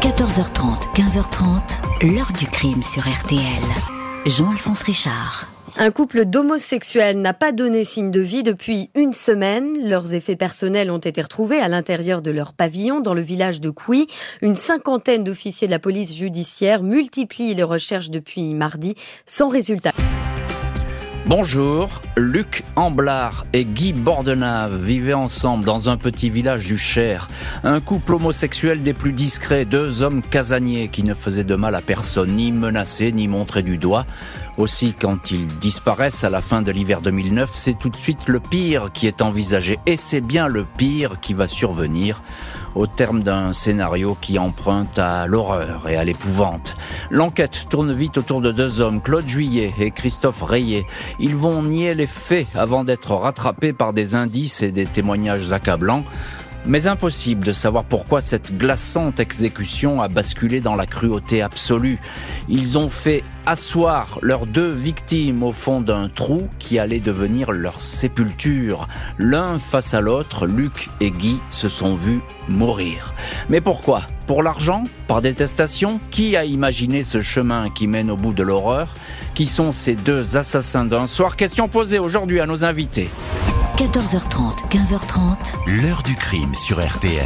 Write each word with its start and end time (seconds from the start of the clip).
14h30, 0.00 0.94
15h30, 0.94 2.14
l'heure 2.14 2.32
du 2.38 2.46
crime 2.46 2.82
sur 2.82 3.02
RTL. 3.02 3.42
Jean-Alphonse 4.24 4.80
Richard. 4.80 5.46
Un 5.76 5.90
couple 5.90 6.24
d'homosexuels 6.24 7.20
n'a 7.20 7.34
pas 7.34 7.52
donné 7.52 7.84
signe 7.84 8.10
de 8.10 8.20
vie 8.22 8.42
depuis 8.42 8.88
une 8.94 9.12
semaine. 9.12 9.86
Leurs 9.86 10.14
effets 10.14 10.36
personnels 10.36 10.90
ont 10.90 10.96
été 10.96 11.20
retrouvés 11.20 11.60
à 11.60 11.68
l'intérieur 11.68 12.22
de 12.22 12.30
leur 12.30 12.54
pavillon 12.54 13.00
dans 13.00 13.12
le 13.12 13.20
village 13.20 13.60
de 13.60 13.68
Couy. 13.68 14.06
Une 14.40 14.56
cinquantaine 14.56 15.22
d'officiers 15.22 15.66
de 15.66 15.72
la 15.72 15.78
police 15.78 16.14
judiciaire 16.16 16.82
multiplient 16.82 17.54
les 17.54 17.62
recherches 17.62 18.08
depuis 18.08 18.54
mardi 18.54 18.94
sans 19.26 19.50
résultat. 19.50 19.92
Bonjour, 21.30 22.02
Luc 22.16 22.64
Amblard 22.74 23.46
et 23.52 23.64
Guy 23.64 23.92
Bordenave 23.92 24.74
vivaient 24.74 25.14
ensemble 25.14 25.64
dans 25.64 25.88
un 25.88 25.96
petit 25.96 26.28
village 26.28 26.66
du 26.66 26.76
Cher. 26.76 27.28
Un 27.62 27.78
couple 27.78 28.14
homosexuel 28.14 28.82
des 28.82 28.94
plus 28.94 29.12
discrets, 29.12 29.64
deux 29.64 30.02
hommes 30.02 30.22
casaniers 30.22 30.88
qui 30.88 31.04
ne 31.04 31.14
faisaient 31.14 31.44
de 31.44 31.54
mal 31.54 31.76
à 31.76 31.82
personne, 31.82 32.32
ni 32.32 32.50
menacés, 32.50 33.12
ni 33.12 33.28
montrés 33.28 33.62
du 33.62 33.78
doigt. 33.78 34.06
Aussi, 34.56 34.92
quand 34.92 35.30
ils 35.30 35.46
disparaissent 35.58 36.24
à 36.24 36.30
la 36.30 36.40
fin 36.40 36.62
de 36.62 36.72
l'hiver 36.72 37.00
2009, 37.00 37.50
c'est 37.54 37.78
tout 37.78 37.90
de 37.90 37.96
suite 37.96 38.26
le 38.26 38.40
pire 38.40 38.90
qui 38.92 39.06
est 39.06 39.22
envisagé. 39.22 39.78
Et 39.86 39.96
c'est 39.96 40.20
bien 40.20 40.48
le 40.48 40.64
pire 40.64 41.20
qui 41.20 41.32
va 41.32 41.46
survenir 41.46 42.22
au 42.74 42.86
terme 42.86 43.22
d'un 43.22 43.52
scénario 43.52 44.16
qui 44.20 44.38
emprunte 44.38 44.98
à 44.98 45.26
l'horreur 45.26 45.88
et 45.88 45.96
à 45.96 46.04
l'épouvante. 46.04 46.76
L'enquête 47.10 47.66
tourne 47.68 47.92
vite 47.92 48.18
autour 48.18 48.40
de 48.40 48.52
deux 48.52 48.80
hommes, 48.80 49.00
Claude 49.00 49.28
Juillet 49.28 49.74
et 49.78 49.90
Christophe 49.90 50.42
Rayet. 50.42 50.86
Ils 51.18 51.36
vont 51.36 51.62
nier 51.62 51.94
les 51.94 52.06
faits 52.06 52.46
avant 52.54 52.84
d'être 52.84 53.12
rattrapés 53.12 53.72
par 53.72 53.92
des 53.92 54.14
indices 54.14 54.62
et 54.62 54.70
des 54.70 54.86
témoignages 54.86 55.52
accablants. 55.52 56.04
Mais 56.66 56.86
impossible 56.86 57.46
de 57.46 57.52
savoir 57.52 57.84
pourquoi 57.84 58.20
cette 58.20 58.56
glaçante 58.56 59.18
exécution 59.18 60.02
a 60.02 60.08
basculé 60.08 60.60
dans 60.60 60.74
la 60.74 60.86
cruauté 60.86 61.40
absolue. 61.40 61.98
Ils 62.48 62.76
ont 62.76 62.90
fait 62.90 63.24
asseoir 63.46 64.18
leurs 64.20 64.46
deux 64.46 64.70
victimes 64.70 65.42
au 65.42 65.52
fond 65.52 65.80
d'un 65.80 66.08
trou 66.08 66.48
qui 66.58 66.78
allait 66.78 67.00
devenir 67.00 67.50
leur 67.50 67.80
sépulture. 67.80 68.88
L'un 69.18 69.58
face 69.58 69.94
à 69.94 70.00
l'autre, 70.02 70.46
Luc 70.46 70.90
et 71.00 71.10
Guy 71.10 71.38
se 71.50 71.70
sont 71.70 71.94
vus 71.94 72.20
mourir. 72.48 73.14
Mais 73.48 73.62
pourquoi? 73.62 74.02
Pour 74.26 74.42
l'argent? 74.42 74.84
Par 75.08 75.22
détestation? 75.22 75.98
Qui 76.10 76.36
a 76.36 76.44
imaginé 76.44 77.04
ce 77.04 77.20
chemin 77.20 77.70
qui 77.70 77.86
mène 77.86 78.10
au 78.10 78.16
bout 78.16 78.34
de 78.34 78.42
l'horreur? 78.42 78.94
Qui 79.34 79.46
sont 79.46 79.72
ces 79.72 79.94
deux 79.94 80.36
assassins 80.36 80.84
d'un 80.84 81.06
soir? 81.06 81.36
Question 81.36 81.68
posée 81.68 81.98
aujourd'hui 81.98 82.38
à 82.38 82.46
nos 82.46 82.64
invités. 82.64 83.08
14h30, 83.80 84.68
15h30. 84.68 85.54
L'heure 85.80 86.02
du 86.02 86.14
crime 86.14 86.52
sur 86.52 86.86
RTL. 86.86 87.24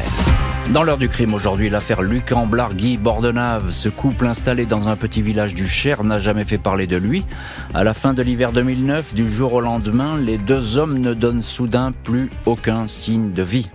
Dans 0.72 0.84
l'heure 0.84 0.98
du 0.98 1.08
crime 1.08 1.34
aujourd'hui, 1.34 1.68
l'affaire 1.68 2.00
Luc 2.00 2.30
Amblard, 2.30 2.74
Guy 2.74 2.96
Bordenave, 2.96 3.72
ce 3.72 3.88
couple 3.88 4.28
installé 4.28 4.64
dans 4.64 4.86
un 4.86 4.94
petit 4.94 5.20
village 5.20 5.56
du 5.56 5.66
Cher 5.66 6.04
n'a 6.04 6.20
jamais 6.20 6.44
fait 6.44 6.58
parler 6.58 6.86
de 6.86 6.96
lui. 6.96 7.24
À 7.74 7.82
la 7.82 7.92
fin 7.92 8.14
de 8.14 8.22
l'hiver 8.22 8.52
2009, 8.52 9.14
du 9.14 9.28
jour 9.28 9.54
au 9.54 9.60
lendemain, 9.60 10.16
les 10.16 10.38
deux 10.38 10.76
hommes 10.76 10.98
ne 10.98 11.12
donnent 11.12 11.42
soudain 11.42 11.90
plus 12.04 12.30
aucun 12.46 12.86
signe 12.86 13.32
de 13.32 13.42
vie. 13.42 13.68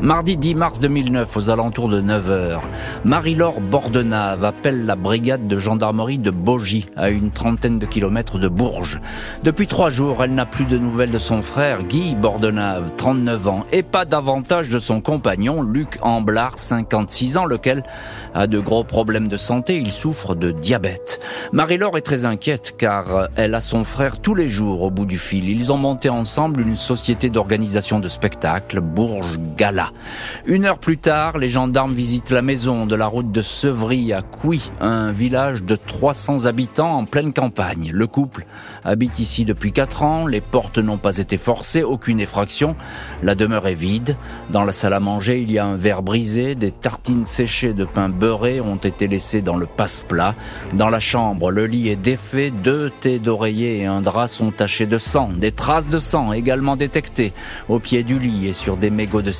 Mardi 0.00 0.36
10 0.36 0.54
mars 0.56 0.80
2009, 0.80 1.36
aux 1.36 1.50
alentours 1.50 1.88
de 1.88 2.00
9h, 2.00 2.58
Marie-Laure 3.04 3.60
Bordenave 3.60 4.44
appelle 4.44 4.84
la 4.84 4.96
brigade 4.96 5.46
de 5.46 5.58
gendarmerie 5.58 6.18
de 6.18 6.30
Bogie, 6.30 6.88
à 6.96 7.10
une 7.10 7.30
trentaine 7.30 7.78
de 7.78 7.86
kilomètres 7.86 8.38
de 8.38 8.48
Bourges. 8.48 9.00
Depuis 9.44 9.68
trois 9.68 9.90
jours, 9.90 10.24
elle 10.24 10.34
n'a 10.34 10.46
plus 10.46 10.64
de 10.64 10.76
nouvelles 10.76 11.12
de 11.12 11.18
son 11.18 11.42
frère, 11.42 11.84
Guy 11.84 12.16
Bordenave, 12.16 12.90
39 12.96 13.48
ans, 13.48 13.66
et 13.70 13.84
pas 13.84 14.04
davantage 14.04 14.70
de 14.70 14.78
son 14.80 15.00
compagnon, 15.00 15.62
Luc 15.62 15.98
Amblard, 16.02 16.58
56 16.58 17.36
ans, 17.36 17.44
lequel 17.44 17.84
a 18.34 18.46
de 18.48 18.58
gros 18.58 18.84
problèmes 18.84 19.28
de 19.28 19.36
santé, 19.36 19.76
il 19.78 19.92
souffre 19.92 20.34
de 20.34 20.50
diabète. 20.50 21.20
Marie-Laure 21.52 21.96
est 21.96 22.02
très 22.02 22.24
inquiète, 22.24 22.74
car 22.76 23.28
elle 23.36 23.54
a 23.54 23.60
son 23.60 23.84
frère 23.84 24.20
tous 24.20 24.34
les 24.34 24.48
jours 24.48 24.82
au 24.82 24.90
bout 24.90 25.06
du 25.06 25.18
fil. 25.18 25.48
Ils 25.48 25.70
ont 25.70 25.78
monté 25.78 26.08
ensemble 26.08 26.60
une 26.60 26.76
société 26.76 27.30
d'organisation 27.30 28.00
de 28.00 28.08
spectacles, 28.08 28.80
Bourges 28.80 29.38
Gala. 29.56 29.81
Une 30.46 30.64
heure 30.64 30.78
plus 30.78 30.98
tard, 30.98 31.38
les 31.38 31.48
gendarmes 31.48 31.92
visitent 31.92 32.30
la 32.30 32.42
maison 32.42 32.86
de 32.86 32.94
la 32.94 33.06
route 33.06 33.30
de 33.30 33.42
Sevry 33.42 34.12
à 34.12 34.22
Couy, 34.22 34.70
un 34.80 35.12
village 35.12 35.62
de 35.62 35.76
300 35.76 36.46
habitants 36.46 36.96
en 36.96 37.04
pleine 37.04 37.32
campagne. 37.32 37.90
Le 37.92 38.06
couple 38.06 38.46
habite 38.84 39.18
ici 39.18 39.44
depuis 39.44 39.72
4 39.72 40.02
ans, 40.02 40.26
les 40.26 40.40
portes 40.40 40.78
n'ont 40.78 40.98
pas 40.98 41.18
été 41.18 41.36
forcées, 41.36 41.82
aucune 41.82 42.20
effraction. 42.20 42.76
La 43.22 43.34
demeure 43.34 43.66
est 43.68 43.74
vide. 43.74 44.16
Dans 44.50 44.64
la 44.64 44.72
salle 44.72 44.94
à 44.94 45.00
manger, 45.00 45.40
il 45.40 45.50
y 45.50 45.58
a 45.58 45.64
un 45.64 45.76
verre 45.76 46.02
brisé, 46.02 46.54
des 46.54 46.70
tartines 46.70 47.26
séchées 47.26 47.72
de 47.72 47.84
pain 47.84 48.08
beurré 48.08 48.60
ont 48.60 48.76
été 48.76 49.08
laissées 49.08 49.42
dans 49.42 49.56
le 49.56 49.66
passe-plat. 49.66 50.34
Dans 50.74 50.88
la 50.88 51.00
chambre, 51.00 51.50
le 51.50 51.66
lit 51.66 51.88
est 51.88 51.96
défait, 51.96 52.50
deux 52.50 52.90
thés 53.00 53.18
d'oreiller 53.18 53.78
et 53.78 53.86
un 53.86 54.00
drap 54.02 54.28
sont 54.28 54.50
tachés 54.50 54.86
de 54.86 54.98
sang, 54.98 55.30
des 55.36 55.52
traces 55.52 55.88
de 55.88 55.98
sang 55.98 56.32
également 56.32 56.76
détectées 56.76 57.32
au 57.68 57.78
pied 57.78 58.02
du 58.02 58.18
lit 58.18 58.48
et 58.48 58.52
sur 58.52 58.76
des 58.76 58.90
mégots 58.90 59.22
de 59.22 59.32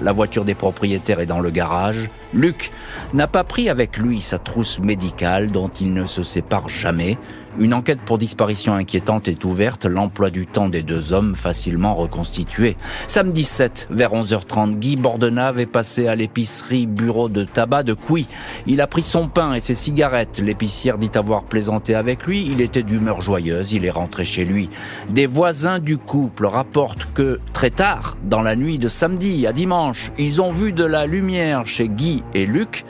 La 0.00 0.12
voiture 0.12 0.44
des 0.44 0.54
propriétaires 0.54 1.20
est 1.20 1.26
dans 1.26 1.40
le 1.40 1.50
garage. 1.50 2.08
Luc 2.34 2.72
n'a 3.14 3.26
pas 3.26 3.44
pris 3.44 3.68
avec 3.68 3.98
lui 3.98 4.20
sa 4.20 4.38
trousse 4.38 4.78
médicale 4.78 5.50
dont 5.50 5.68
il 5.68 5.92
ne 5.92 6.06
se 6.06 6.22
sépare 6.22 6.68
jamais. 6.68 7.18
Une 7.58 7.74
enquête 7.74 8.00
pour 8.00 8.16
disparition 8.16 8.72
inquiétante 8.72 9.28
est 9.28 9.44
ouverte, 9.44 9.84
l'emploi 9.84 10.30
du 10.30 10.46
temps 10.46 10.70
des 10.70 10.82
deux 10.82 11.12
hommes 11.12 11.34
facilement 11.34 11.94
reconstitué. 11.94 12.78
Samedi 13.08 13.44
7, 13.44 13.88
vers 13.90 14.14
11h30, 14.14 14.78
Guy 14.78 14.96
Bordenave 14.96 15.60
est 15.60 15.66
passé 15.66 16.06
à 16.06 16.14
l'épicerie 16.14 16.86
bureau 16.86 17.28
de 17.28 17.44
tabac 17.44 17.82
de 17.82 17.92
Couy. 17.92 18.26
Il 18.66 18.80
a 18.80 18.86
pris 18.86 19.02
son 19.02 19.28
pain 19.28 19.52
et 19.52 19.60
ses 19.60 19.74
cigarettes. 19.74 20.40
L'épicière 20.42 20.96
dit 20.96 21.10
avoir 21.14 21.42
plaisanté 21.42 21.94
avec 21.94 22.26
lui. 22.26 22.48
Il 22.50 22.62
était 22.62 22.82
d'humeur 22.82 23.20
joyeuse. 23.20 23.74
Il 23.74 23.84
est 23.84 23.90
rentré 23.90 24.24
chez 24.24 24.46
lui. 24.46 24.70
Des 25.10 25.26
voisins 25.26 25.78
du 25.78 25.98
couple 25.98 26.46
rapportent 26.46 27.06
que 27.12 27.38
très 27.52 27.70
tard, 27.70 28.16
dans 28.24 28.40
la 28.40 28.56
nuit 28.56 28.78
de 28.78 28.88
samedi 28.88 29.46
à 29.46 29.51
dimanche, 29.52 30.12
ils 30.18 30.40
ont 30.40 30.50
vu 30.50 30.72
de 30.72 30.84
la 30.84 31.06
lumière 31.06 31.66
chez 31.66 31.88
Guy 31.88 32.22
et 32.34 32.46
Luc. 32.46 32.84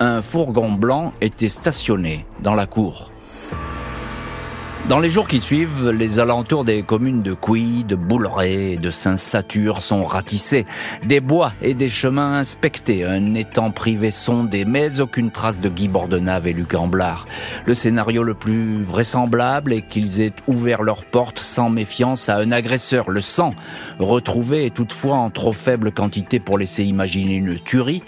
Un 0.00 0.20
fourgon 0.20 0.72
blanc 0.72 1.12
était 1.20 1.48
stationné 1.48 2.26
dans 2.42 2.54
la 2.54 2.66
cour. 2.66 3.11
Dans 4.88 4.98
les 4.98 5.08
jours 5.08 5.28
qui 5.28 5.40
suivent, 5.40 5.90
les 5.90 6.18
alentours 6.18 6.64
des 6.64 6.82
communes 6.82 7.22
de 7.22 7.34
Couy, 7.34 7.84
de 7.84 7.94
Bouleret 7.94 8.72
et 8.72 8.76
de 8.76 8.90
Saint-Satur 8.90 9.80
sont 9.80 10.04
ratissés. 10.04 10.66
Des 11.06 11.20
bois 11.20 11.52
et 11.62 11.74
des 11.74 11.88
chemins 11.88 12.34
inspectés, 12.34 13.04
un 13.04 13.34
étang 13.34 13.70
privé 13.70 14.10
sondé, 14.10 14.64
mais 14.64 15.00
aucune 15.00 15.30
trace 15.30 15.60
de 15.60 15.68
Guy 15.68 15.86
Bordenave 15.86 16.48
et 16.48 16.52
Luc 16.52 16.74
Amblard. 16.74 17.28
Le 17.64 17.74
scénario 17.74 18.24
le 18.24 18.34
plus 18.34 18.82
vraisemblable 18.82 19.72
est 19.72 19.82
qu'ils 19.82 20.20
aient 20.20 20.34
ouvert 20.48 20.82
leurs 20.82 21.04
portes 21.04 21.38
sans 21.38 21.70
méfiance 21.70 22.28
à 22.28 22.38
un 22.38 22.50
agresseur. 22.50 23.08
Le 23.08 23.20
sang 23.20 23.54
retrouvé 24.00 24.66
est 24.66 24.74
toutefois 24.74 25.14
en 25.14 25.30
trop 25.30 25.52
faible 25.52 25.92
quantité 25.92 26.40
pour 26.40 26.58
laisser 26.58 26.82
imaginer 26.82 27.36
une 27.36 27.56
tuerie. 27.60 28.02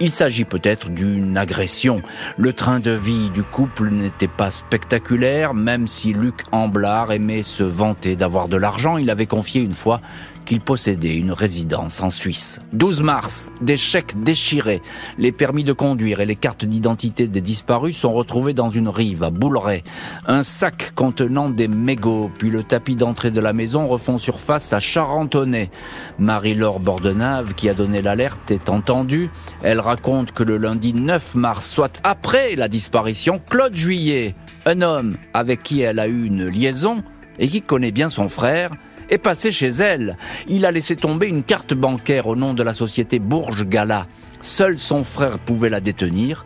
Il 0.00 0.12
s'agit 0.12 0.44
peut-être 0.44 0.90
d'une 0.90 1.36
agression. 1.36 2.02
Le 2.36 2.52
train 2.52 2.78
de 2.78 2.92
vie 2.92 3.30
du 3.30 3.42
couple 3.42 3.90
n'était 3.90 4.28
pas 4.28 4.52
spectaculaire, 4.52 5.54
même 5.54 5.88
si 5.88 6.12
Luc 6.12 6.44
Amblard 6.52 7.10
aimait 7.10 7.42
se 7.42 7.64
vanter 7.64 8.14
d'avoir 8.14 8.46
de 8.46 8.56
l'argent. 8.56 8.96
Il 8.96 9.10
avait 9.10 9.26
confié 9.26 9.60
une 9.60 9.72
fois 9.72 10.00
qu'il 10.48 10.60
possédait 10.62 11.14
une 11.14 11.32
résidence 11.32 12.00
en 12.00 12.08
Suisse. 12.08 12.58
12 12.72 13.02
mars, 13.02 13.50
des 13.60 13.76
chèques 13.76 14.20
déchirés, 14.22 14.80
les 15.18 15.30
permis 15.30 15.62
de 15.62 15.74
conduire 15.74 16.20
et 16.20 16.26
les 16.26 16.36
cartes 16.36 16.64
d'identité 16.64 17.26
des 17.28 17.42
disparus 17.42 17.98
sont 17.98 18.14
retrouvés 18.14 18.54
dans 18.54 18.70
une 18.70 18.88
rive 18.88 19.22
à 19.22 19.28
Bouleret. 19.28 19.84
Un 20.26 20.42
sac 20.42 20.92
contenant 20.94 21.50
des 21.50 21.68
mégots, 21.68 22.30
puis 22.38 22.48
le 22.48 22.62
tapis 22.62 22.96
d'entrée 22.96 23.30
de 23.30 23.40
la 23.40 23.52
maison 23.52 23.86
refont 23.88 24.16
surface 24.16 24.72
à 24.72 24.80
Charentonnet. 24.80 25.70
Marie-Laure 26.18 26.80
Bordenave, 26.80 27.52
qui 27.52 27.68
a 27.68 27.74
donné 27.74 28.00
l'alerte, 28.00 28.50
est 28.50 28.70
entendue. 28.70 29.28
Elle 29.62 29.80
raconte 29.80 30.32
que 30.32 30.42
le 30.42 30.56
lundi 30.56 30.94
9 30.94 31.34
mars, 31.34 31.68
soit 31.68 32.00
après 32.04 32.56
la 32.56 32.68
disparition, 32.68 33.38
Claude 33.50 33.76
Juillet, 33.76 34.34
un 34.64 34.80
homme 34.80 35.18
avec 35.34 35.62
qui 35.62 35.82
elle 35.82 35.98
a 35.98 36.08
eu 36.08 36.24
une 36.24 36.48
liaison 36.48 37.04
et 37.38 37.48
qui 37.48 37.60
connaît 37.60 37.92
bien 37.92 38.08
son 38.08 38.28
frère, 38.28 38.70
est 39.08 39.18
passé 39.18 39.52
chez 39.52 39.68
elle. 39.68 40.16
Il 40.48 40.66
a 40.66 40.70
laissé 40.70 40.96
tomber 40.96 41.28
une 41.28 41.42
carte 41.42 41.74
bancaire 41.74 42.26
au 42.26 42.36
nom 42.36 42.54
de 42.54 42.62
la 42.62 42.74
société 42.74 43.18
Bourges 43.18 43.66
Gala. 43.66 44.06
Seul 44.40 44.78
son 44.78 45.04
frère 45.04 45.38
pouvait 45.38 45.68
la 45.68 45.80
détenir. 45.80 46.44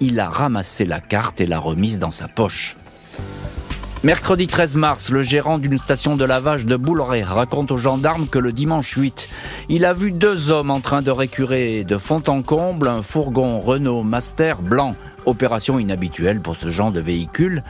Il 0.00 0.20
a 0.20 0.28
ramassé 0.28 0.84
la 0.84 1.00
carte 1.00 1.40
et 1.40 1.46
l'a 1.46 1.58
remise 1.58 1.98
dans 1.98 2.10
sa 2.10 2.28
poche. 2.28 2.76
Mercredi 4.04 4.48
13 4.48 4.76
mars, 4.76 5.08
le 5.08 5.22
gérant 5.22 5.56
d'une 5.56 5.78
station 5.78 6.14
de 6.14 6.26
lavage 6.26 6.66
de 6.66 6.76
Bouleret 6.76 7.22
raconte 7.22 7.70
aux 7.70 7.78
gendarmes 7.78 8.28
que 8.28 8.38
le 8.38 8.52
dimanche 8.52 8.92
8, 8.92 9.30
il 9.70 9.86
a 9.86 9.94
vu 9.94 10.12
deux 10.12 10.50
hommes 10.50 10.70
en 10.70 10.80
train 10.80 11.00
de 11.00 11.10
récurer 11.10 11.84
de 11.84 11.96
fond 11.96 12.22
en 12.26 12.42
comble 12.42 12.88
un 12.88 13.00
fourgon 13.00 13.60
Renault 13.60 14.02
Master 14.02 14.60
blanc. 14.60 14.94
Opération 15.24 15.78
inhabituelle 15.78 16.42
pour 16.42 16.56
ce 16.56 16.68
genre 16.68 16.92
de 16.92 17.00
véhicule. 17.00 17.62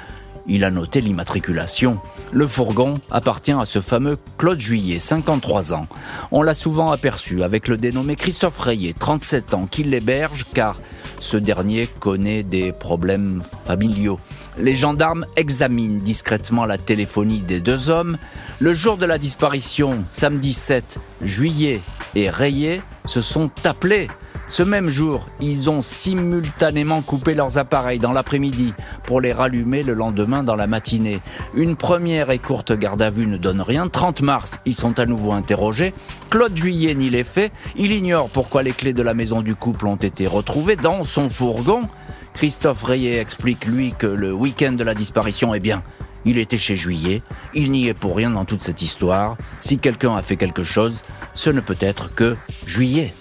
Il 0.47 0.65
a 0.65 0.71
noté 0.71 1.01
l'immatriculation. 1.01 1.99
Le 2.33 2.47
fourgon 2.47 3.01
appartient 3.11 3.53
à 3.53 3.65
ce 3.65 3.81
fameux 3.81 4.19
Claude 4.37 4.61
Juillet, 4.61 4.99
53 4.99 5.73
ans. 5.73 5.87
On 6.33 6.43
l'a 6.43 6.55
souvent 6.55 6.91
aperçu 6.91 7.43
avec 7.43 7.69
le 7.69 7.77
dénommé 7.77 8.15
Christophe 8.17 8.59
Rayet, 8.59 8.95
37 8.99 9.55
ans, 9.55 9.67
qui 9.67 9.85
l'héberge 9.85 10.45
car 10.53 10.81
ce 11.19 11.39
dernier 11.39 11.87
connaît 11.87 12.43
des 12.43 12.73
problèmes 12.73 13.43
familiaux. 13.65 14.19
Les 14.59 14.75
gendarmes 14.75 15.27
examinent 15.37 16.01
discrètement 16.01 16.65
la 16.65 16.79
téléphonie 16.79 17.43
des 17.43 17.61
deux 17.61 17.91
hommes. 17.91 18.17
Le 18.61 18.73
jour 18.73 18.97
de 18.97 19.07
la 19.07 19.19
disparition, 19.19 20.05
samedi 20.11 20.53
7 20.53 20.99
juillet, 21.23 21.81
et 22.15 22.31
Rayet 22.31 22.83
se 23.05 23.21
sont 23.21 23.51
appelés 23.65 24.09
ce 24.47 24.63
même 24.63 24.89
jour, 24.89 25.29
ils 25.41 25.71
ont 25.71 25.81
simultanément 25.81 27.01
coupé 27.01 27.35
leurs 27.35 27.57
appareils 27.57 27.99
dans 27.99 28.13
l'après-midi 28.13 28.75
pour 29.07 29.23
les 29.23 29.33
rallumer 29.33 29.83
le 29.83 29.95
lendemain 29.95 30.43
dans 30.43 30.55
la 30.55 30.67
matinée. 30.67 31.21
Une 31.55 31.77
première 31.77 32.31
et 32.31 32.39
courte 32.39 32.73
garde 32.73 33.01
à 33.01 33.09
vue 33.09 33.27
ne 33.27 33.39
donne 33.39 33.63
rien. 33.63 33.89
30 33.89 34.21
mars, 34.21 34.59
ils 34.67 34.75
sont 34.75 34.99
à 34.99 35.07
nouveau 35.07 35.33
interrogés. 35.33 35.95
Claude 36.29 36.57
Juillet 36.57 36.95
nie 36.95 37.09
les 37.09 37.25
faits. 37.25 37.53
Il 37.77 37.91
ignore 37.91 38.29
pourquoi 38.29 38.63
les 38.63 38.73
clés 38.73 38.93
de 38.93 39.03
la 39.03 39.15
maison 39.15 39.41
du 39.41 39.55
couple 39.55 39.87
ont 39.87 39.97
été 39.97 40.27
retrouvées 40.27 40.77
dans 40.77 41.05
son 41.05 41.31
fourgon. 41.31 41.89
Christophe 42.35 42.83
Rayet 42.83 43.19
explique, 43.19 43.65
lui, 43.65 43.95
que 43.97 44.07
le 44.07 44.33
week-end 44.33 44.73
de 44.73 44.85
la 44.85 44.95
disparition, 44.95 45.55
eh 45.55 45.61
bien, 45.61 45.83
il 46.25 46.37
était 46.37 46.57
chez 46.57 46.77
Juillet, 46.77 47.23
il 47.55 47.71
n'y 47.71 47.89
est 47.89 47.95
pour 47.95 48.17
rien 48.17 48.31
dans 48.31 48.45
toute 48.45 48.63
cette 48.63 48.83
histoire. 48.83 49.37
Si 49.61 49.79
quelqu'un 49.79 50.17
a 50.17 50.23
fait 50.23 50.37
quelque 50.37 50.65
chose, 50.65 51.03
ce 51.35 51.51
ne 51.51 51.61
peut 51.61 51.77
être 51.81 52.15
que 52.15 52.37
Juillet. 52.67 53.15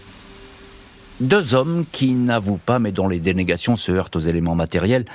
Deux 1.23 1.55
hommes 1.55 1.85
qui 1.89 2.15
n'avouent 2.15 2.57
pas 2.57 2.79
mais 2.79 2.91
dont 2.91 3.07
les 3.07 3.21
dénégations 3.21 3.77
se 3.77 3.93
heurtent 3.93 4.17
aux 4.17 4.19
éléments 4.19 4.55
matériels. 4.55 5.05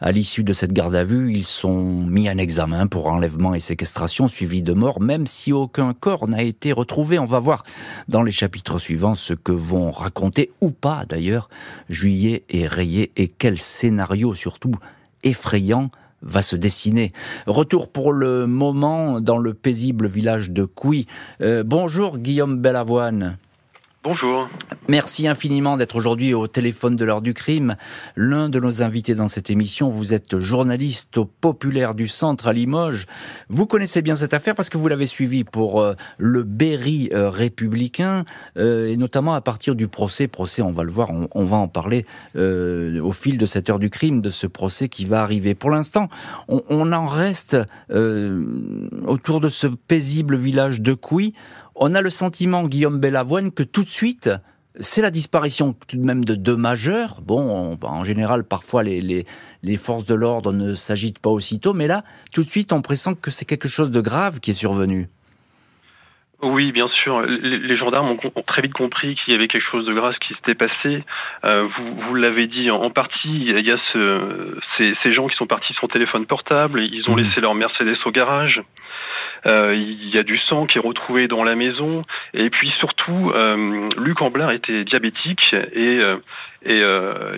À 0.00 0.10
l'issue 0.10 0.42
de 0.42 0.52
cette 0.52 0.72
garde 0.72 0.96
à 0.96 1.04
vue, 1.04 1.32
ils 1.32 1.44
sont 1.44 2.02
mis 2.02 2.28
en 2.28 2.36
examen 2.36 2.88
pour 2.88 3.06
enlèvement 3.06 3.54
et 3.54 3.60
séquestration 3.60 4.26
suivi 4.26 4.62
de 4.62 4.72
mort, 4.72 5.00
même 5.00 5.28
si 5.28 5.52
aucun 5.52 5.94
corps 5.94 6.26
n'a 6.26 6.42
été 6.42 6.72
retrouvé. 6.72 7.20
On 7.20 7.26
va 7.26 7.38
voir 7.38 7.62
dans 8.08 8.24
les 8.24 8.32
chapitres 8.32 8.80
suivants 8.80 9.14
ce 9.14 9.34
que 9.34 9.52
vont 9.52 9.92
raconter, 9.92 10.50
ou 10.60 10.72
pas 10.72 11.04
d'ailleurs, 11.08 11.48
Juillet 11.88 12.42
et 12.50 12.66
Rayé, 12.66 13.12
et 13.16 13.28
quel 13.28 13.56
scénario 13.56 14.34
surtout 14.34 14.74
effrayant 15.22 15.92
va 16.22 16.42
se 16.42 16.56
dessiner. 16.56 17.12
Retour 17.46 17.86
pour 17.86 18.12
le 18.12 18.48
moment 18.48 19.20
dans 19.20 19.38
le 19.38 19.54
paisible 19.54 20.08
village 20.08 20.50
de 20.50 20.64
Couy. 20.64 21.06
Euh, 21.40 21.62
bonjour 21.64 22.18
Guillaume 22.18 22.58
Bellavoine. 22.58 23.38
Bonjour. 24.04 24.48
Merci 24.88 25.28
infiniment 25.28 25.76
d'être 25.76 25.94
aujourd'hui 25.94 26.34
au 26.34 26.48
téléphone 26.48 26.96
de 26.96 27.04
l'heure 27.04 27.22
du 27.22 27.34
crime. 27.34 27.76
L'un 28.16 28.48
de 28.48 28.58
nos 28.58 28.82
invités 28.82 29.14
dans 29.14 29.28
cette 29.28 29.48
émission, 29.48 29.88
vous 29.88 30.12
êtes 30.12 30.40
journaliste 30.40 31.18
au 31.18 31.24
Populaire 31.24 31.94
du 31.94 32.08
Centre 32.08 32.48
à 32.48 32.52
Limoges. 32.52 33.06
Vous 33.48 33.64
connaissez 33.64 34.02
bien 34.02 34.16
cette 34.16 34.34
affaire 34.34 34.56
parce 34.56 34.70
que 34.70 34.76
vous 34.76 34.88
l'avez 34.88 35.06
suivi 35.06 35.44
pour 35.44 35.80
euh, 35.80 35.94
le 36.18 36.42
Berry 36.42 37.10
euh, 37.12 37.30
républicain 37.30 38.24
euh, 38.56 38.88
et 38.88 38.96
notamment 38.96 39.34
à 39.34 39.40
partir 39.40 39.76
du 39.76 39.86
procès. 39.86 40.26
Procès, 40.26 40.62
on 40.62 40.72
va 40.72 40.82
le 40.82 40.90
voir, 40.90 41.10
on, 41.32 41.44
va 41.44 41.58
en 41.58 41.68
parler 41.68 42.04
au 42.34 43.12
fil 43.12 43.38
de 43.38 43.46
cette 43.46 43.70
heure 43.70 43.78
du 43.78 43.88
crime, 43.88 44.20
de 44.20 44.30
ce 44.30 44.48
procès 44.48 44.88
qui 44.88 45.04
va 45.04 45.22
arriver. 45.22 45.54
Pour 45.54 45.70
l'instant, 45.70 46.08
on, 46.48 46.64
on, 46.70 46.92
en 46.92 47.06
reste 47.06 47.56
autour 47.88 49.40
de 49.40 49.48
ce 49.48 49.68
paisible 49.68 50.34
village 50.34 50.80
de 50.80 50.92
Couy 50.92 51.34
on 51.84 51.94
a 51.94 52.00
le 52.00 52.10
sentiment, 52.10 52.62
Guillaume 52.62 53.00
Bellavoine, 53.00 53.50
que 53.50 53.64
tout 53.64 53.82
de 53.82 53.90
suite, 53.90 54.30
c'est 54.78 55.02
la 55.02 55.10
disparition 55.10 55.74
tout 55.88 55.96
de 55.96 56.04
même 56.04 56.24
de 56.24 56.36
deux 56.36 56.56
majeurs. 56.56 57.20
Bon, 57.22 57.76
en 57.82 58.04
général, 58.04 58.44
parfois, 58.44 58.84
les, 58.84 59.24
les, 59.62 59.76
forces 59.76 60.04
de 60.04 60.14
l'ordre 60.14 60.52
ne 60.52 60.76
s'agitent 60.76 61.18
pas 61.18 61.30
aussitôt, 61.30 61.74
mais 61.74 61.88
là, 61.88 62.04
tout 62.32 62.44
de 62.44 62.48
suite, 62.48 62.72
on 62.72 62.82
pressent 62.82 63.16
que 63.20 63.32
c'est 63.32 63.44
quelque 63.44 63.66
chose 63.66 63.90
de 63.90 64.00
grave 64.00 64.38
qui 64.38 64.52
est 64.52 64.54
survenu. 64.54 65.08
Oui, 66.42 66.72
bien 66.72 66.88
sûr. 66.88 67.22
Les, 67.22 67.76
gendarmes 67.76 68.10
ont, 68.10 68.42
très 68.44 68.62
vite 68.62 68.72
compris 68.72 69.14
qu'il 69.14 69.32
y 69.32 69.36
avait 69.36 69.46
quelque 69.46 69.64
chose 69.70 69.86
de 69.86 69.94
grave 69.94 70.14
qui 70.18 70.34
s'était 70.34 70.56
passé. 70.56 71.04
Euh, 71.44 71.68
vous, 71.76 71.94
vous 71.94 72.14
l'avez 72.14 72.48
dit 72.48 72.68
en, 72.70 72.90
partie. 72.90 73.44
Il 73.46 73.64
y 73.64 73.70
a 73.70 73.78
ce, 73.92 74.58
ces, 74.76 74.94
ces, 75.04 75.12
gens 75.12 75.28
qui 75.28 75.36
sont 75.36 75.46
partis 75.46 75.72
sur 75.74 75.86
téléphone 75.86 76.26
portable. 76.26 76.82
Ils 76.82 77.08
ont 77.08 77.14
mmh. 77.14 77.20
laissé 77.20 77.40
leur 77.40 77.54
Mercedes 77.54 77.96
au 78.04 78.10
garage. 78.10 78.60
Euh, 79.46 79.74
il 79.74 80.08
y 80.10 80.18
a 80.18 80.24
du 80.24 80.36
sang 80.38 80.66
qui 80.66 80.78
est 80.78 80.80
retrouvé 80.80 81.28
dans 81.28 81.44
la 81.44 81.54
maison. 81.54 82.04
Et 82.34 82.50
puis 82.50 82.72
surtout, 82.80 83.32
euh, 83.34 83.88
Luc 83.96 84.20
Amblard 84.20 84.50
était 84.50 84.84
diabétique 84.84 85.54
et, 85.72 86.00
euh, 86.02 86.16
et 86.64 86.80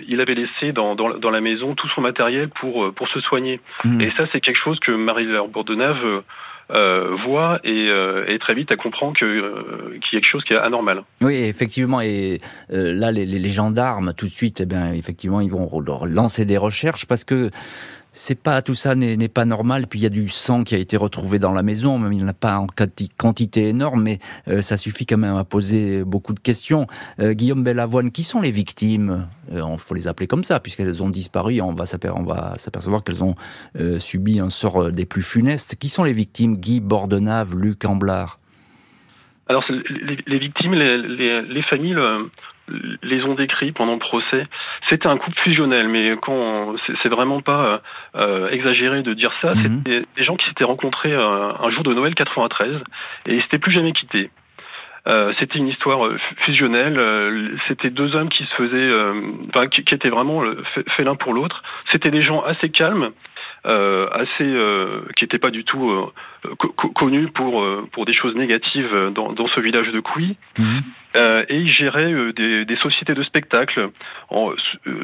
il 0.07 0.19
avait 0.19 0.35
laissé 0.35 0.71
dans, 0.71 0.95
dans, 0.95 1.29
la 1.29 1.41
maison 1.41 1.75
tout 1.75 1.87
son 1.89 2.01
matériel 2.01 2.49
pour, 2.49 2.91
pour 2.93 3.07
se 3.09 3.19
soigner. 3.21 3.59
Mmh. 3.83 4.01
Et 4.01 4.11
ça, 4.17 4.25
c'est 4.31 4.41
quelque 4.41 4.59
chose 4.59 4.79
que 4.79 4.91
Marie-Laure 4.91 5.47
Bourdenave 5.47 6.23
euh, 6.71 7.15
voit 7.25 7.59
et, 7.63 7.89
et, 8.27 8.39
très 8.39 8.55
vite 8.55 8.69
elle 8.71 8.77
comprend 8.77 9.13
que 9.13 9.99
qu'il 9.99 10.13
y 10.13 10.17
a 10.17 10.21
quelque 10.21 10.29
chose 10.29 10.43
qui 10.43 10.53
est 10.53 10.57
anormal. 10.57 11.03
Oui, 11.21 11.35
effectivement. 11.35 12.01
Et 12.01 12.39
là, 12.69 13.11
les, 13.11 13.25
les, 13.25 13.49
gendarmes, 13.49 14.13
tout 14.15 14.25
de 14.25 14.31
suite, 14.31 14.61
eh 14.61 14.65
bien, 14.65 14.93
effectivement, 14.93 15.41
ils 15.41 15.51
vont 15.51 15.69
lancer 16.05 16.45
des 16.45 16.57
recherches 16.57 17.05
parce 17.05 17.23
que 17.23 17.51
c'est 18.15 18.41
pas 18.41 18.61
tout 18.61 18.73
ça 18.73 18.95
n'est 18.95 19.27
pas 19.27 19.45
normal. 19.45 19.85
Puis 19.87 19.99
il 19.99 20.03
y 20.03 20.05
a 20.05 20.09
du 20.09 20.29
sang 20.29 20.63
qui 20.63 20.73
a 20.73 20.77
été 20.77 20.97
retrouvé 20.97 21.37
dans 21.37 21.51
la 21.51 21.61
maison, 21.61 21.99
même 21.99 22.11
il 22.13 22.19
n'y 22.19 22.23
en 22.23 22.29
a 22.29 22.33
pas 22.33 22.57
en 22.57 22.67
quantité 23.17 23.69
énorme, 23.69 24.01
mais 24.01 24.19
euh, 24.47 24.61
ça 24.61 24.77
suffit 24.77 25.05
quand 25.05 25.17
même 25.17 25.35
à 25.35 25.43
poser 25.43 26.03
beaucoup 26.03 26.33
de 26.33 26.39
questions. 26.39 26.87
Euh, 27.19 27.33
Guillaume 27.33 27.63
Bellavoine, 27.63 28.11
qui 28.11 28.23
sont 28.23 28.41
les 28.41 28.51
victimes? 28.51 29.27
Il 29.51 29.57
euh, 29.57 29.77
faut 29.77 29.93
les 29.93 30.07
appeler 30.07 30.27
comme 30.27 30.43
ça, 30.43 30.59
puisqu'elles 30.59 31.03
ont 31.03 31.09
disparu. 31.09 31.61
On 31.61 31.73
va 31.73 31.85
s'apercevoir 31.85 33.03
qu'elles 33.03 33.23
ont 33.23 33.35
subi 33.99 34.39
un 34.39 34.49
sort 34.49 34.91
des 34.91 35.05
plus 35.05 35.21
funestes. 35.21 35.75
Qui 35.75 35.89
sont 35.89 36.03
les 36.03 36.13
victimes? 36.13 36.57
Guy 36.57 36.79
Bordenave, 36.79 37.55
Luc 37.55 37.85
Amblard 37.85 38.39
alors 39.47 39.63
les, 39.69 40.39
victimes, 40.39 40.73
les, 40.73 41.63
familles 41.69 41.95
les 42.67 43.23
ont 43.23 43.35
décrits 43.35 43.71
pendant 43.71 43.93
le 43.93 43.99
procès. 43.99 44.47
C'était 44.89 45.07
un 45.07 45.17
couple 45.17 45.39
fusionnel, 45.41 45.87
mais 45.87 46.15
quand 46.21 46.75
c'est 47.01 47.09
vraiment 47.09 47.41
pas 47.41 47.81
euh, 48.15 48.49
exagéré 48.49 49.03
de 49.03 49.13
dire 49.13 49.31
ça. 49.41 49.53
Mhm. 49.53 49.61
C'était 49.61 50.05
des 50.15 50.23
gens 50.23 50.35
qui 50.35 50.47
s'étaient 50.47 50.63
rencontrés 50.63 51.13
euh, 51.13 51.51
un 51.53 51.69
jour 51.71 51.83
de 51.83 51.93
Noël 51.93 52.15
93 52.15 52.81
et 53.27 53.35
ils 53.35 53.41
s'étaient 53.43 53.59
plus 53.59 53.71
jamais 53.71 53.93
quittés. 53.93 54.29
Euh, 55.07 55.33
c'était 55.39 55.59
une 55.59 55.67
histoire 55.67 56.03
euh, 56.05 56.17
fusionnelle. 56.45 56.99
c'était 57.67 57.91
deux 57.91 58.15
hommes 58.15 58.29
qui 58.29 58.43
se 58.43 58.55
faisaient, 58.55 58.91
enfin, 59.49 59.67
qui, 59.67 59.83
qui, 59.83 59.93
étaient 59.93 60.09
vraiment 60.09 60.41
faits 60.95 61.05
l'un 61.05 61.15
pour 61.15 61.33
l'autre. 61.33 61.61
C'était 61.91 62.09
des 62.09 62.23
gens 62.23 62.41
assez 62.41 62.69
calmes, 62.69 63.03
euh, 63.03 63.11
assez 63.65 64.43
euh, 64.43 65.01
qui 65.15 65.23
n'était 65.23 65.39
pas 65.39 65.49
du 65.49 65.63
tout 65.63 65.89
euh, 65.89 66.11
connu 66.93 67.27
pour 67.27 67.65
pour 67.91 68.05
des 68.05 68.13
choses 68.13 68.35
négatives 68.35 69.11
dans, 69.13 69.33
dans 69.33 69.47
ce 69.47 69.59
village 69.59 69.91
de 69.91 69.99
Couy. 69.99 70.37
Mhm. 70.59 70.83
et 71.49 71.55
il 71.55 71.73
gérait 71.73 72.13
des, 72.33 72.65
des, 72.65 72.75
sociétés 72.77 73.13
de 73.13 73.23
spectacle, 73.23 73.89
en, 74.29 74.51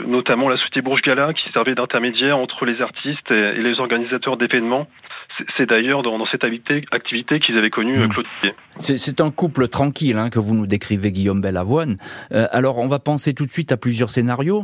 notamment 0.06 0.50
la 0.50 0.58
société 0.58 0.82
Bourges 0.82 1.02
Gala, 1.02 1.34
qui 1.34 1.50
servait 1.54 1.74
d'intermédiaire 1.74 2.38
entre 2.38 2.66
les 2.66 2.82
artistes 2.82 3.32
et, 3.32 3.54
les 3.54 3.80
organisateurs 3.80 4.38
d'événements. 4.38 4.88
C'est 5.58 5.68
d'ailleurs 5.68 6.04
dans, 6.04 6.18
dans, 6.18 6.28
cette 6.28 6.44
activité, 6.44 7.40
qu'ils 7.40 7.58
avaient 7.58 7.70
connu 7.70 7.98
mmh. 7.98 8.10
Claude 8.10 8.26
C'est 8.78 9.22
un 9.22 9.32
couple 9.32 9.70
tranquille 9.70 10.18
hein, 10.18 10.30
que 10.30 10.40
vous 10.40 10.54
nous 10.54 10.68
décrivez, 10.68 11.12
Guillaume 11.12 11.42
Bellavoine. 11.42 11.98
alors, 12.30 12.78
on 12.78 12.88
va 12.88 13.00
penser 13.00 13.34
tout 13.34 13.46
de 13.46 13.52
suite 13.52 13.72
à 13.72 13.78
plusieurs 13.78 14.10
scénarios. 14.10 14.64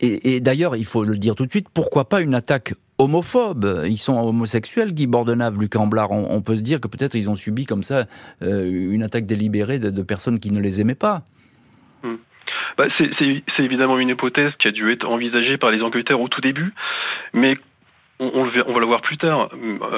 Et, 0.00 0.34
et 0.34 0.40
d'ailleurs, 0.40 0.76
il 0.76 0.84
faut 0.84 1.04
le 1.04 1.16
dire 1.16 1.34
tout 1.34 1.46
de 1.46 1.50
suite, 1.50 1.68
pourquoi 1.72 2.08
pas 2.08 2.20
une 2.20 2.34
attaque 2.34 2.74
homophobes. 3.02 3.82
Ils 3.86 3.98
sont 3.98 4.18
homosexuels, 4.18 4.92
Guy 4.92 5.06
Bordenave, 5.06 5.60
Luc 5.60 5.76
Amblard. 5.76 6.10
On, 6.10 6.40
peut 6.40 6.56
se 6.56 6.62
dire 6.62 6.80
que 6.80 6.88
peut-être 6.88 7.14
ils 7.14 7.28
ont 7.28 7.36
subi 7.36 7.66
comme 7.66 7.82
ça 7.82 8.04
euh, 8.42 8.92
une 8.92 9.02
attaque 9.02 9.26
délibérée 9.26 9.78
de, 9.78 10.02
personnes 10.02 10.38
qui 10.38 10.50
ne 10.50 10.60
les 10.60 10.80
aimaient 10.80 10.94
pas. 10.94 11.22
Hmm. 12.02 12.16
Bah, 12.76 12.86
c'est 12.98 13.62
évidemment 13.62 13.98
une 13.98 14.10
hypothèse 14.10 14.52
qui 14.58 14.68
a 14.68 14.70
dû 14.70 14.90
être 14.92 15.06
envisagée 15.08 15.58
par 15.58 15.70
les 15.70 15.82
enquêteurs 15.82 16.20
au 16.20 16.28
tout 16.28 16.40
début, 16.40 16.72
mais 17.32 17.56
on, 18.34 18.44
va 18.44 18.80
le 18.80 18.86
voir 18.86 19.00
plus 19.00 19.18
tard, 19.18 19.50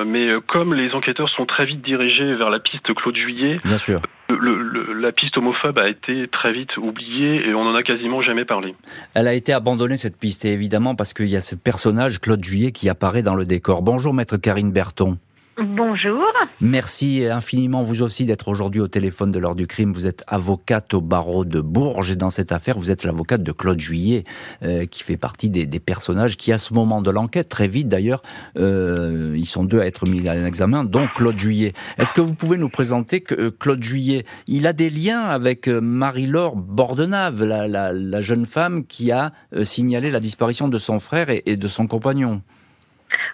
mais 0.07 0.29
comme 0.49 0.75
les 0.75 0.93
enquêteurs 0.93 1.29
sont 1.31 1.47
très 1.47 1.67
vite 1.67 1.83
dirigés 1.83 2.35
vers 2.35 2.51
la 2.51 2.59
piste 2.59 2.93
Claude 2.95 3.17
Juillet, 3.17 3.53
Bien 3.65 3.79
sûr. 3.79 4.01
la 4.29 5.13
piste 5.13 5.37
homophobe 5.37 5.79
a 5.79 5.89
été 5.89 6.27
très 6.29 6.53
vite 6.53 6.77
oubliée 6.77 7.47
et 7.49 7.55
on 7.55 7.65
n'en 7.65 7.75
a 7.75 7.83
quasiment 7.83 8.23
jamais 8.23 8.45
parlé. 8.45 8.75
Elle 9.15 9.29
a 9.29 9.35
été 9.35 9.53
abandonnée 9.53 9.97
cette 9.97 10.19
piste, 10.19 10.45
évidemment 10.45 10.95
parce 10.95 11.13
qu'il 11.13 11.27
y 11.27 11.37
a 11.37 11.41
ce 11.41 11.55
personnage 11.55 12.21
Claude 12.21 12.43
Juillet 12.43 12.73
qui 12.73 12.89
apparaît 12.89 13.23
dans 13.23 13.35
le 13.35 13.45
décor. 13.45 13.83
Bonjour 13.83 14.15
maître 14.15 14.37
Karine 14.37 14.73
Berton. 14.73 15.13
Bonjour. 15.57 16.25
Merci 16.61 17.27
infiniment 17.27 17.83
vous 17.83 18.03
aussi 18.03 18.27
d'être 18.27 18.49
aujourd'hui 18.49 18.81
au 18.81 18.89
téléphone 18.89 19.31
de 19.31 19.39
l'heure 19.39 19.55
du 19.55 19.69
crime. 19.69 19.93
Vous 19.93 20.09
êtes 20.09 20.25
avocate 20.27 20.95
au 20.95 21.01
barreau 21.01 21.45
de 21.45 21.61
Bourges 21.61 22.11
et 22.11 22.17
dans 22.17 22.31
cette 22.31 22.51
affaire, 22.51 22.77
vous 22.77 22.91
êtes 22.91 23.05
l'avocate 23.05 23.45
de 23.45 23.53
Claude 23.53 23.79
Juillet, 23.79 24.25
euh, 24.65 24.85
qui 24.87 25.05
fait 25.05 25.17
partie 25.17 25.51
des, 25.51 25.67
personnages 25.79 26.37
qui, 26.37 26.51
à 26.51 26.59
ce 26.59 26.75
moment 26.75 27.03
de 27.03 27.11
l'enquête, 27.11 27.49
très 27.49 27.69
vite 27.69 27.87
d'ailleurs, 27.87 28.23
euh, 28.59 29.35
ils 29.37 29.47
sont 29.47 29.63
deux 29.63 29.81
à 29.81 29.87
être 29.87 30.07
mis 30.07 30.29
en 30.29 30.45
examen, 30.45 30.83
dont 30.83 31.07
Claude 31.15 31.39
Juillet. 31.39 31.73
Est-ce 31.99 32.13
que 32.13 32.21
vous 32.21 32.35
pouvez 32.35 32.59
nous 32.59 32.69
présenter 32.69 33.21
que 33.21 33.35
euh, 33.35 33.51
Claude 33.57 33.83
Juillet, 33.83 34.25
il 34.49 34.67
a 34.67 34.73
des 34.73 34.91
liens 34.91 35.23
avec 35.23 35.69
Marie-Laure 35.69 36.57
Bordenave, 36.57 37.45
la, 37.45 38.21
jeune 38.21 38.45
femme 38.45 38.85
qui 38.87 39.13
a 39.13 39.33
signalé 39.63 40.11
la 40.11 40.21
disparition 40.21 40.67
de 40.67 40.79
son 40.79 40.99
frère 40.99 41.29
et 41.29 41.57
de 41.57 41.69
son 41.69 41.87
compagnon? 41.87 42.43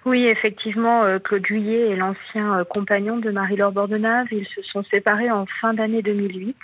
Oui, 0.03 0.25
effectivement, 0.25 1.03
euh, 1.03 1.19
Claude 1.19 1.45
Juillet 1.45 1.91
est 1.91 1.95
l'ancien 1.95 2.59
euh, 2.59 2.63
compagnon 2.63 3.17
de 3.17 3.29
Marie-Laure 3.29 3.71
Bordenave. 3.71 4.25
Ils 4.31 4.47
se 4.47 4.63
sont 4.63 4.83
séparés 4.85 5.29
en 5.29 5.45
fin 5.61 5.75
d'année 5.75 6.01
2008. 6.01 6.57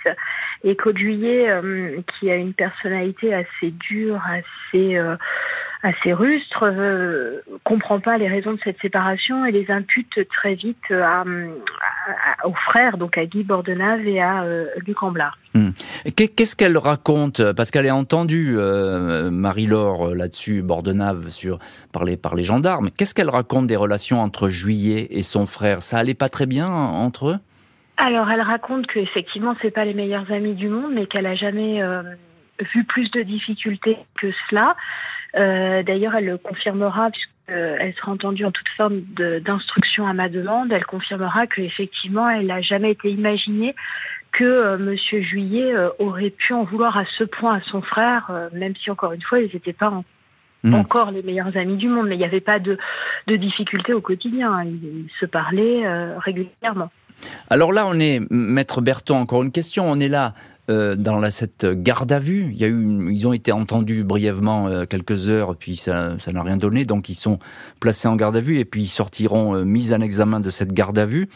Et 0.64 0.74
Claude 0.74 0.98
Juillet, 0.98 1.48
euh, 1.48 2.00
qui 2.18 2.32
a 2.32 2.34
une 2.34 2.52
personnalité 2.52 3.32
assez 3.32 3.70
dure, 3.70 4.20
assez 4.26 4.98
assez 5.82 6.12
rustre, 6.12 6.64
euh, 6.64 7.40
comprend 7.62 8.00
pas 8.00 8.18
les 8.18 8.28
raisons 8.28 8.52
de 8.52 8.58
cette 8.64 8.80
séparation 8.80 9.44
et 9.44 9.52
les 9.52 9.70
impute 9.70 10.28
très 10.28 10.54
vite 10.54 10.90
à, 10.90 11.24
aux 12.44 12.54
frères, 12.54 12.98
donc 12.98 13.16
à 13.16 13.24
Guy 13.26 13.44
Bordenave 13.44 14.06
et 14.06 14.20
à 14.20 14.42
euh, 14.42 14.66
Luc 14.86 15.02
Amblard. 15.02 15.38
Hmm. 15.54 15.70
Qu'est-ce 16.16 16.56
qu'elle 16.56 16.76
raconte? 16.76 17.52
Parce 17.52 17.70
qu'elle 17.70 17.86
est 17.86 17.92
entendue, 17.92 18.54
euh, 18.56 19.30
Marie-Laure, 19.30 20.14
là-dessus, 20.14 20.62
Bordenave, 20.62 21.28
sur, 21.28 21.58
par, 21.92 22.04
les, 22.04 22.16
par 22.16 22.34
les 22.34 22.42
gendarmes. 22.42 22.90
Qu'est-ce 22.90 23.14
qu'elle 23.14 23.30
raconte 23.30 23.66
des 23.66 23.76
relations 23.76 24.20
entre 24.20 24.48
Juillet 24.48 25.06
et 25.10 25.22
son 25.22 25.46
frère? 25.46 25.82
Ça 25.82 25.98
allait 25.98 26.14
pas 26.14 26.28
très 26.28 26.46
bien 26.46 26.66
entre 26.66 27.28
eux? 27.28 27.38
Alors, 27.98 28.30
elle 28.30 28.42
raconte 28.42 28.86
que 28.86 28.98
effectivement, 29.00 29.56
c'est 29.60 29.72
pas 29.72 29.84
les 29.84 29.94
meilleurs 29.94 30.30
amis 30.30 30.54
du 30.54 30.68
monde, 30.68 30.92
mais 30.94 31.06
qu'elle 31.06 31.26
a 31.26 31.34
jamais 31.34 31.82
euh, 31.82 32.02
vu 32.74 32.84
plus 32.84 33.10
de 33.10 33.22
difficultés 33.22 33.96
que 34.20 34.28
cela. 34.48 34.76
Euh, 35.36 35.82
d'ailleurs, 35.82 36.14
elle 36.14 36.26
le 36.26 36.38
confirmera 36.38 37.10
puisqu'elle 37.10 37.94
sera 37.94 38.12
entendue 38.12 38.44
en 38.44 38.52
toute 38.52 38.68
forme 38.76 39.00
d'instruction 39.44 40.06
à 40.06 40.12
ma 40.12 40.28
demande. 40.28 40.72
Elle 40.72 40.84
confirmera 40.84 41.46
qu'effectivement, 41.46 42.28
elle 42.28 42.46
n'a 42.46 42.62
jamais 42.62 42.92
été 42.92 43.10
imaginée 43.10 43.74
que 44.32 44.44
euh, 44.44 44.78
Monsieur 44.78 45.22
Juillet 45.22 45.74
euh, 45.74 45.88
aurait 45.98 46.30
pu 46.30 46.52
en 46.52 46.64
vouloir 46.64 46.96
à 46.98 47.04
ce 47.16 47.24
point 47.24 47.56
à 47.56 47.60
son 47.62 47.82
frère, 47.82 48.30
même 48.52 48.74
si 48.76 48.90
encore 48.90 49.12
une 49.12 49.22
fois, 49.22 49.40
ils 49.40 49.50
n'étaient 49.52 49.72
pas 49.72 50.02
hmm. 50.64 50.74
encore 50.74 51.10
les 51.10 51.22
meilleurs 51.22 51.56
amis 51.56 51.76
du 51.76 51.88
monde, 51.88 52.08
mais 52.08 52.14
il 52.14 52.18
n'y 52.18 52.24
avait 52.24 52.40
pas 52.40 52.58
de, 52.58 52.78
de 53.26 53.36
difficultés 53.36 53.94
au 53.94 54.00
quotidien. 54.00 54.62
Ils, 54.64 55.08
se 55.18 55.26
parlaient 55.26 55.84
régulièrement. 56.18 56.90
Alors 57.50 57.72
là, 57.72 57.84
on 57.86 57.98
est, 57.98 58.20
Maître 58.30 58.80
Berton, 58.80 59.16
encore 59.16 59.42
une 59.42 59.50
question. 59.50 59.90
On 59.90 59.98
est 59.98 60.08
là 60.08 60.34
euh, 60.70 60.96
dans 60.96 61.18
la, 61.18 61.30
cette 61.30 61.64
garde 61.64 62.12
à 62.12 62.18
vue. 62.18 62.50
Il 62.52 62.58
y 62.58 62.64
a 62.64 62.68
eu, 62.68 63.10
ils 63.10 63.26
ont 63.26 63.32
été 63.32 63.52
entendus 63.52 64.04
brièvement 64.04 64.68
euh, 64.68 64.84
quelques 64.84 65.28
heures, 65.28 65.56
puis 65.56 65.76
ça, 65.76 66.16
n'a 66.32 66.42
rien 66.42 66.56
donné. 66.56 66.84
Donc 66.84 67.08
ils 67.08 67.14
sont 67.14 67.38
placés 67.80 68.08
en 68.08 68.16
garde 68.16 68.36
à 68.36 68.40
vue 68.40 68.58
et 68.58 68.64
puis 68.64 68.82
ils 68.82 68.88
sortiront 68.88 69.54
euh, 69.54 69.64
mis 69.64 69.92
en 69.92 70.00
examen 70.00 70.40
de 70.40 70.50
cette 70.50 70.72
garde 70.72 70.98
à 70.98 71.06
vue. 71.06 71.28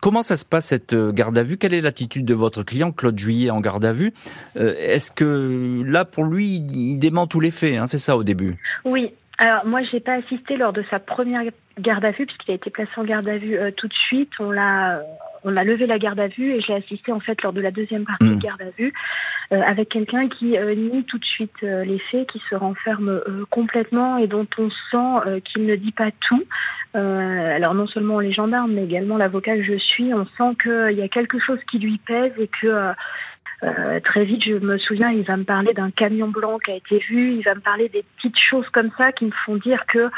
comment 0.00 0.22
ça 0.22 0.36
se 0.36 0.44
passe 0.44 0.66
cette 0.66 0.94
garde 0.94 1.38
à 1.38 1.42
vue? 1.42 1.56
Quelle 1.56 1.74
est 1.74 1.80
l'attitude 1.80 2.24
de 2.24 2.34
votre 2.34 2.62
client, 2.62 2.92
Claude 2.92 3.18
Juillet, 3.18 3.50
en 3.50 3.60
garde 3.60 3.84
à 3.84 3.92
vue? 3.92 4.12
Est-ce 4.56 5.10
que 5.10 5.82
là, 5.84 6.04
pour 6.04 6.24
lui, 6.24 6.56
il, 6.56 6.96
dément 6.96 7.26
tous 7.26 7.40
les 7.40 7.50
faits 7.50 7.76
hein, 7.76 7.86
C'est 7.86 7.98
ça 7.98 8.16
au 8.16 8.24
début? 8.24 8.56
Oui. 8.84 9.12
Alors 9.38 9.66
moi, 9.66 9.82
j'ai 9.82 10.00
pas 10.00 10.14
assisté 10.14 10.56
lors 10.56 10.72
de 10.72 10.84
sa 10.90 10.98
première 10.98 11.42
garde 11.78 12.04
à 12.04 12.10
vue 12.10 12.26
puisqu'il 12.26 12.52
a 12.52 12.54
été 12.54 12.70
placé 12.70 12.90
en 12.96 13.04
garde 13.04 13.28
à 13.28 13.36
vue 13.36 13.58
tout 13.76 13.88
de 13.88 13.94
suite. 13.94 14.30
On 14.38 14.50
l'a 14.50 15.02
on 15.46 15.56
a 15.56 15.62
levé 15.62 15.86
la 15.86 15.98
garde 15.98 16.18
à 16.18 16.26
vue 16.26 16.52
et 16.52 16.60
je 16.60 16.68
l'ai 16.68 16.74
assisté 16.74 17.12
en 17.12 17.20
fait 17.20 17.40
lors 17.42 17.52
de 17.52 17.60
la 17.60 17.70
deuxième 17.70 18.04
partie 18.04 18.28
de 18.28 18.34
hmm. 18.34 18.38
garde 18.40 18.62
à 18.62 18.70
vue 18.76 18.92
euh, 19.52 19.62
avec 19.64 19.90
quelqu'un 19.90 20.28
qui 20.28 20.58
euh, 20.58 20.74
nie 20.74 21.04
tout 21.04 21.18
de 21.18 21.24
suite 21.24 21.52
euh, 21.62 21.84
les 21.84 22.00
faits, 22.10 22.28
qui 22.28 22.42
se 22.50 22.56
renferme 22.56 23.20
complètement 23.50 24.18
et 24.18 24.26
dont 24.26 24.46
on 24.58 24.70
sent 24.90 25.40
qu'il 25.44 25.66
ne 25.66 25.76
dit 25.76 25.92
pas 25.92 26.10
tout. 26.28 26.44
alors 26.94 27.74
non 27.74 27.86
seulement 27.86 28.18
les 28.18 28.32
gendarmes, 28.32 28.72
mais 28.72 28.84
également 28.84 29.16
l'avocat 29.16 29.56
que 29.56 29.62
je 29.62 29.78
suis, 29.78 30.12
on 30.12 30.26
sent 30.36 30.56
qu'il 30.62 30.98
y 30.98 31.02
a 31.02 31.08
quelque 31.08 31.38
chose 31.38 31.60
qui 31.70 31.78
lui 31.78 31.98
pèse 31.98 32.32
et 32.38 32.48
que 32.60 32.92
très 33.60 34.24
vite, 34.24 34.42
je 34.44 34.54
me 34.54 34.78
souviens, 34.78 35.10
il 35.10 35.24
va 35.24 35.36
me 35.36 35.44
parler 35.44 35.72
d'un 35.72 35.90
camion 35.90 36.28
blanc 36.28 36.58
qui 36.58 36.70
a 36.70 36.76
été 36.76 36.98
vu, 36.98 37.34
il 37.34 37.42
va 37.42 37.54
me 37.54 37.60
parler 37.60 37.88
des 37.88 38.04
petites 38.16 38.38
choses 38.38 38.68
comme 38.72 38.90
ça 38.98 39.12
qui 39.12 39.24
me 39.24 39.32
font 39.44 39.56
dire 39.56 39.84
que 39.86 40.10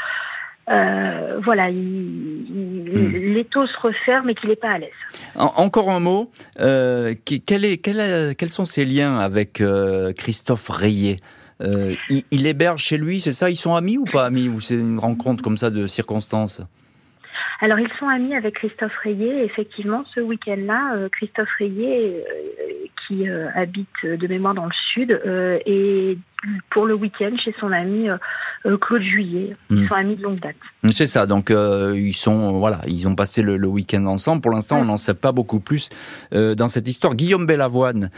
euh, 0.69 1.39
voilà, 1.43 1.69
il, 1.69 2.45
hmm. 2.47 3.33
l'étau 3.33 3.65
se 3.65 3.79
referme 3.81 4.29
et 4.29 4.35
qu'il 4.35 4.49
n'est 4.49 4.55
pas 4.55 4.71
à 4.71 4.77
l'aise. 4.77 4.89
encore 5.35 5.89
un 5.89 5.99
mot, 5.99 6.25
euh, 6.59 7.15
quel 7.45 7.65
est, 7.65 7.77
quels 7.77 8.49
sont 8.49 8.65
ses 8.65 8.85
liens 8.85 9.17
avec 9.17 9.61
euh, 9.61 10.13
Christophe 10.13 10.69
Rayet? 10.69 11.17
Il, 11.61 12.23
il, 12.31 12.45
héberge 12.45 12.81
chez 12.81 12.97
lui, 12.97 13.19
c'est 13.19 13.33
ça? 13.33 13.49
Ils 13.49 13.57
sont 13.57 13.75
amis 13.75 13.97
ou 13.97 14.05
pas 14.05 14.25
amis? 14.25 14.47
Ou 14.47 14.61
c'est 14.61 14.75
une 14.75 14.97
rencontre 14.97 15.43
comme 15.43 15.57
ça 15.57 15.69
de 15.69 15.87
circonstances? 15.87 16.61
Alors, 17.61 17.79
ils 17.79 17.91
sont 17.99 18.07
amis 18.07 18.33
avec 18.35 18.55
Christophe 18.55 18.95
Rayet. 19.03 19.43
Effectivement, 19.43 20.05
ce 20.15 20.21
week-end-là, 20.21 20.95
euh, 20.95 21.09
Christophe 21.09 21.49
Rayet, 21.57 22.23
euh, 22.25 22.87
qui 23.05 23.27
euh, 23.27 23.49
habite 23.53 23.87
de 24.03 24.27
mémoire 24.27 24.53
dans 24.53 24.65
le 24.65 24.71
sud, 24.93 25.11
est 25.65 26.17
pour 26.71 26.85
le 26.85 26.93
week-end 26.93 27.31
chez 27.43 27.53
son 27.59 27.71
ami 27.71 28.07
Claude 28.81 29.01
Juillet. 29.01 29.55
Ils 29.69 29.83
hmm. 29.83 29.87
sont 29.87 29.95
amis 29.95 30.15
de 30.15 30.23
longue 30.23 30.39
date. 30.39 30.55
C'est 30.91 31.07
ça. 31.07 31.25
Donc, 31.25 31.49
ils 31.51 32.13
sont, 32.13 32.59
voilà, 32.59 32.81
ils 32.87 33.07
ont 33.07 33.15
passé 33.15 33.41
le, 33.41 33.67
week-end 33.67 34.05
ensemble. 34.05 34.41
Pour 34.41 34.51
l'instant, 34.51 34.79
on 34.79 34.85
n'en 34.85 34.97
sait 34.97 35.13
pas 35.13 35.31
beaucoup 35.31 35.59
plus 35.59 35.89
dans 36.31 36.67
cette 36.67 36.87
histoire. 36.87 37.15
Guillaume 37.15 37.45
Bellavoine, 37.45 38.09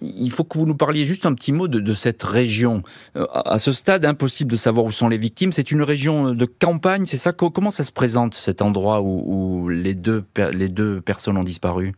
il 0.00 0.30
faut 0.30 0.44
que 0.44 0.58
vous 0.58 0.66
nous 0.66 0.76
parliez 0.76 1.04
juste 1.04 1.26
un 1.26 1.34
petit 1.34 1.52
mot 1.52 1.68
de, 1.68 1.94
cette 1.94 2.22
région. 2.22 2.82
Euh, 3.16 3.26
à 3.32 3.58
ce 3.58 3.72
stade, 3.72 4.04
impossible 4.04 4.50
de 4.52 4.56
savoir 4.56 4.84
où 4.86 4.90
sont 4.90 5.08
les 5.08 5.16
victimes. 5.16 5.52
C'est 5.52 5.70
une 5.70 5.82
région 5.82 6.34
de 6.34 6.44
campagne, 6.44 7.06
c'est 7.06 7.16
ça? 7.16 7.32
Comment 7.32 7.70
ça 7.70 7.84
se 7.84 7.92
présente 7.92 8.34
cet 8.34 8.62
endroit 8.62 9.00
où, 9.02 9.68
les, 9.68 9.94
deux, 9.94 10.24
les 10.52 10.68
deux 10.68 11.00
personnes 11.00 11.36
ont 11.36 11.44
disparu? 11.44 11.94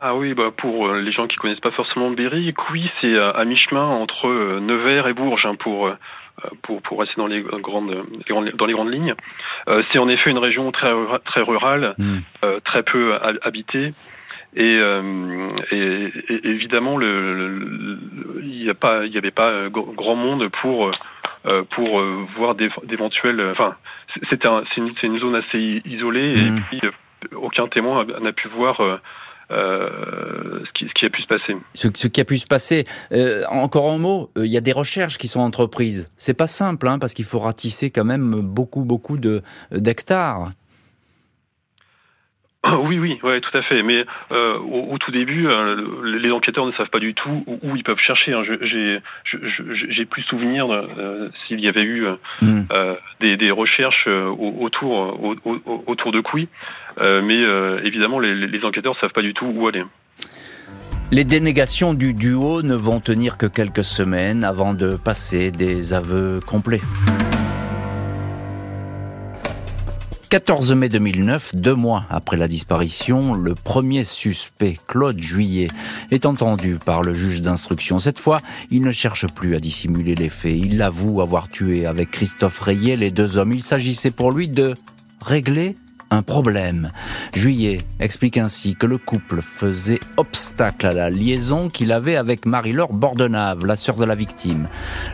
Ah 0.00 0.14
oui, 0.14 0.34
bah 0.34 0.50
pour 0.56 0.86
euh, 0.86 1.00
les 1.00 1.10
gens 1.10 1.26
qui 1.26 1.36
connaissent 1.36 1.58
pas 1.60 1.72
forcément 1.72 2.10
Berry, 2.10 2.52
Couy, 2.54 2.88
c'est 3.00 3.18
à, 3.18 3.44
mi-chemin 3.44 3.84
entre 3.84 4.28
euh, 4.28 4.60
Nevers 4.60 5.08
et 5.08 5.12
Bourges, 5.12 5.44
hein, 5.44 5.56
pour 5.56 5.90
pour, 6.62 6.80
pour 6.82 7.00
rester 7.00 7.16
dans 7.16 7.26
les 7.26 7.40
grandes, 7.42 8.04
dans 8.28 8.66
les 8.66 8.72
grandes 8.72 8.92
lignes. 8.92 9.14
c'est 9.90 9.98
en 9.98 10.08
effet 10.08 10.30
une 10.30 10.38
région 10.38 10.70
très 10.70 10.92
très 11.24 11.42
rurale, 11.42 11.96
mmh. 11.98 12.46
très 12.64 12.84
peu 12.84 13.18
habitée. 13.42 13.92
Et, 14.54 14.78
euh, 14.80 15.50
et, 15.72 16.10
évidemment, 16.44 16.96
le, 16.96 17.98
il 18.40 18.62
n'y 18.62 18.70
a 18.70 18.74
pas, 18.74 19.04
il 19.04 19.12
y 19.12 19.18
avait 19.18 19.32
pas 19.32 19.68
grand 19.68 20.14
monde 20.14 20.48
pour 20.62 20.92
euh, 21.46 21.62
pour 21.70 22.00
voir 22.36 22.54
d'éventuels. 22.54 23.40
Enfin, 23.50 23.74
c'était 24.30 24.48
c'est 24.74 24.80
une, 24.80 24.94
une, 25.02 25.18
zone 25.18 25.34
assez 25.34 25.82
isolée 25.84 26.38
et 26.38 26.50
mmh. 26.50 26.60
puis 26.68 26.80
aucun 27.34 27.66
témoin 27.66 28.06
n'a 28.20 28.32
pu 28.32 28.46
voir. 28.46 28.80
Euh, 29.50 30.60
ce, 30.66 30.72
qui, 30.72 30.86
ce, 30.88 30.92
qui, 30.92 31.06
a 31.06 31.10
pu 31.10 31.22
se 31.22 31.26
passer. 31.26 31.56
Ce, 31.72 31.88
ce 31.94 32.08
qui 32.08 32.20
a 32.20 32.24
pu 32.24 32.36
se 32.36 32.46
passer. 32.46 32.84
Euh, 33.12 33.44
encore 33.48 33.90
un 33.90 33.98
mot, 33.98 34.30
il 34.36 34.46
y 34.46 34.58
a 34.58 34.60
des 34.60 34.72
recherches 34.72 35.16
qui 35.16 35.26
sont 35.26 35.40
entreprises. 35.40 36.12
C'est 36.16 36.36
pas 36.36 36.46
simple, 36.46 36.86
hein, 36.86 36.98
parce 36.98 37.14
qu'il 37.14 37.24
faut 37.24 37.38
ratisser 37.38 37.90
quand 37.90 38.04
même 38.04 38.40
beaucoup, 38.42 38.84
beaucoup 38.84 39.16
de 39.16 39.42
d'hectares. 39.70 40.50
Oui, 42.82 42.98
oui, 42.98 43.18
ouais, 43.22 43.40
tout 43.40 43.56
à 43.56 43.62
fait. 43.62 43.82
Mais 43.82 44.04
euh, 44.32 44.58
au, 44.58 44.98
tout 44.98 45.10
début, 45.10 45.46
euh, 45.48 46.12
les 46.18 46.30
enquêteurs 46.30 46.66
ne 46.66 46.72
savent 46.72 46.90
pas 46.90 46.98
du 46.98 47.14
tout 47.14 47.44
où, 47.46 47.76
ils 47.76 47.84
peuvent 47.84 47.98
chercher. 47.98 48.32
Hein. 48.32 48.42
J'ai 48.44 50.04
plus 50.06 50.22
souvenir 50.22 50.72
euh, 50.72 51.30
s'il 51.46 51.60
y 51.60 51.68
avait 51.68 51.82
eu 51.82 52.06
hmm. 52.42 52.62
des, 53.20 53.36
des, 53.36 53.50
recherches 53.50 54.06
autour, 54.06 55.20
autour 55.86 56.12
de 56.12 56.20
Couy. 56.20 56.48
Mais 57.00 57.42
évidemment, 57.84 58.18
les, 58.18 58.34
les 58.34 58.64
enquêteurs 58.64 58.94
ne 58.94 59.00
savent 59.00 59.12
pas 59.12 59.22
du 59.22 59.34
tout 59.34 59.46
où 59.46 59.66
aller. 59.68 59.84
Les 61.10 61.24
dénégations 61.24 61.94
du 61.94 62.12
duo 62.12 62.60
ne 62.62 62.74
vont 62.74 63.00
tenir 63.00 63.38
que 63.38 63.46
quelques 63.46 63.84
semaines 63.84 64.44
avant 64.44 64.74
de 64.74 64.96
passer 64.96 65.50
des 65.50 65.94
aveux 65.94 66.40
complets. 66.46 66.82
14 70.28 70.74
mai 70.74 70.90
2009, 70.90 71.54
deux 71.54 71.74
mois 71.74 72.04
après 72.10 72.36
la 72.36 72.46
disparition, 72.46 73.32
le 73.32 73.54
premier 73.54 74.04
suspect, 74.04 74.76
Claude 74.86 75.18
Juillet, 75.18 75.68
est 76.10 76.26
entendu 76.26 76.76
par 76.84 77.02
le 77.02 77.14
juge 77.14 77.40
d'instruction. 77.40 77.98
Cette 77.98 78.18
fois, 78.18 78.42
il 78.70 78.82
ne 78.82 78.90
cherche 78.90 79.26
plus 79.28 79.54
à 79.54 79.60
dissimuler 79.60 80.14
les 80.14 80.28
faits. 80.28 80.58
Il 80.62 80.82
avoue 80.82 81.22
avoir 81.22 81.48
tué 81.48 81.86
avec 81.86 82.10
Christophe 82.10 82.60
Rayet 82.60 82.96
les 82.96 83.10
deux 83.10 83.38
hommes. 83.38 83.54
Il 83.54 83.62
s'agissait 83.62 84.10
pour 84.10 84.30
lui 84.30 84.50
de 84.50 84.74
régler 85.22 85.76
un 86.10 86.22
problème. 86.22 86.92
Juillet 87.34 87.82
explique 88.00 88.38
ainsi 88.38 88.74
que 88.74 88.86
le 88.86 88.98
couple 88.98 89.42
faisait 89.42 90.00
obstacle 90.16 90.86
à 90.86 90.92
la 90.92 91.10
liaison 91.10 91.68
qu'il 91.68 91.92
avait 91.92 92.16
avec 92.16 92.46
Marie-Laure 92.46 92.92
Bordenave, 92.92 93.66
la 93.66 93.76
sœur 93.76 93.96
de 93.96 94.04
la 94.04 94.14
victime. 94.14 94.68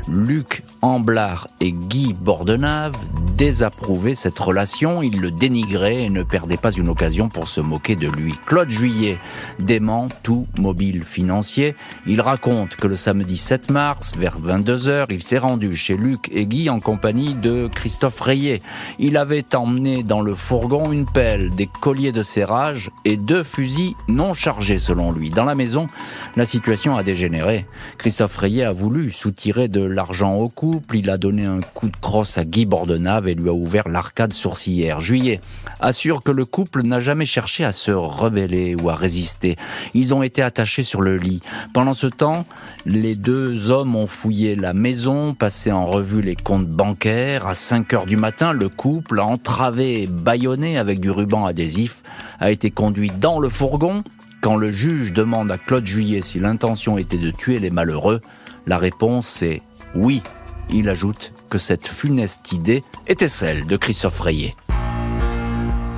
Luc 0.08 0.62
Amblard 0.82 1.48
et 1.60 1.72
Guy 1.72 2.12
Bordenave 2.12 2.94
désapprouvaient 3.36 4.14
cette 4.14 4.38
relation, 4.38 5.02
ils 5.02 5.20
le 5.20 5.30
dénigraient 5.30 6.04
et 6.04 6.10
ne 6.10 6.22
perdaient 6.22 6.56
pas 6.56 6.70
une 6.70 6.88
occasion 6.88 7.28
pour 7.28 7.48
se 7.48 7.60
moquer 7.60 7.96
de 7.96 8.08
lui. 8.08 8.34
Claude 8.46 8.70
Juillet 8.70 9.18
dément 9.58 10.08
tout 10.22 10.46
mobile 10.58 11.04
financier. 11.04 11.74
Il 12.06 12.20
raconte 12.20 12.76
que 12.76 12.86
le 12.86 12.96
samedi 12.96 13.36
7 13.36 13.70
mars, 13.70 14.14
vers 14.16 14.38
22h, 14.40 15.06
il 15.10 15.22
s'est 15.22 15.38
rendu 15.38 15.74
chez 15.74 15.96
Luc 15.96 16.30
et 16.32 16.46
Guy 16.46 16.70
en 16.70 16.80
compagnie 16.80 17.34
de 17.34 17.68
Christophe 17.74 18.20
Rayet. 18.20 18.62
Il 18.98 19.16
avait 19.16 19.54
emmené 19.54 20.02
dans 20.02 20.20
le 20.20 20.34
fourgon 20.34 20.83
une 20.92 21.06
pelle, 21.06 21.50
des 21.50 21.66
colliers 21.66 22.12
de 22.12 22.22
serrage 22.22 22.90
et 23.04 23.16
deux 23.16 23.42
fusils 23.42 23.94
non 24.08 24.34
chargés 24.34 24.78
selon 24.78 25.12
lui. 25.12 25.30
Dans 25.30 25.44
la 25.44 25.54
maison, 25.54 25.88
la 26.36 26.46
situation 26.46 26.96
a 26.96 27.02
dégénéré. 27.02 27.66
Christophe 27.98 28.36
Rayet 28.36 28.64
a 28.64 28.72
voulu 28.72 29.12
soutirer 29.12 29.68
de 29.68 29.84
l'argent 29.84 30.34
au 30.34 30.48
couple, 30.48 30.96
il 30.96 31.10
a 31.10 31.18
donné 31.18 31.44
un 31.44 31.60
coup 31.60 31.88
de 31.88 31.96
crosse 31.96 32.38
à 32.38 32.44
Guy 32.44 32.66
Bordenave 32.66 33.28
et 33.28 33.34
lui 33.34 33.48
a 33.48 33.52
ouvert 33.52 33.88
l'arcade 33.88 34.32
sourcilière. 34.32 35.00
Juillet 35.00 35.40
assure 35.80 36.22
que 36.22 36.32
le 36.32 36.44
couple 36.44 36.82
n'a 36.82 37.00
jamais 37.00 37.26
cherché 37.26 37.64
à 37.64 37.72
se 37.72 37.90
rebeller 37.90 38.74
ou 38.74 38.90
à 38.90 38.94
résister. 38.94 39.56
Ils 39.94 40.14
ont 40.14 40.22
été 40.22 40.42
attachés 40.42 40.82
sur 40.82 41.00
le 41.00 41.16
lit. 41.16 41.40
Pendant 41.72 41.94
ce 41.94 42.06
temps, 42.06 42.46
les 42.86 43.14
deux 43.14 43.70
hommes 43.70 43.96
ont 43.96 44.06
fouillé 44.06 44.56
la 44.56 44.74
maison, 44.74 45.34
passé 45.34 45.72
en 45.72 45.86
revue 45.86 46.22
les 46.22 46.36
comptes 46.36 46.68
bancaires. 46.68 47.46
À 47.46 47.54
5 47.54 47.92
heures 47.92 48.06
du 48.06 48.16
matin, 48.16 48.52
le 48.52 48.68
couple, 48.68 49.20
entravé 49.20 50.02
et 50.02 50.06
bâillonné 50.06 50.73
avec 50.76 51.00
du 51.00 51.10
ruban 51.10 51.46
adhésif, 51.46 52.02
a 52.40 52.50
été 52.50 52.70
conduit 52.70 53.10
dans 53.10 53.38
le 53.38 53.48
fourgon. 53.48 54.04
Quand 54.40 54.56
le 54.56 54.70
juge 54.70 55.12
demande 55.12 55.50
à 55.50 55.58
Claude 55.58 55.86
Juillet 55.86 56.22
si 56.22 56.38
l'intention 56.38 56.98
était 56.98 57.18
de 57.18 57.30
tuer 57.30 57.58
les 57.58 57.70
malheureux, 57.70 58.20
la 58.66 58.78
réponse 58.78 59.42
est 59.42 59.62
oui. 59.94 60.22
Il 60.70 60.88
ajoute 60.88 61.32
que 61.50 61.58
cette 61.58 61.86
funeste 61.86 62.52
idée 62.52 62.82
était 63.06 63.28
celle 63.28 63.66
de 63.66 63.76
Christophe 63.76 64.20
Rayet. 64.20 64.54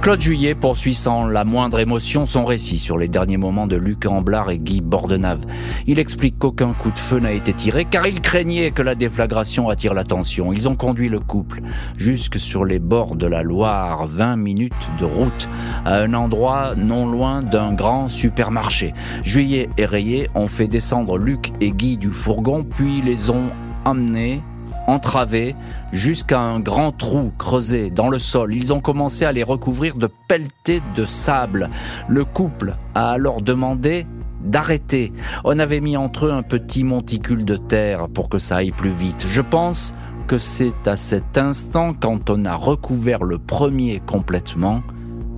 Claude 0.06 0.20
Juillet 0.20 0.54
poursuit 0.54 0.94
sans 0.94 1.26
la 1.26 1.44
moindre 1.44 1.80
émotion 1.80 2.26
son 2.26 2.44
récit 2.44 2.78
sur 2.78 2.96
les 2.96 3.08
derniers 3.08 3.38
moments 3.38 3.66
de 3.66 3.74
Luc 3.74 4.06
Amblard 4.06 4.50
et 4.50 4.58
Guy 4.58 4.80
Bordenave. 4.80 5.40
Il 5.88 5.98
explique 5.98 6.38
qu'aucun 6.38 6.74
coup 6.74 6.92
de 6.92 6.98
feu 7.00 7.18
n'a 7.18 7.32
été 7.32 7.52
tiré 7.52 7.84
car 7.84 8.06
il 8.06 8.20
craignait 8.20 8.70
que 8.70 8.82
la 8.82 8.94
déflagration 8.94 9.68
attire 9.68 9.94
l'attention. 9.94 10.52
Ils 10.52 10.68
ont 10.68 10.76
conduit 10.76 11.08
le 11.08 11.18
couple 11.18 11.60
jusque 11.98 12.38
sur 12.38 12.64
les 12.64 12.78
bords 12.78 13.16
de 13.16 13.26
la 13.26 13.42
Loire, 13.42 14.06
20 14.06 14.36
minutes 14.36 14.88
de 15.00 15.04
route, 15.04 15.48
à 15.84 15.96
un 15.96 16.14
endroit 16.14 16.76
non 16.76 17.08
loin 17.08 17.42
d'un 17.42 17.74
grand 17.74 18.08
supermarché. 18.08 18.92
Juillet 19.24 19.68
et 19.76 19.86
Rayet 19.86 20.30
ont 20.36 20.46
fait 20.46 20.68
descendre 20.68 21.18
Luc 21.18 21.50
et 21.60 21.70
Guy 21.70 21.96
du 21.96 22.12
fourgon 22.12 22.62
puis 22.62 23.02
les 23.02 23.28
ont 23.28 23.50
emmenés 23.84 24.40
entravés 24.86 25.54
jusqu'à 25.92 26.40
un 26.40 26.60
grand 26.60 26.92
trou 26.92 27.32
creusé 27.38 27.90
dans 27.90 28.08
le 28.08 28.18
sol. 28.18 28.54
Ils 28.54 28.72
ont 28.72 28.80
commencé 28.80 29.24
à 29.24 29.32
les 29.32 29.42
recouvrir 29.42 29.96
de 29.96 30.08
pelletés 30.28 30.82
de 30.94 31.06
sable. 31.06 31.70
Le 32.08 32.24
couple 32.24 32.76
a 32.94 33.10
alors 33.10 33.42
demandé 33.42 34.06
d'arrêter. 34.44 35.12
On 35.44 35.58
avait 35.58 35.80
mis 35.80 35.96
entre 35.96 36.26
eux 36.26 36.32
un 36.32 36.42
petit 36.42 36.84
monticule 36.84 37.44
de 37.44 37.56
terre 37.56 38.08
pour 38.08 38.28
que 38.28 38.38
ça 38.38 38.56
aille 38.56 38.70
plus 38.70 38.90
vite. 38.90 39.26
Je 39.28 39.42
pense 39.42 39.94
que 40.26 40.38
c'est 40.38 40.88
à 40.88 40.96
cet 40.96 41.38
instant, 41.38 41.94
quand 41.94 42.30
on 42.30 42.44
a 42.44 42.54
recouvert 42.54 43.22
le 43.22 43.38
premier 43.38 44.02
complètement, 44.04 44.82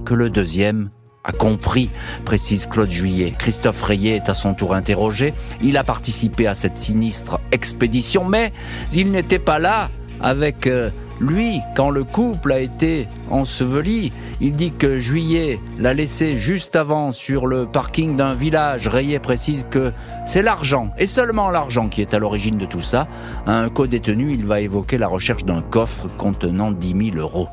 que 0.05 0.14
le 0.14 0.31
deuxième 0.31 0.90
a 1.25 1.33
compris, 1.33 1.91
précise 2.25 2.67
Claude 2.67 2.91
Juillet. 2.91 3.33
Christophe 3.39 3.83
Rayet 3.83 4.17
est 4.17 4.29
à 4.29 4.35
son 4.35 4.55
tour 4.55 4.75
interrogé. 4.75 5.35
Il 5.61 5.77
a 5.77 5.85
participé 5.85 6.47
à 6.47 6.55
cette 6.55 6.77
sinistre 6.77 7.41
expédition, 7.53 8.25
mais 8.25 8.53
il 8.93 9.11
n'était 9.11 9.39
pas 9.39 9.59
là 9.59 9.91
avec 10.21 10.67
euh, 10.67 10.91
lui 11.21 11.61
quand 11.77 11.91
le 11.91 12.05
couple 12.05 12.53
a 12.53 12.61
été 12.61 13.09
enseveli. 13.31 14.13
Il 14.41 14.55
dit 14.55 14.73
que 14.73 14.99
Juillet 14.99 15.59
l'a 15.79 15.95
laissé 15.95 16.37
juste 16.37 16.77
avant 16.77 17.11
sur 17.11 17.47
le 17.47 17.67
parking 17.67 18.17
d'un 18.17 18.35
village. 18.35 18.87
Rayet 18.87 19.19
précise 19.19 19.67
que 19.69 19.93
c'est 20.25 20.43
l'argent, 20.43 20.93
et 20.97 21.07
seulement 21.07 21.51
l'argent, 21.51 21.89
qui 21.89 22.01
est 22.03 22.15
à 22.15 22.19
l'origine 22.19 22.57
de 22.57 22.67
tout 22.67 22.81
ça. 22.81 23.09
Un 23.47 23.69
co-détenu, 23.69 24.33
il 24.33 24.47
va 24.47 24.61
évoquer 24.61 24.97
la 24.97 25.09
recherche 25.09 25.45
d'un 25.45 25.63
coffre 25.63 26.09
contenant 26.17 26.71
10 26.71 27.13
000 27.13 27.17
euros. 27.17 27.49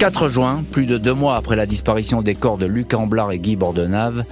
4 0.00 0.28
juin, 0.28 0.64
plus 0.70 0.86
de 0.86 0.96
deux 0.96 1.12
mois 1.12 1.36
après 1.36 1.56
la 1.56 1.66
disparition 1.66 2.22
des 2.22 2.34
corps 2.34 2.56
de 2.56 2.64
Luc 2.64 2.94
Amblard 2.94 3.32
et 3.32 3.38
Guy 3.38 3.54
Bordenave, 3.54 4.24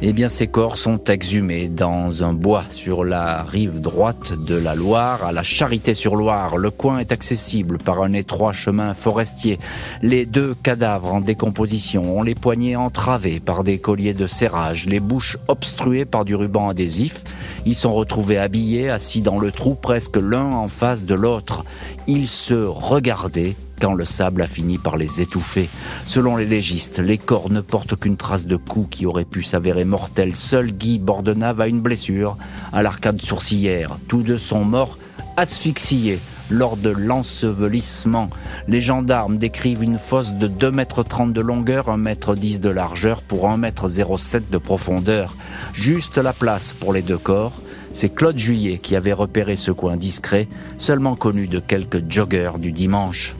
eh 0.00 0.12
bien, 0.12 0.28
ces 0.28 0.46
corps 0.46 0.76
sont 0.76 1.02
exhumés 1.02 1.66
dans 1.66 2.22
un 2.22 2.32
bois 2.32 2.62
sur 2.70 3.02
la 3.02 3.42
rive 3.42 3.80
droite 3.80 4.32
de 4.46 4.54
la 4.54 4.76
Loire, 4.76 5.24
à 5.24 5.32
la 5.32 5.42
Charité-sur-Loire. 5.42 6.56
Le 6.56 6.70
coin 6.70 6.98
est 6.98 7.10
accessible 7.10 7.78
par 7.78 8.00
un 8.00 8.12
étroit 8.12 8.52
chemin 8.52 8.94
forestier. 8.94 9.58
Les 10.02 10.24
deux 10.24 10.54
cadavres 10.62 11.12
en 11.14 11.20
décomposition 11.20 12.16
ont 12.16 12.22
les 12.22 12.36
poignets 12.36 12.76
entravés 12.76 13.40
par 13.40 13.64
des 13.64 13.78
colliers 13.78 14.14
de 14.14 14.28
serrage, 14.28 14.86
les 14.86 15.00
bouches 15.00 15.36
obstruées 15.48 16.04
par 16.04 16.24
du 16.24 16.36
ruban 16.36 16.68
adhésif. 16.68 17.24
Ils 17.66 17.74
sont 17.74 17.92
retrouvés 17.92 18.38
habillés, 18.38 18.88
assis 18.88 19.20
dans 19.20 19.40
le 19.40 19.50
trou, 19.50 19.74
presque 19.74 20.16
l'un 20.16 20.52
en 20.52 20.68
face 20.68 21.04
de 21.04 21.14
l'autre. 21.14 21.64
Ils 22.06 22.28
se 22.28 22.54
regardaient 22.54 23.56
quand 23.82 23.94
le 23.94 24.04
sable 24.04 24.42
a 24.42 24.46
fini 24.46 24.78
par 24.78 24.96
les 24.96 25.20
étouffer. 25.20 25.68
Selon 26.06 26.36
les 26.36 26.46
légistes, 26.46 27.00
les 27.00 27.18
corps 27.18 27.50
ne 27.50 27.60
portent 27.60 27.94
aucune 27.94 28.16
trace 28.16 28.46
de 28.46 28.54
coup 28.54 28.86
qui 28.88 29.06
aurait 29.06 29.24
pu 29.24 29.42
s'avérer 29.42 29.84
mortel. 29.84 30.36
Seul 30.36 30.70
Guy 30.70 31.00
Bordenave 31.00 31.60
a 31.60 31.66
une 31.66 31.80
blessure 31.80 32.36
à 32.72 32.84
l'arcade 32.84 33.20
sourcilière. 33.20 33.98
Tous 34.06 34.22
deux 34.22 34.38
sont 34.38 34.64
morts 34.64 34.98
asphyxiés 35.36 36.20
lors 36.48 36.76
de 36.76 36.90
l'ensevelissement. 36.90 38.28
Les 38.68 38.80
gendarmes 38.80 39.36
décrivent 39.36 39.82
une 39.82 39.98
fosse 39.98 40.32
de 40.34 40.46
2,30 40.46 41.22
m 41.22 41.32
de 41.32 41.40
longueur, 41.40 41.86
1,10 41.86 42.54
m 42.54 42.60
de 42.60 42.70
largeur 42.70 43.20
pour 43.20 43.48
1,07 43.48 44.36
m 44.36 44.42
de 44.48 44.58
profondeur. 44.58 45.34
Juste 45.72 46.18
la 46.18 46.32
place 46.32 46.72
pour 46.72 46.92
les 46.92 47.02
deux 47.02 47.18
corps. 47.18 47.54
C'est 47.92 48.14
Claude 48.14 48.38
Juillet 48.38 48.78
qui 48.78 48.94
avait 48.94 49.12
repéré 49.12 49.56
ce 49.56 49.72
coin 49.72 49.96
discret, 49.96 50.46
seulement 50.78 51.16
connu 51.16 51.48
de 51.48 51.58
quelques 51.58 52.08
joggeurs 52.08 52.60
du 52.60 52.70
dimanche. 52.70 53.34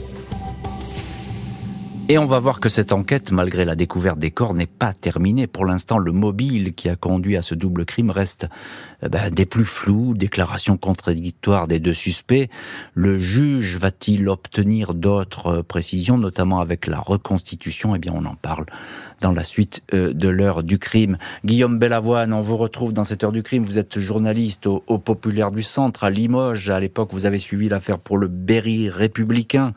Et 2.08 2.18
on 2.18 2.24
va 2.24 2.40
voir 2.40 2.60
que 2.60 2.68
cette 2.68 2.92
enquête, 2.92 3.30
malgré 3.30 3.64
la 3.64 3.76
découverte 3.76 4.18
des 4.18 4.30
corps, 4.30 4.54
n'est 4.54 4.66
pas 4.66 4.92
terminée. 4.92 5.46
Pour 5.46 5.64
l'instant, 5.64 5.98
le 5.98 6.12
mobile 6.12 6.74
qui 6.74 6.88
a 6.88 6.96
conduit 6.96 7.36
à 7.36 7.42
ce 7.42 7.54
double 7.54 7.84
crime 7.84 8.10
reste 8.10 8.48
euh, 9.02 9.08
ben, 9.08 9.30
des 9.30 9.46
plus 9.46 9.64
flous, 9.64 10.14
déclarations 10.14 10.76
contradictoires 10.76 11.68
des 11.68 11.80
deux 11.80 11.94
suspects. 11.94 12.48
Le 12.94 13.18
juge 13.18 13.76
va-t-il 13.76 14.28
obtenir 14.28 14.94
d'autres 14.94 15.46
euh, 15.46 15.62
précisions, 15.62 16.18
notamment 16.18 16.60
avec 16.60 16.86
la 16.86 16.98
reconstitution? 16.98 17.94
Eh 17.94 17.98
bien, 17.98 18.12
on 18.14 18.24
en 18.24 18.34
parle 18.34 18.66
dans 19.20 19.32
la 19.32 19.44
suite 19.44 19.82
euh, 19.94 20.12
de 20.12 20.28
l'heure 20.28 20.62
du 20.62 20.78
crime. 20.78 21.18
Guillaume 21.44 21.78
Bellavoine, 21.78 22.32
on 22.32 22.40
vous 22.40 22.56
retrouve 22.56 22.92
dans 22.92 23.04
cette 23.04 23.24
heure 23.24 23.32
du 23.32 23.42
crime. 23.42 23.64
Vous 23.64 23.78
êtes 23.78 23.98
journaliste 23.98 24.66
au, 24.66 24.80
Populaire 25.02 25.50
du 25.50 25.62
Centre 25.62 26.04
à 26.04 26.10
Limoges. 26.10 26.70
À 26.70 26.78
l'époque, 26.78 27.10
vous 27.12 27.26
avez 27.26 27.38
suivi 27.38 27.68
l'affaire 27.68 27.98
pour 27.98 28.18
le 28.18 28.28
Berry 28.28 28.88
républicain. 28.88 29.74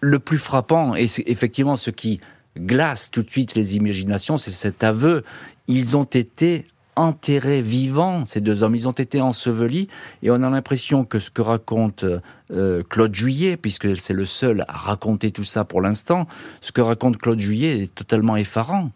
Le 0.00 0.18
plus 0.18 0.38
frappant, 0.38 0.94
et 0.94 1.06
c'est 1.06 1.22
effectivement 1.26 1.76
ce 1.76 1.90
qui 1.90 2.20
glace 2.58 3.10
tout 3.10 3.22
de 3.22 3.30
suite 3.30 3.54
les 3.54 3.76
imaginations, 3.76 4.36
c'est 4.36 4.50
cet 4.50 4.82
aveu. 4.82 5.24
Ils 5.68 5.96
ont 5.96 6.04
été 6.04 6.66
enterrés 6.98 7.62
vivants, 7.62 8.24
ces 8.24 8.40
deux 8.40 8.62
hommes. 8.62 8.74
Ils 8.74 8.88
ont 8.88 8.92
été 8.92 9.20
ensevelis 9.20 9.88
et 10.22 10.30
on 10.30 10.42
a 10.42 10.50
l'impression 10.50 11.04
que 11.04 11.18
ce 11.18 11.30
que 11.30 11.42
raconte 11.42 12.04
euh, 12.50 12.82
Claude 12.88 13.14
Juillet, 13.14 13.56
puisque 13.56 13.96
c'est 13.96 14.12
le 14.12 14.26
seul 14.26 14.64
à 14.68 14.76
raconter 14.76 15.30
tout 15.30 15.44
ça 15.44 15.64
pour 15.64 15.80
l'instant, 15.80 16.26
ce 16.60 16.72
que 16.72 16.80
raconte 16.80 17.18
Claude 17.18 17.38
Juillet 17.38 17.84
est 17.84 17.94
totalement 17.94 18.36
effarant. 18.36 18.90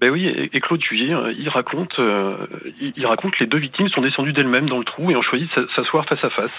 Ben 0.00 0.10
oui, 0.10 0.26
et 0.28 0.60
Claude 0.60 0.82
Juillet, 0.82 1.14
euh, 1.14 1.32
il 1.36 1.48
raconte, 1.48 1.98
euh, 1.98 2.46
il 2.80 3.06
raconte 3.06 3.34
que 3.34 3.40
les 3.40 3.46
deux 3.46 3.58
victimes 3.58 3.88
sont 3.88 4.00
descendues 4.00 4.32
d'elles-mêmes 4.32 4.68
dans 4.68 4.78
le 4.78 4.84
trou 4.84 5.10
et 5.10 5.16
ont 5.16 5.22
choisi 5.22 5.48
de 5.54 5.68
s'asseoir 5.76 6.06
face 6.06 6.24
à 6.24 6.30
face. 6.30 6.50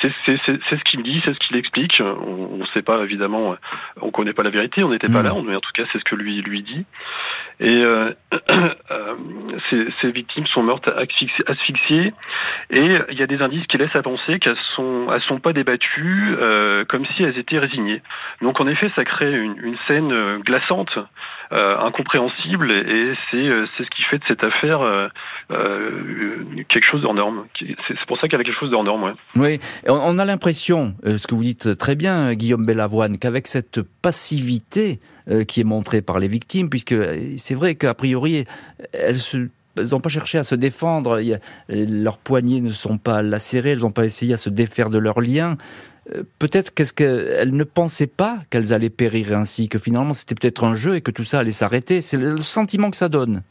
C'est 0.00 0.10
ce 0.24 0.84
qu'il 0.84 1.02
dit, 1.02 1.20
c'est 1.24 1.34
ce 1.34 1.38
qu'il 1.38 1.56
explique. 1.56 2.00
On 2.00 2.56
ne 2.56 2.66
sait 2.72 2.82
pas 2.82 3.02
évidemment, 3.02 3.56
on 4.00 4.10
connaît 4.10 4.32
pas 4.32 4.42
la 4.42 4.50
vérité, 4.50 4.82
on 4.84 4.90
n'était 4.90 5.12
pas 5.12 5.22
mm. 5.22 5.26
là, 5.26 5.34
mais 5.46 5.56
en 5.56 5.60
tout 5.60 5.72
cas 5.74 5.84
c'est 5.92 5.98
ce 5.98 6.04
que 6.04 6.14
lui 6.14 6.40
lui 6.40 6.62
dit. 6.62 6.86
Et 7.60 7.78
euh, 7.78 8.12
euh, 8.90 9.14
ces, 9.68 9.88
ces, 10.00 10.12
victimes 10.12 10.46
sont 10.46 10.62
mortes 10.62 10.88
asphyxiées, 11.46 12.12
et 12.70 12.98
il 13.10 13.18
y 13.18 13.22
a 13.22 13.26
des 13.26 13.42
indices 13.42 13.66
qui 13.66 13.78
laissent 13.78 13.96
à 13.96 14.02
penser 14.02 14.38
qu'elles 14.38 14.56
sont, 14.76 15.08
elles 15.12 15.22
sont 15.22 15.40
pas 15.40 15.52
débattues 15.52 16.36
euh, 16.38 16.84
comme 16.84 17.04
si 17.16 17.24
elles 17.24 17.36
étaient 17.36 17.58
résignées. 17.58 18.00
Donc 18.42 18.60
en 18.60 18.68
effet, 18.68 18.90
ça 18.94 19.04
crée 19.04 19.32
une, 19.32 19.56
une 19.60 19.76
scène 19.88 20.12
euh, 20.12 20.38
glaçante, 20.38 20.96
euh, 21.47 21.47
incompréhensible, 21.50 22.72
et 22.72 23.14
c'est 23.30 23.50
c'est 23.76 23.84
ce 23.84 23.90
qui 23.90 24.02
fait 24.10 24.18
de 24.18 24.24
cette 24.28 24.44
affaire 24.44 25.10
quelque 25.48 26.84
chose 26.84 27.02
d'hors 27.02 27.14
norme. 27.14 27.46
C'est 27.58 27.96
pour 28.06 28.18
ça 28.18 28.26
y 28.30 28.34
avait 28.34 28.44
quelque 28.44 28.58
chose 28.58 28.70
d'hors 28.70 28.84
norme. 28.84 29.04
Ouais. 29.04 29.12
Oui, 29.36 29.60
on 29.88 30.18
a 30.18 30.24
l'impression, 30.24 30.94
ce 31.04 31.26
que 31.26 31.34
vous 31.34 31.42
dites 31.42 31.78
très 31.78 31.96
bien, 31.96 32.34
Guillaume 32.34 32.66
Bellavoine, 32.66 33.18
qu'avec 33.18 33.46
cette 33.46 33.82
passivité 33.82 35.00
euh, 35.30 35.44
qui 35.44 35.60
est 35.60 35.64
montré 35.64 36.00
par 36.00 36.18
les 36.20 36.28
victimes, 36.28 36.70
puisque 36.70 36.92
euh, 36.92 37.34
c'est 37.36 37.54
vrai 37.54 37.74
qu'a 37.74 37.92
priori, 37.92 38.46
elles 38.94 39.18
n'ont 39.92 40.00
pas 40.00 40.08
cherché 40.08 40.38
à 40.38 40.42
se 40.42 40.54
défendre, 40.54 41.20
leurs 41.68 42.16
poignets 42.16 42.62
ne 42.62 42.70
sont 42.70 42.96
pas 42.96 43.20
lacérés, 43.20 43.70
elles 43.70 43.80
n'ont 43.80 43.90
pas 43.90 44.06
essayé 44.06 44.32
à 44.32 44.36
se 44.38 44.48
défaire 44.48 44.88
de 44.88 44.96
leurs 44.96 45.20
liens. 45.20 45.58
Euh, 46.14 46.22
peut-être 46.38 46.74
qu'est-ce 46.74 46.92
qu'elles 46.92 47.54
ne 47.54 47.64
pensaient 47.64 48.06
pas 48.06 48.38
qu'elles 48.50 48.72
allaient 48.72 48.90
périr 48.90 49.36
ainsi, 49.36 49.68
que 49.68 49.78
finalement 49.78 50.14
c'était 50.14 50.34
peut-être 50.34 50.64
un 50.64 50.74
jeu 50.74 50.96
et 50.96 51.00
que 51.00 51.10
tout 51.10 51.24
ça 51.24 51.40
allait 51.40 51.52
s'arrêter. 51.52 52.00
C'est 52.00 52.16
le 52.16 52.36
sentiment 52.38 52.90
que 52.90 52.96
ça 52.96 53.08
donne. 53.08 53.42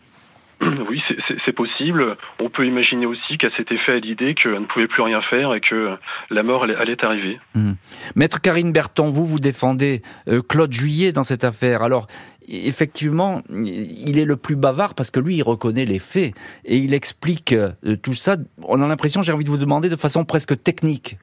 Oui, 0.89 1.02
c'est 1.46 1.54
possible. 1.54 2.17
On 2.39 2.50
peut 2.50 2.65
imaginer 2.65 3.06
aussi 3.06 3.38
qu'elle 3.38 3.52
s'était 3.58 3.78
fait 3.78 3.93
à 3.93 4.00
l'idée 4.00 4.36
qu'elle 4.36 4.54
ne 4.54 4.65
pouvait 4.65 4.88
plus 4.88 5.02
rien 5.02 5.22
faire 5.22 5.54
et 5.54 5.62
que 5.62 5.96
la 6.30 6.43
mort 6.43 6.63
allait, 6.63 7.06
arriver. 7.06 7.39
Hmm. 7.54 7.74
Maître 8.15 8.41
Karine 8.41 8.72
Berton, 8.72 9.10
vous, 9.10 9.26
vous 9.26 9.39
défendez 9.39 10.02
euh, 10.28 10.41
Claude 10.41 10.74
Juillet 10.74 11.12
dans 11.12 11.24
cette 11.24 11.43
affaire. 11.43 11.84
Alors, 11.84 12.08
effectivement, 12.48 13.41
il 13.50 14.17
est 14.17 14.26
le 14.26 14.38
plus 14.38 14.56
bavard 14.56 14.96
parce 14.96 15.12
que 15.12 15.20
lui, 15.20 15.36
il 15.36 15.43
reconnaît 15.43 15.86
les 15.86 16.00
faits 16.00 16.34
et 16.65 16.78
il 16.78 16.93
explique 16.93 17.54
euh, 17.54 17.96
tout 18.02 18.13
ça. 18.13 18.38
On 18.63 18.82
a 18.82 18.88
l'impression, 18.88 19.22
j'ai 19.22 19.32
envie 19.32 19.46
de 19.46 19.50
vous 19.50 19.58
demander, 19.58 19.89
de 19.89 19.96
façon 19.96 20.26
presque 20.26 20.62
technique. 20.63 21.17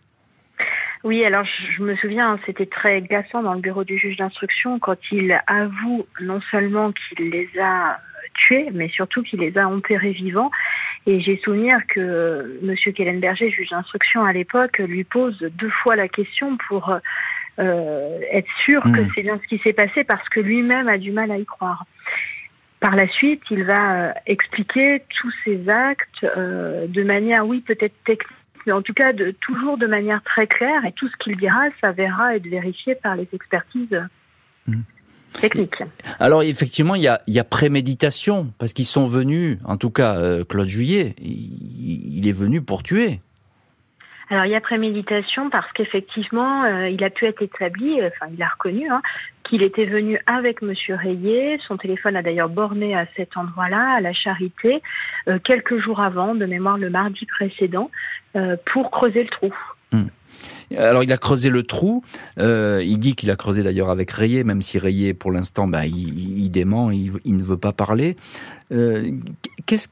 Oui, 1.04 1.22
alors 1.22 1.44
je 1.44 1.82
me 1.82 1.94
souviens, 1.96 2.32
hein, 2.32 2.40
c'était 2.46 2.64
très 2.64 3.02
glaçant 3.02 3.42
dans 3.42 3.52
le 3.52 3.60
bureau 3.60 3.84
du 3.84 3.98
juge 3.98 4.16
d'instruction 4.16 4.78
quand 4.78 4.96
il 5.12 5.38
avoue 5.46 6.06
non 6.22 6.40
seulement 6.50 6.92
qu'il 6.92 7.28
les 7.28 7.48
a 7.60 7.98
tués, 8.32 8.70
mais 8.72 8.88
surtout 8.88 9.22
qu'il 9.22 9.40
les 9.40 9.56
a 9.58 9.68
enterrés 9.68 10.12
vivants. 10.12 10.50
Et 11.06 11.20
j'ai 11.20 11.36
souvenir 11.44 11.78
que 11.86 12.58
M. 12.62 12.74
Kellenberger, 12.94 13.50
juge 13.50 13.68
d'instruction 13.68 14.24
à 14.24 14.32
l'époque, 14.32 14.78
lui 14.78 15.04
pose 15.04 15.38
deux 15.38 15.70
fois 15.82 15.94
la 15.94 16.08
question 16.08 16.56
pour 16.68 16.96
euh, 17.58 18.18
être 18.32 18.48
sûr 18.64 18.82
que 18.82 19.02
hmm. 19.02 19.08
c'est 19.14 19.22
bien 19.22 19.38
ce 19.42 19.46
qui 19.46 19.62
s'est 19.62 19.74
passé 19.74 20.04
parce 20.04 20.26
que 20.30 20.40
lui-même 20.40 20.88
a 20.88 20.96
du 20.96 21.12
mal 21.12 21.30
à 21.30 21.36
y 21.36 21.44
croire. 21.44 21.84
Par 22.80 22.96
la 22.96 23.08
suite, 23.08 23.42
il 23.50 23.64
va 23.64 24.08
euh, 24.08 24.12
expliquer 24.26 25.02
tous 25.20 25.32
ses 25.44 25.68
actes 25.68 26.24
euh, 26.24 26.86
de 26.86 27.02
manière, 27.02 27.46
oui, 27.46 27.60
peut-être 27.60 27.94
technique, 28.04 28.38
mais 28.66 28.72
en 28.72 28.82
tout 28.82 28.94
cas 28.94 29.12
de, 29.12 29.34
toujours 29.40 29.78
de 29.78 29.86
manière 29.86 30.22
très 30.22 30.46
claire. 30.46 30.84
Et 30.84 30.92
tout 30.92 31.08
ce 31.08 31.16
qu'il 31.22 31.36
dira 31.36 31.62
s'avérera 31.82 32.36
être 32.36 32.46
vérifié 32.46 32.94
par 32.94 33.16
les 33.16 33.28
expertises. 33.32 34.00
Hmm. 34.66 34.80
techniques. 35.40 35.82
Alors 36.20 36.42
effectivement, 36.42 36.94
il 36.94 37.02
y 37.02 37.38
a, 37.38 37.44
préméditation, 37.44 38.52
parce 38.58 38.72
qu'ils 38.72 38.86
sont 38.86 39.04
venus, 39.04 39.58
en 39.64 39.76
tout 39.76 39.90
cas 39.90 40.42
Claude 40.44 40.68
Juillet, 40.68 41.14
il, 41.20 42.26
est 42.26 42.32
venu 42.32 42.62
pour 42.62 42.82
tuer. 42.82 43.20
Alors 44.34 44.46
il 44.46 44.50
y 44.50 44.56
a 44.56 44.60
préméditation 44.60 45.48
parce 45.48 45.70
qu'effectivement, 45.74 46.64
euh, 46.64 46.88
il 46.88 47.04
a 47.04 47.10
pu 47.10 47.24
être 47.24 47.40
établi, 47.40 48.00
euh, 48.00 48.08
enfin 48.08 48.32
il 48.36 48.42
a 48.42 48.48
reconnu 48.48 48.90
hein, 48.90 49.00
qu'il 49.44 49.62
était 49.62 49.84
venu 49.84 50.18
avec 50.26 50.60
Monsieur 50.60 50.96
Rayet. 50.96 51.60
Son 51.68 51.76
téléphone 51.76 52.16
a 52.16 52.22
d'ailleurs 52.22 52.48
borné 52.48 52.96
à 52.96 53.06
cet 53.14 53.36
endroit-là, 53.36 53.94
à 53.94 54.00
la 54.00 54.12
Charité, 54.12 54.82
euh, 55.28 55.38
quelques 55.38 55.78
jours 55.78 56.00
avant, 56.00 56.34
de 56.34 56.46
mémoire 56.46 56.78
le 56.78 56.90
mardi 56.90 57.26
précédent, 57.26 57.92
pour 58.72 58.90
creuser 58.90 59.22
le 59.22 59.30
trou. 59.30 59.54
Hmm. 59.94 60.08
Alors 60.76 61.02
il 61.02 61.12
a 61.12 61.16
creusé 61.16 61.50
le 61.50 61.62
trou. 61.62 62.02
Euh, 62.38 62.82
il 62.84 62.98
dit 62.98 63.14
qu'il 63.14 63.30
a 63.30 63.36
creusé 63.36 63.62
d'ailleurs 63.62 63.90
avec 63.90 64.10
Rayet, 64.10 64.44
même 64.44 64.62
si 64.62 64.78
Rayet 64.78 65.14
pour 65.14 65.32
l'instant 65.32 65.66
bah, 65.66 65.86
il, 65.86 66.50
dément, 66.50 66.90
il, 66.90 67.36
ne 67.36 67.42
veut 67.42 67.56
pas 67.56 67.72
parler. 67.72 68.16
Euh, 68.72 69.10
qu'est-ce 69.66 69.88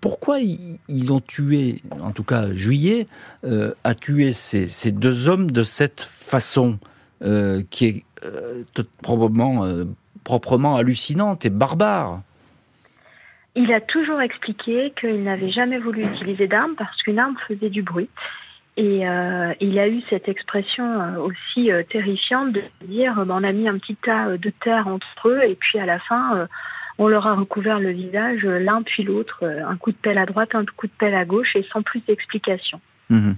pourquoi 0.00 0.38
ils 0.40 1.12
ont 1.12 1.20
tué, 1.20 1.82
en 2.00 2.12
tout 2.12 2.24
cas 2.24 2.52
Juillet 2.52 3.06
euh, 3.44 3.74
a 3.82 3.94
tué 3.94 4.32
ces, 4.32 4.92
deux 4.92 5.28
hommes 5.28 5.50
de 5.50 5.62
cette 5.62 6.00
façon 6.00 6.78
qui 7.70 7.86
est 7.86 8.04
probablement 9.02 9.66
proprement 10.24 10.76
hallucinante 10.76 11.46
et 11.46 11.50
barbare? 11.50 12.20
Il 13.56 13.72
a 13.72 13.80
toujours 13.80 14.20
expliqué 14.20 14.92
qu'il 15.00 15.22
n'avait 15.22 15.50
jamais 15.50 15.78
voulu 15.78 16.04
utiliser 16.04 16.48
d'armes 16.48 16.74
parce 16.76 17.00
qu'une 17.02 17.18
arme 17.18 17.36
faisait 17.48 17.70
du 17.70 17.82
bruit 17.82 18.10
et 18.76 19.06
euh, 19.06 19.52
il 19.60 19.78
a 19.78 19.88
eu 19.88 20.02
cette 20.10 20.28
expression 20.28 20.84
euh, 20.84 21.18
aussi 21.18 21.70
euh, 21.70 21.84
terrifiante 21.88 22.52
de 22.52 22.62
dire 22.86 23.14
bah, 23.24 23.36
on 23.38 23.44
a 23.44 23.52
mis 23.52 23.68
un 23.68 23.78
petit 23.78 23.94
tas 23.94 24.36
de 24.36 24.52
terre 24.62 24.88
entre 24.88 25.28
eux 25.28 25.42
et 25.44 25.54
puis 25.54 25.78
à 25.78 25.86
la 25.86 26.00
fin 26.00 26.48
on 26.98 27.06
leur 27.06 27.26
a 27.26 27.34
recouvert 27.34 27.78
le 27.78 27.90
visage 27.90 28.44
l'un 28.44 28.82
puis 28.82 29.04
l'autre, 29.04 29.44
un 29.44 29.76
coup 29.76 29.92
de 29.92 29.96
pelle 29.96 30.18
à 30.18 30.26
droite, 30.26 30.50
un 30.54 30.64
coup 30.76 30.86
de 30.86 30.92
pelle 30.98 31.14
à 31.14 31.24
gauche 31.24 31.54
et 31.54 31.64
sans 31.72 31.82
plus 31.82 32.00
d'explication. 32.06 32.80
Mhm. 33.10 33.36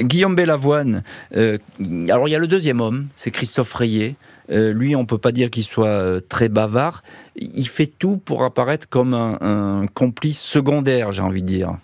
Guillaume 0.00 0.34
Bellavoine, 0.34 1.04
alors 1.32 2.28
il 2.28 2.30
y 2.30 2.34
a 2.34 2.38
le 2.38 2.46
deuxième 2.46 2.80
homme, 2.80 3.08
c'est 3.14 3.30
Christophe 3.30 3.72
Rayet. 3.74 4.16
lui, 4.48 4.96
on 4.96 5.06
peut 5.06 5.18
pas 5.18 5.32
dire 5.32 5.50
qu'il 5.50 5.64
soit 5.64 6.26
très 6.28 6.48
bavard. 6.48 7.02
Il 7.36 7.68
fait 7.68 7.86
tout 7.86 8.16
pour 8.16 8.44
apparaître 8.44 8.88
comme 8.88 9.14
un 9.14 9.86
complice 9.94 10.40
secondaire, 10.40 11.12
j'ai 11.12 11.22
envie 11.22 11.42
de 11.42 11.46
dire. 11.46 11.76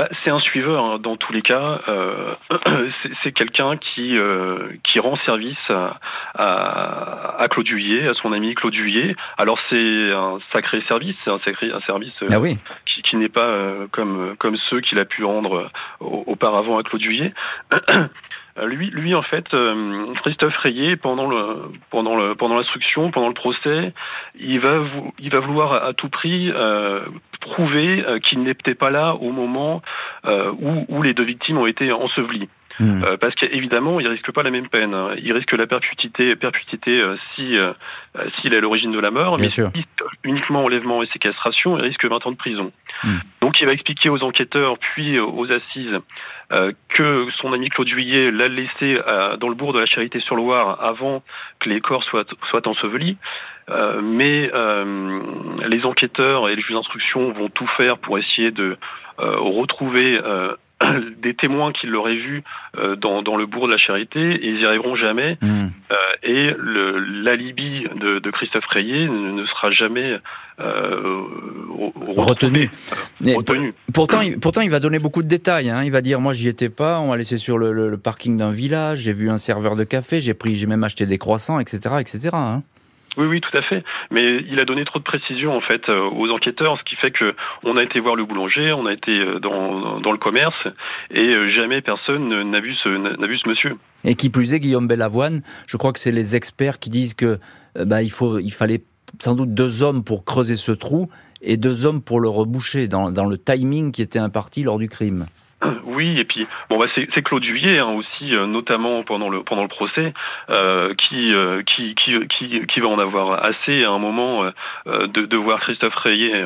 Bah, 0.00 0.08
c'est 0.24 0.30
un 0.30 0.40
suiveur 0.40 0.82
hein, 0.82 0.98
dans 0.98 1.16
tous 1.16 1.30
les 1.30 1.42
cas. 1.42 1.82
Euh, 1.86 2.34
c'est 3.22 3.32
quelqu'un 3.32 3.76
qui 3.76 4.16
euh, 4.16 4.70
qui 4.82 4.98
rend 4.98 5.18
service 5.26 5.58
à, 5.68 6.00
à, 6.32 7.46
Claude 7.50 7.68
Huillet, 7.68 8.08
à 8.08 8.14
son 8.14 8.32
ami 8.32 8.54
Claude 8.54 8.74
Huillet. 8.74 9.14
Alors 9.36 9.58
c'est 9.68 10.10
un 10.10 10.38
sacré 10.54 10.82
service, 10.88 11.16
c'est 11.22 11.30
un 11.30 11.38
sacré 11.40 11.70
un 11.70 11.82
service 11.82 12.14
euh, 12.22 12.28
ah 12.32 12.40
oui. 12.40 12.56
qui, 12.86 13.02
qui 13.02 13.16
n'est 13.16 13.28
pas 13.28 13.54
comme 13.92 14.36
comme 14.38 14.56
ceux 14.70 14.80
qu'il 14.80 14.98
a 14.98 15.04
pu 15.04 15.22
rendre 15.22 15.70
auparavant 16.00 16.78
à 16.78 16.82
Claude 16.82 17.02
Huillet. 17.02 17.34
Euh, 18.60 18.66
lui, 18.66 18.90
lui 18.90 19.14
en 19.14 19.22
fait, 19.22 19.52
euh, 19.54 20.12
Christophe 20.22 20.56
Rayet, 20.56 20.96
pendant 20.96 21.28
le, 21.28 21.70
pendant 21.90 22.34
pendant 22.34 22.56
l'instruction, 22.56 23.10
pendant 23.10 23.28
le 23.28 23.34
procès, 23.34 23.92
il 24.38 24.60
va, 24.60 24.84
il 25.18 25.30
va 25.30 25.40
vouloir 25.40 25.84
à 25.84 25.92
tout 25.92 26.08
prix 26.08 26.50
euh, 26.54 27.00
prouver 27.40 28.04
qu'il 28.22 28.42
n'était 28.42 28.74
pas 28.74 28.90
là 28.90 29.14
au 29.14 29.30
moment 29.30 29.82
où, 30.24 30.84
où 30.88 31.02
les 31.02 31.14
deux 31.14 31.24
victimes 31.24 31.58
ont 31.58 31.66
été 31.66 31.92
ensevelies. 31.92 32.48
Hmm. 32.80 33.02
parce 33.20 33.34
qu'évidemment, 33.34 34.00
il 34.00 34.08
risque 34.08 34.32
pas 34.32 34.42
la 34.42 34.50
même 34.50 34.68
peine. 34.68 34.94
Hein. 34.94 35.10
Il 35.22 35.32
risque 35.34 35.52
la 35.52 35.66
perpétuité, 35.66 36.34
perpétuité 36.34 37.02
si 37.34 37.56
s'il 38.40 38.54
est 38.54 38.56
à 38.56 38.60
l'origine 38.60 38.90
de 38.90 38.98
la 38.98 39.10
mort, 39.10 39.36
mais 39.38 39.48
si 39.48 39.62
uniquement 40.24 40.64
enlèvement 40.64 41.02
et 41.02 41.06
séquestration, 41.08 41.78
il 41.78 41.82
risque 41.82 42.04
20 42.04 42.26
ans 42.26 42.30
de 42.32 42.36
prison. 42.36 42.72
Hmm. 43.04 43.18
Donc, 43.42 43.60
il 43.60 43.66
va 43.66 43.72
expliquer 43.72 44.08
aux 44.08 44.22
enquêteurs 44.22 44.78
puis 44.78 45.18
aux 45.18 45.50
assises 45.50 46.00
euh, 46.52 46.72
que 46.88 47.28
son 47.40 47.52
ami 47.52 47.68
Claude 47.68 47.86
Juillet 47.86 48.32
l'a 48.32 48.48
laissé 48.48 48.98
euh, 49.06 49.36
dans 49.36 49.48
le 49.48 49.54
bourg 49.54 49.72
de 49.72 49.78
la 49.78 49.86
Charité-sur-Loire 49.86 50.78
avant 50.82 51.22
que 51.60 51.68
les 51.68 51.80
corps 51.80 52.02
soient, 52.02 52.24
soient 52.50 52.66
ensevelis. 52.66 53.16
Euh, 53.68 54.00
mais 54.02 54.50
les 55.68 55.84
enquêteurs 55.84 56.48
et 56.48 56.56
les 56.56 56.62
juges 56.62 56.74
d'instruction 56.74 57.30
vont 57.32 57.48
tout 57.48 57.68
faire 57.76 57.98
pour 57.98 58.18
essayer 58.18 58.50
de 58.50 58.76
retrouver 59.18 60.18
des 61.22 61.34
témoins 61.34 61.72
qui 61.72 61.86
l'auraient 61.86 62.16
vu 62.16 62.42
euh, 62.78 62.96
dans, 62.96 63.22
dans, 63.22 63.36
le 63.36 63.46
bourg 63.46 63.66
de 63.66 63.72
la 63.72 63.78
Charité 63.78 64.20
et 64.20 64.48
ils 64.48 64.56
n'y 64.56 64.64
arriveront 64.64 64.96
jamais. 64.96 65.38
Hmm. 65.40 65.68
Euh, 65.92 65.96
et 66.22 66.54
l'alibi 67.22 67.84
de, 67.96 68.18
de, 68.18 68.30
Christophe 68.30 68.64
Rayet 68.66 69.08
ne, 69.08 69.44
sera 69.46 69.70
jamais 69.70 70.18
euh, 70.60 71.22
retenu. 72.16 72.70
retenu. 73.20 73.74
Pourtant, 73.92 74.20
il, 74.20 74.38
pourtant, 74.38 74.60
il 74.60 74.70
va 74.70 74.80
donner 74.80 74.98
beaucoup 74.98 75.22
de 75.22 75.28
détails. 75.28 75.70
Hein. 75.70 75.82
Il 75.84 75.92
va 75.92 76.00
dire 76.00 76.20
moi, 76.20 76.32
j'y 76.32 76.48
étais 76.48 76.70
pas. 76.70 77.00
On 77.00 77.08
m'a 77.08 77.16
laissé 77.16 77.36
sur 77.36 77.58
le, 77.58 77.72
le, 77.72 77.98
parking 77.98 78.36
d'un 78.36 78.50
village. 78.50 79.00
J'ai 79.00 79.12
vu 79.12 79.30
un 79.30 79.38
serveur 79.38 79.76
de 79.76 79.84
café. 79.84 80.20
J'ai 80.20 80.34
pris, 80.34 80.56
j'ai 80.56 80.66
même 80.66 80.84
acheté 80.84 81.06
des 81.06 81.18
croissants, 81.18 81.60
etc., 81.60 81.96
etc. 82.00 82.30
Hein. 82.32 82.62
Oui, 83.16 83.26
oui, 83.26 83.40
tout 83.40 83.56
à 83.56 83.62
fait. 83.62 83.84
Mais 84.10 84.44
il 84.48 84.60
a 84.60 84.64
donné 84.64 84.84
trop 84.84 84.98
de 84.98 85.04
précision 85.04 85.56
en 85.56 85.60
fait 85.60 85.88
euh, 85.88 86.08
aux 86.10 86.30
enquêteurs, 86.30 86.78
ce 86.78 86.84
qui 86.84 86.96
fait 86.96 87.10
que 87.10 87.34
on 87.64 87.76
a 87.76 87.82
été 87.82 87.98
voir 88.00 88.14
le 88.14 88.24
boulanger, 88.24 88.72
on 88.72 88.86
a 88.86 88.92
été 88.92 89.10
euh, 89.10 89.40
dans, 89.40 90.00
dans 90.00 90.12
le 90.12 90.18
commerce, 90.18 90.56
et 91.10 91.26
euh, 91.26 91.50
jamais 91.50 91.80
personne 91.80 92.50
n'a 92.50 92.60
vu 92.60 92.74
ce 92.82 92.88
n'a 92.88 93.26
vu 93.26 93.38
ce 93.38 93.48
monsieur. 93.48 93.76
Et 94.04 94.14
qui 94.14 94.30
plus 94.30 94.54
est, 94.54 94.60
Guillaume 94.60 94.86
Bellavoine, 94.86 95.42
je 95.66 95.76
crois 95.76 95.92
que 95.92 95.98
c'est 95.98 96.12
les 96.12 96.36
experts 96.36 96.78
qui 96.78 96.90
disent 96.90 97.14
que 97.14 97.38
bah, 97.76 98.02
il 98.02 98.10
faut, 98.10 98.38
il 98.38 98.52
fallait 98.52 98.82
sans 99.18 99.34
doute 99.34 99.54
deux 99.54 99.82
hommes 99.82 100.04
pour 100.04 100.24
creuser 100.24 100.56
ce 100.56 100.72
trou 100.72 101.08
et 101.42 101.56
deux 101.56 101.84
hommes 101.86 102.02
pour 102.02 102.20
le 102.20 102.28
reboucher 102.28 102.86
dans, 102.86 103.10
dans 103.10 103.26
le 103.26 103.38
timing 103.38 103.92
qui 103.92 104.02
était 104.02 104.18
imparti 104.18 104.62
lors 104.62 104.78
du 104.78 104.88
crime. 104.88 105.26
Oui, 105.84 106.18
et 106.18 106.24
puis 106.24 106.46
bon 106.68 106.78
bah 106.78 106.86
c'est 106.94 107.22
Claude 107.22 107.44
Juillet 107.44 107.78
hein, 107.78 107.90
aussi, 107.90 108.34
euh, 108.34 108.46
notamment 108.46 109.02
pendant 109.02 109.28
le 109.28 109.42
pendant 109.42 109.62
le 109.62 109.68
procès, 109.68 110.12
euh, 110.50 110.94
qui, 110.94 111.34
euh, 111.34 111.62
qui, 111.62 111.94
qui 111.94 112.14
qui 112.28 112.66
qui 112.66 112.80
va 112.80 112.88
en 112.88 112.98
avoir 112.98 113.46
assez 113.46 113.84
à 113.84 113.90
un 113.90 113.98
moment 113.98 114.44
de, 114.86 115.26
de 115.26 115.36
voir 115.36 115.60
Christophe 115.60 115.94
Rayet 115.94 116.44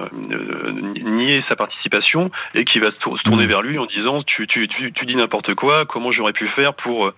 nier 1.04 1.44
sa 1.48 1.56
participation 1.56 2.30
et 2.54 2.64
qui 2.64 2.80
va 2.80 2.90
se 2.90 2.96
tourner 3.24 3.44
mmh. 3.44 3.48
vers 3.48 3.62
lui 3.62 3.78
en 3.78 3.86
disant 3.86 4.22
tu 4.22 4.46
tu 4.46 4.68
tu, 4.68 4.92
tu 4.92 5.06
dis 5.06 5.16
n'importe 5.16 5.54
quoi, 5.54 5.84
comment 5.86 6.10
j'aurais 6.10 6.32
pu 6.32 6.48
faire 6.48 6.74
pour 6.74 7.12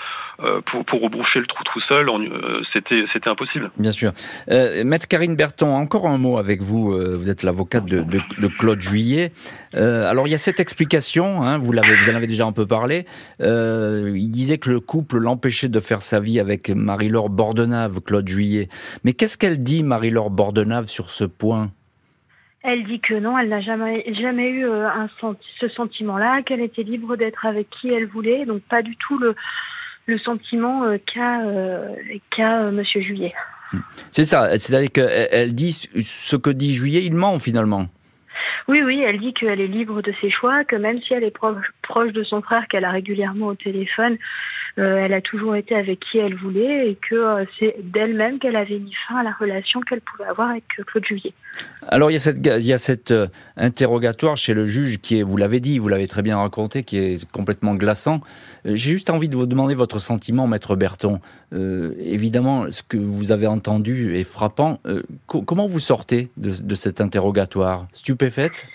pour 0.67 0.85
pour 0.85 1.03
reboucher 1.03 1.41
le 1.41 1.47
trou 1.47 1.65
tout 1.65 1.81
seul, 1.81 2.11
c'était 2.73 3.05
c'était 3.13 3.31
impossible. 3.31 3.71
Bien 3.79 3.93
sûr. 3.93 4.13
Maître 4.85 5.09
Karine 5.09 5.37
Berton, 5.37 5.75
encore 5.75 6.07
un 6.07 6.19
mot 6.19 6.39
avec 6.39 6.61
vous. 6.61 6.93
Vous 7.17 7.31
êtes 7.31 7.43
l'avocate 7.43 7.87
de, 7.87 8.01
de, 8.01 8.21
de, 8.39 8.49
Claude 8.49 8.81
Juillet. 8.81 9.33
alors 9.75 10.27
il 10.27 10.31
y 10.31 10.35
a 10.35 10.39
cette 10.39 10.61
explication, 10.61 11.43
hein, 11.43 11.59
vous 11.59 11.73
l'avez 11.73 11.86
vous 11.95 12.11
en 12.11 12.15
avez 12.15 12.27
déjà 12.27 12.47
un 12.47 12.53
peu 12.53 12.67
parlé. 12.67 13.07
Euh, 13.41 14.13
il 14.17 14.31
disait 14.31 14.59
que 14.59 14.71
le 14.71 14.81
couple 14.81 15.19
l'empêchait 15.19 15.69
de 15.69 15.81
faire 15.81 16.03
sa 16.03 16.21
vie 16.21 16.41
avec 16.41 16.71
Marie-Laure 16.71 17.31
Bordenave, 17.31 18.01
Claude 18.01 18.29
Juillet. 18.29 18.69
Mais 19.05 19.13
qu'est-ce 19.13 19.39
qu'elle 19.39 19.63
dit, 19.63 19.83
Marie-Laure 19.83 20.31
Bordenave, 20.31 20.87
sur 20.87 21.11
ce 21.11 21.25
point? 21.25 21.71
Elle 22.63 22.85
dit 22.85 23.01
que 23.01 23.15
non, 23.15 23.39
elle 23.39 23.49
n'a 23.49 23.61
jamais, 23.61 24.05
jamais 24.21 24.49
eu 24.49 24.67
euh, 24.67 24.89
un, 24.89 25.09
ce 25.61 25.69
sentiment-là, 25.69 26.43
qu'elle 26.43 26.61
était 26.61 26.83
libre 26.83 27.17
d'être 27.17 27.47
avec 27.47 27.69
qui 27.71 27.89
elle 27.91 28.07
voulait, 28.07 28.45
donc 28.45 28.63
pas 28.63 28.83
du 28.83 28.97
tout 28.97 29.19
le, 29.19 29.37
le 30.07 30.19
sentiment 30.19 30.83
euh, 30.85 30.97
qu'a 30.99 31.43
qu 32.31 32.43
Monsieur 32.73 33.01
Juillet. 33.03 33.35
C'est 34.11 34.25
ça, 34.25 34.59
c'est-à-dire 34.59 34.91
qu'elle 34.91 35.55
dit 35.55 35.73
ce 35.73 36.37
que 36.37 36.51
dit 36.51 36.73
Juillet, 36.73 37.05
il 37.05 37.15
ment 37.15 37.39
finalement. 37.39 37.87
Oui, 38.69 38.83
oui, 38.83 39.03
elle 39.07 39.21
dit 39.21 39.33
qu'elle 39.33 39.61
est 39.61 39.69
libre 39.69 40.03
de 40.03 40.13
ses 40.21 40.31
choix, 40.31 40.65
que 40.65 40.75
même 40.75 41.01
si 41.01 41.15
elle 41.15 41.23
est 41.23 41.31
proche 41.31 42.13
de 42.13 42.25
son 42.25 42.43
frère 42.43 42.67
qu'elle 42.69 42.85
a 42.85 42.91
régulièrement 42.91 43.47
au 43.47 43.55
téléphone, 43.55 44.19
elle 44.77 45.15
a 45.15 45.21
toujours 45.23 45.57
été 45.57 45.75
avec 45.75 46.01
qui 46.01 46.19
elle 46.19 46.35
voulait 46.35 46.91
et 46.91 46.97
que 46.97 47.15
euh, 47.15 47.45
c'est 47.59 47.77
d'elle-même 47.83 48.39
qu'elle 48.39 48.57
avait 48.57 48.79
mis 48.79 48.93
fin 49.09 49.17
à 49.17 49.23
la 49.23 49.33
relation 49.33 49.81
qu'elle 49.81 50.03
pouvait 50.03 50.29
avoir 50.29 50.51
avec 50.51 50.65
euh, 50.79 50.85
Claude 50.85 51.05
Juillet. 51.07 51.33
Alors 51.89 52.11
il 52.11 52.15
y 52.15 52.17
a 52.17 52.21
cette, 52.21 52.45
il 52.45 52.67
y 52.67 52.73
a 52.73 52.79
cet 52.79 53.15
interrogatoire 53.57 54.37
chez 54.37 54.53
le 54.53 54.67
juge 54.67 54.99
qui 54.99 55.19
est, 55.19 55.23
vous 55.23 55.37
l'avez 55.37 55.61
dit, 55.61 55.79
vous 55.79 55.89
l'avez 55.89 56.07
très 56.07 56.23
bien 56.23 56.37
raconté, 56.37 56.83
qui 56.83 56.99
est 56.99 57.31
complètement 57.31 57.75
glaçant. 57.75 58.21
J'ai 58.65 58.91
juste 58.91 59.09
envie 59.09 59.29
de 59.29 59.37
vous 59.37 59.47
demander 59.47 59.75
votre 59.75 59.99
sentiment, 59.99 60.47
maître 60.47 60.77
Berton. 60.77 61.21
évidemment, 61.53 62.71
ce 62.71 62.83
que 62.83 62.99
vous 62.99 63.33
avez 63.33 63.47
entendu 63.47 64.17
est 64.17 64.25
frappant. 64.25 64.81
comment 65.27 65.67
vous 65.67 65.81
sortez 65.81 66.31
de, 66.37 66.51
de 66.51 66.75
cet 66.75 67.01
interrogatoire? 67.01 67.87
Stupéfaite? 67.93 68.67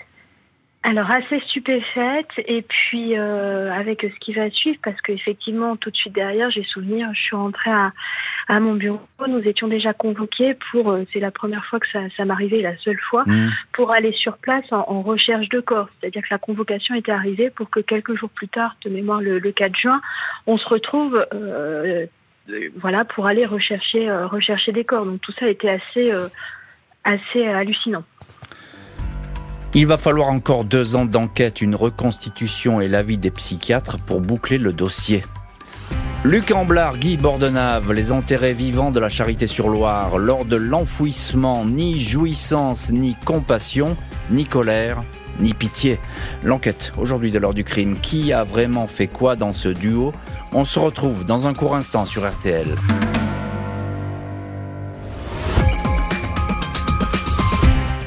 Alors 0.84 1.08
assez 1.12 1.38
stupéfaite 1.46 2.30
et 2.38 2.62
puis 2.62 3.16
euh, 3.16 3.72
avec 3.72 4.02
ce 4.02 4.18
qui 4.18 4.32
va 4.32 4.50
suivre 4.50 4.78
parce 4.82 5.00
qu'effectivement 5.00 5.76
tout 5.76 5.90
de 5.90 5.96
suite 5.96 6.12
derrière 6.12 6.50
j'ai 6.50 6.64
souvenir 6.64 7.08
je 7.14 7.20
suis 7.20 7.36
rentrée 7.36 7.70
à, 7.70 7.92
à 8.48 8.58
mon 8.58 8.74
bureau 8.74 9.00
nous 9.28 9.40
étions 9.40 9.68
déjà 9.68 9.92
convoqués 9.92 10.56
pour 10.72 10.90
euh, 10.90 11.04
c'est 11.12 11.20
la 11.20 11.30
première 11.30 11.64
fois 11.66 11.78
que 11.78 11.86
ça, 11.92 12.00
ça 12.16 12.24
m'arrivait 12.24 12.62
la 12.62 12.76
seule 12.78 12.98
fois 12.98 13.22
mmh. 13.26 13.50
pour 13.72 13.92
aller 13.92 14.12
sur 14.12 14.36
place 14.38 14.64
en, 14.72 15.02
recherche 15.02 15.48
de 15.50 15.60
corps 15.60 15.88
c'est-à-dire 16.00 16.22
que 16.22 16.28
la 16.32 16.38
convocation 16.38 16.96
était 16.96 17.12
arrivée 17.12 17.50
pour 17.50 17.70
que 17.70 17.80
quelques 17.80 18.16
jours 18.16 18.30
plus 18.30 18.48
tard 18.48 18.74
de 18.84 18.90
mémoire 18.90 19.20
le, 19.20 19.40
4 19.40 19.76
juin 19.76 20.00
on 20.48 20.58
se 20.58 20.68
retrouve 20.68 21.24
euh, 21.32 22.06
voilà 22.76 23.04
pour 23.04 23.26
aller 23.26 23.46
rechercher 23.46 24.10
rechercher 24.10 24.72
des 24.72 24.84
corps 24.84 25.06
donc 25.06 25.20
tout 25.20 25.32
ça 25.38 25.48
était 25.48 25.70
assez 25.70 26.12
assez 27.04 27.46
hallucinant. 27.46 28.04
Il 29.74 29.86
va 29.86 29.96
falloir 29.96 30.28
encore 30.28 30.64
deux 30.64 30.96
ans 30.96 31.06
d'enquête, 31.06 31.62
une 31.62 31.74
reconstitution 31.74 32.82
et 32.82 32.88
l'avis 32.88 33.16
des 33.16 33.30
psychiatres 33.30 33.96
pour 33.98 34.20
boucler 34.20 34.58
le 34.58 34.74
dossier. 34.74 35.22
Luc 36.24 36.50
Amblard, 36.50 36.98
Guy 36.98 37.16
Bordenave, 37.16 37.90
les 37.92 38.12
enterrés 38.12 38.52
vivants 38.52 38.90
de 38.90 39.00
la 39.00 39.08
Charité-sur-Loire, 39.08 40.18
lors 40.18 40.44
de 40.44 40.56
l'enfouissement, 40.56 41.64
ni 41.64 41.98
jouissance, 41.98 42.90
ni 42.90 43.16
compassion, 43.24 43.96
ni 44.30 44.44
colère, 44.44 45.00
ni 45.40 45.54
pitié. 45.54 45.98
L'enquête 46.44 46.92
aujourd'hui 46.98 47.30
de 47.30 47.38
l'heure 47.38 47.54
du 47.54 47.64
crime, 47.64 47.96
qui 47.98 48.30
a 48.34 48.44
vraiment 48.44 48.86
fait 48.86 49.06
quoi 49.08 49.36
dans 49.36 49.54
ce 49.54 49.70
duo? 49.70 50.12
On 50.52 50.64
se 50.64 50.78
retrouve 50.78 51.24
dans 51.24 51.46
un 51.46 51.54
court 51.54 51.74
instant 51.74 52.04
sur 52.04 52.30
RTL. 52.30 52.68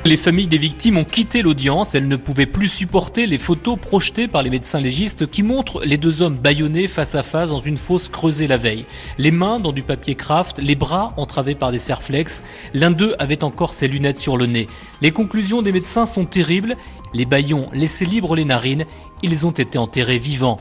Les 0.07 0.17
familles 0.17 0.45
des 0.45 0.59
victimes 0.59 0.97
ont 0.97 1.03
quitté 1.03 1.41
l'audience. 1.41 1.95
Elles 1.95 2.07
ne 2.07 2.15
pouvaient 2.15 2.45
plus 2.45 2.67
supporter 2.67 3.25
les 3.25 3.39
photos 3.39 3.75
projetées 3.75 4.27
par 4.27 4.43
les 4.43 4.51
médecins 4.51 4.79
légistes 4.79 5.25
qui 5.25 5.41
montrent 5.41 5.83
les 5.83 5.97
deux 5.97 6.21
hommes 6.21 6.37
bâillonnés 6.37 6.87
face 6.87 7.15
à 7.15 7.23
face 7.23 7.49
dans 7.49 7.59
une 7.59 7.75
fosse 7.75 8.07
creusée 8.07 8.45
la 8.45 8.57
veille. 8.57 8.85
Les 9.17 9.31
mains 9.31 9.59
dans 9.59 9.71
du 9.71 9.81
papier 9.81 10.13
craft, 10.13 10.59
les 10.59 10.75
bras 10.75 11.15
entravés 11.17 11.55
par 11.55 11.71
des 11.71 11.79
serflex. 11.79 12.43
L'un 12.75 12.91
d'eux 12.91 13.15
avait 13.17 13.43
encore 13.43 13.73
ses 13.73 13.87
lunettes 13.87 14.19
sur 14.19 14.37
le 14.37 14.45
nez. 14.45 14.67
Les 15.01 15.11
conclusions 15.11 15.63
des 15.63 15.71
médecins 15.71 16.05
sont 16.05 16.25
terribles. 16.25 16.77
Les 17.15 17.25
baillons 17.25 17.67
laissaient 17.73 18.05
libres 18.05 18.35
les 18.35 18.45
narines. 18.45 18.85
Ils 19.23 19.47
ont 19.47 19.51
été 19.51 19.79
enterrés 19.79 20.19
vivants. 20.19 20.59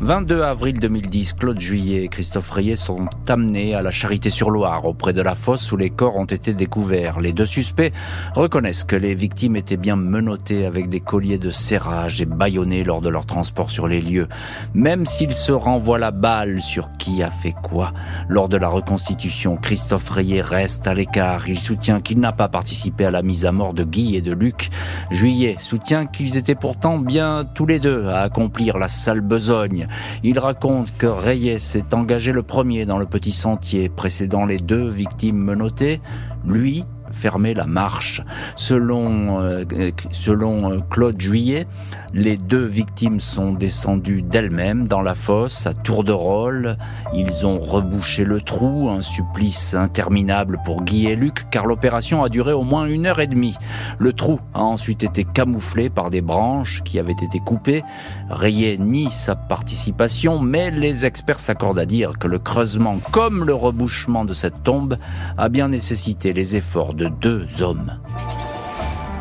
22 0.00 0.42
avril 0.42 0.78
2010, 0.78 1.32
Claude 1.32 1.60
Juillet 1.60 2.04
et 2.04 2.08
Christophe 2.08 2.50
Rayet 2.50 2.76
sont 2.76 3.06
amenés 3.26 3.74
à 3.74 3.82
la 3.82 3.90
Charité-sur-Loire, 3.90 4.84
auprès 4.84 5.12
de 5.12 5.20
la 5.20 5.34
fosse 5.34 5.72
où 5.72 5.76
les 5.76 5.90
corps 5.90 6.16
ont 6.16 6.24
été 6.24 6.54
découverts. 6.54 7.18
Les 7.18 7.32
deux 7.32 7.44
suspects 7.44 7.92
reconnaissent 8.36 8.84
que 8.84 8.94
les 8.94 9.16
victimes 9.16 9.56
étaient 9.56 9.76
bien 9.76 9.96
menottées 9.96 10.66
avec 10.66 10.88
des 10.88 11.00
colliers 11.00 11.38
de 11.38 11.50
serrage 11.50 12.22
et 12.22 12.26
bâillonnées 12.26 12.84
lors 12.84 13.00
de 13.00 13.08
leur 13.08 13.26
transport 13.26 13.72
sur 13.72 13.88
les 13.88 14.00
lieux. 14.00 14.28
Même 14.72 15.04
s'ils 15.04 15.34
se 15.34 15.50
renvoient 15.50 15.98
la 15.98 16.12
balle 16.12 16.62
sur 16.62 16.92
qui 16.92 17.24
a 17.24 17.32
fait 17.32 17.54
quoi, 17.60 17.92
lors 18.28 18.48
de 18.48 18.56
la 18.56 18.68
reconstitution, 18.68 19.56
Christophe 19.56 20.10
Rayet 20.10 20.42
reste 20.42 20.86
à 20.86 20.94
l'écart. 20.94 21.48
Il 21.48 21.58
soutient 21.58 22.00
qu'il 22.00 22.20
n'a 22.20 22.32
pas 22.32 22.48
participé 22.48 23.04
à 23.04 23.10
la 23.10 23.22
mise 23.22 23.46
à 23.46 23.50
mort 23.50 23.74
de 23.74 23.82
Guy 23.82 24.14
et 24.14 24.22
de 24.22 24.32
Luc. 24.32 24.70
Juillet 25.10 25.56
soutient 25.58 26.06
qu'ils 26.06 26.36
étaient 26.36 26.54
pourtant 26.54 26.98
bien 26.98 27.44
tous 27.52 27.66
les 27.66 27.80
deux 27.80 28.06
à 28.06 28.20
accomplir 28.20 28.78
la 28.78 28.86
sale 28.86 29.22
besogne. 29.22 29.87
Il 30.22 30.38
raconte 30.38 30.96
que 30.96 31.06
Reyes 31.06 31.60
s'est 31.60 31.94
engagé 31.94 32.32
le 32.32 32.42
premier 32.42 32.84
dans 32.84 32.98
le 32.98 33.06
petit 33.06 33.32
sentier 33.32 33.88
précédant 33.88 34.46
les 34.46 34.58
deux 34.58 34.88
victimes 34.88 35.38
menottées. 35.38 36.00
Lui, 36.46 36.84
fermer 37.12 37.54
la 37.54 37.66
marche. 37.66 38.22
Selon, 38.56 39.42
euh, 39.42 39.64
selon 40.10 40.72
euh, 40.72 40.78
Claude 40.90 41.20
Juillet, 41.20 41.66
les 42.14 42.36
deux 42.36 42.64
victimes 42.64 43.20
sont 43.20 43.52
descendues 43.52 44.22
d'elles-mêmes 44.22 44.88
dans 44.88 45.02
la 45.02 45.14
fosse 45.14 45.66
à 45.66 45.74
tour 45.74 46.04
de 46.04 46.12
rôle. 46.12 46.76
Ils 47.12 47.44
ont 47.44 47.58
rebouché 47.58 48.24
le 48.24 48.40
trou, 48.40 48.88
un 48.88 49.02
supplice 49.02 49.74
interminable 49.74 50.58
pour 50.64 50.82
Guy 50.82 51.06
et 51.06 51.16
Luc, 51.16 51.50
car 51.50 51.66
l'opération 51.66 52.22
a 52.22 52.28
duré 52.28 52.52
au 52.52 52.62
moins 52.62 52.86
une 52.86 53.06
heure 53.06 53.20
et 53.20 53.26
demie. 53.26 53.56
Le 53.98 54.12
trou 54.12 54.40
a 54.54 54.62
ensuite 54.62 55.02
été 55.02 55.24
camouflé 55.24 55.90
par 55.90 56.10
des 56.10 56.22
branches 56.22 56.82
qui 56.82 56.98
avaient 56.98 57.12
été 57.12 57.40
coupées. 57.40 57.82
Rayé 58.30 58.78
nie 58.78 59.12
sa 59.12 59.36
participation, 59.36 60.38
mais 60.38 60.70
les 60.70 61.04
experts 61.04 61.40
s'accordent 61.40 61.78
à 61.78 61.86
dire 61.86 62.18
que 62.18 62.28
le 62.28 62.38
creusement 62.38 62.98
comme 63.12 63.44
le 63.44 63.54
rebouchement 63.54 64.24
de 64.24 64.32
cette 64.32 64.62
tombe 64.62 64.96
a 65.36 65.48
bien 65.48 65.68
nécessité 65.68 66.32
les 66.32 66.56
efforts 66.56 66.94
de 66.94 67.08
deux 67.08 67.46
hommes. 67.60 67.98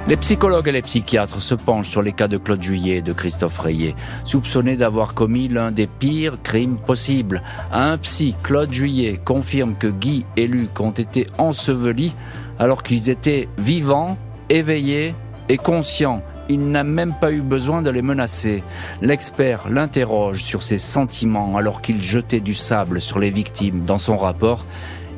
Les 0.07 0.15
psychologues 0.15 0.69
et 0.69 0.71
les 0.71 0.81
psychiatres 0.81 1.41
se 1.41 1.53
penchent 1.53 1.89
sur 1.89 2.01
les 2.01 2.13
cas 2.13 2.29
de 2.29 2.37
Claude 2.37 2.63
Juillet 2.63 2.99
et 2.99 3.01
de 3.01 3.11
Christophe 3.11 3.59
Rayet, 3.59 3.93
soupçonnés 4.23 4.77
d'avoir 4.77 5.13
commis 5.13 5.49
l'un 5.49 5.69
des 5.69 5.87
pires 5.87 6.37
crimes 6.43 6.77
possibles. 6.77 7.41
Un 7.73 7.97
psy, 7.97 8.33
Claude 8.41 8.71
Juillet, 8.71 9.19
confirme 9.25 9.75
que 9.75 9.87
Guy 9.87 10.25
et 10.37 10.47
Luc 10.47 10.79
ont 10.79 10.91
été 10.91 11.27
ensevelis 11.37 12.13
alors 12.57 12.83
qu'ils 12.83 13.09
étaient 13.09 13.49
vivants, 13.57 14.17
éveillés 14.47 15.13
et 15.49 15.57
conscients. 15.57 16.23
Il 16.47 16.71
n'a 16.71 16.85
même 16.85 17.13
pas 17.19 17.33
eu 17.33 17.41
besoin 17.41 17.81
de 17.81 17.89
les 17.89 18.01
menacer. 18.01 18.63
L'expert 19.01 19.69
l'interroge 19.69 20.41
sur 20.41 20.63
ses 20.63 20.79
sentiments 20.79 21.57
alors 21.57 21.81
qu'il 21.81 22.01
jetait 22.01 22.39
du 22.39 22.53
sable 22.53 23.01
sur 23.01 23.19
les 23.19 23.29
victimes. 23.29 23.83
Dans 23.83 23.97
son 23.97 24.15
rapport, 24.15 24.63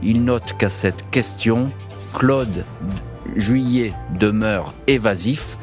il 0.02 0.24
note 0.24 0.56
qu'à 0.58 0.70
cette 0.70 1.12
question, 1.12 1.70
Claude 2.12 2.66
Juillet 3.36 3.92
demeure 4.20 4.74
évasif. 4.88 5.58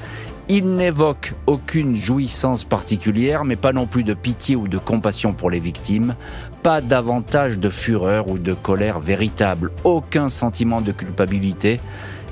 Il 0.48 0.76
n'évoque 0.76 1.34
aucune 1.46 1.96
jouissance 1.96 2.62
particulière, 2.62 3.44
mais 3.44 3.56
pas 3.56 3.72
non 3.72 3.86
plus 3.86 4.04
de 4.04 4.14
pitié 4.14 4.54
ou 4.54 4.68
de 4.68 4.78
compassion 4.78 5.32
pour 5.32 5.50
les 5.50 5.58
victimes, 5.58 6.14
pas 6.62 6.80
davantage 6.80 7.58
de 7.58 7.68
fureur 7.68 8.30
ou 8.30 8.38
de 8.38 8.54
colère 8.54 9.00
véritable, 9.00 9.72
aucun 9.82 10.28
sentiment 10.28 10.80
de 10.80 10.92
culpabilité 10.92 11.80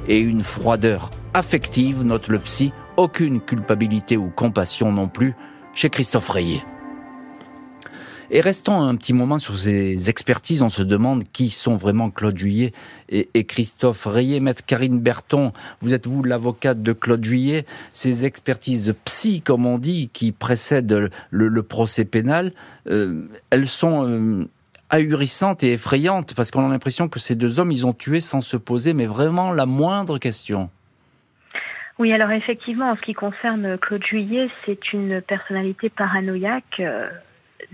et 0.07 0.21
une 0.21 0.43
froideur 0.43 1.11
affective, 1.35 2.05
note 2.05 2.29
le 2.29 2.39
psy, 2.39 2.73
aucune 2.97 3.41
culpabilité 3.41 4.17
ou 4.17 4.31
compassion 4.31 4.93
non 4.93 5.09
plus 5.09 5.35
chez 5.75 5.91
Christophe 5.91 6.29
Rayet. 6.29 6.63
Et 8.31 8.41
restons 8.41 8.81
un 8.81 8.97
petit 8.97 9.13
moment 9.13 9.39
sur 9.39 9.59
ces 9.59 10.09
expertises. 10.09 10.63
On 10.63 10.69
se 10.69 10.83
demande 10.83 11.25
qui 11.25 11.51
sont 11.51 11.77
vraiment 11.77 12.11
Claude 12.11 12.39
Juillet 12.39 12.73
et, 13.11 13.45
Christophe 13.45 14.07
Rayet. 14.07 14.41
Maître 14.41 14.65
Karine 14.65 14.99
Berton, 14.99 15.53
vous 15.81 15.95
êtes 15.95 16.07
vous 16.07 16.23
l'avocate 16.23 16.83
de 16.83 16.93
Claude 16.93 17.25
Juillet. 17.25 17.65
Ces 17.93 18.25
expertises 18.25 18.95
psy, 19.05 19.43
comme 19.43 19.67
on 19.67 19.79
dit, 19.79 20.11
qui 20.13 20.33
précèdent 20.33 21.11
le, 21.31 21.63
procès 21.63 22.05
pénal, 22.05 22.53
euh, 22.89 23.27
elles 23.51 23.69
sont 23.69 24.07
euh, 24.09 24.49
ahurissantes 24.91 25.63
et 25.63 25.73
effrayantes 25.73 26.35
parce 26.35 26.51
qu'on 26.51 26.67
a 26.67 26.69
l'impression 26.69 27.09
que 27.09 27.19
ces 27.19 27.35
deux 27.35 27.59
hommes, 27.59 27.73
ils 27.73 27.87
ont 27.87 27.93
tué 27.93 28.21
sans 28.21 28.41
se 28.41 28.57
poser, 28.57 28.95
mais 28.95 29.07
vraiment 29.07 29.53
la 29.53 29.67
moindre 29.67 30.19
question. 30.19 30.71
Oui, 31.99 32.13
alors 32.13 32.31
effectivement, 32.33 32.91
en 32.91 32.97
ce 32.97 33.03
qui 33.03 33.15
concerne 33.15 33.79
Claude 33.79 34.05
Juillet, 34.05 34.49
c'est 34.67 34.93
une 34.93 35.23
personnalité 35.23 35.91
paranoïaque. 35.91 36.81
Euh, 36.81 37.09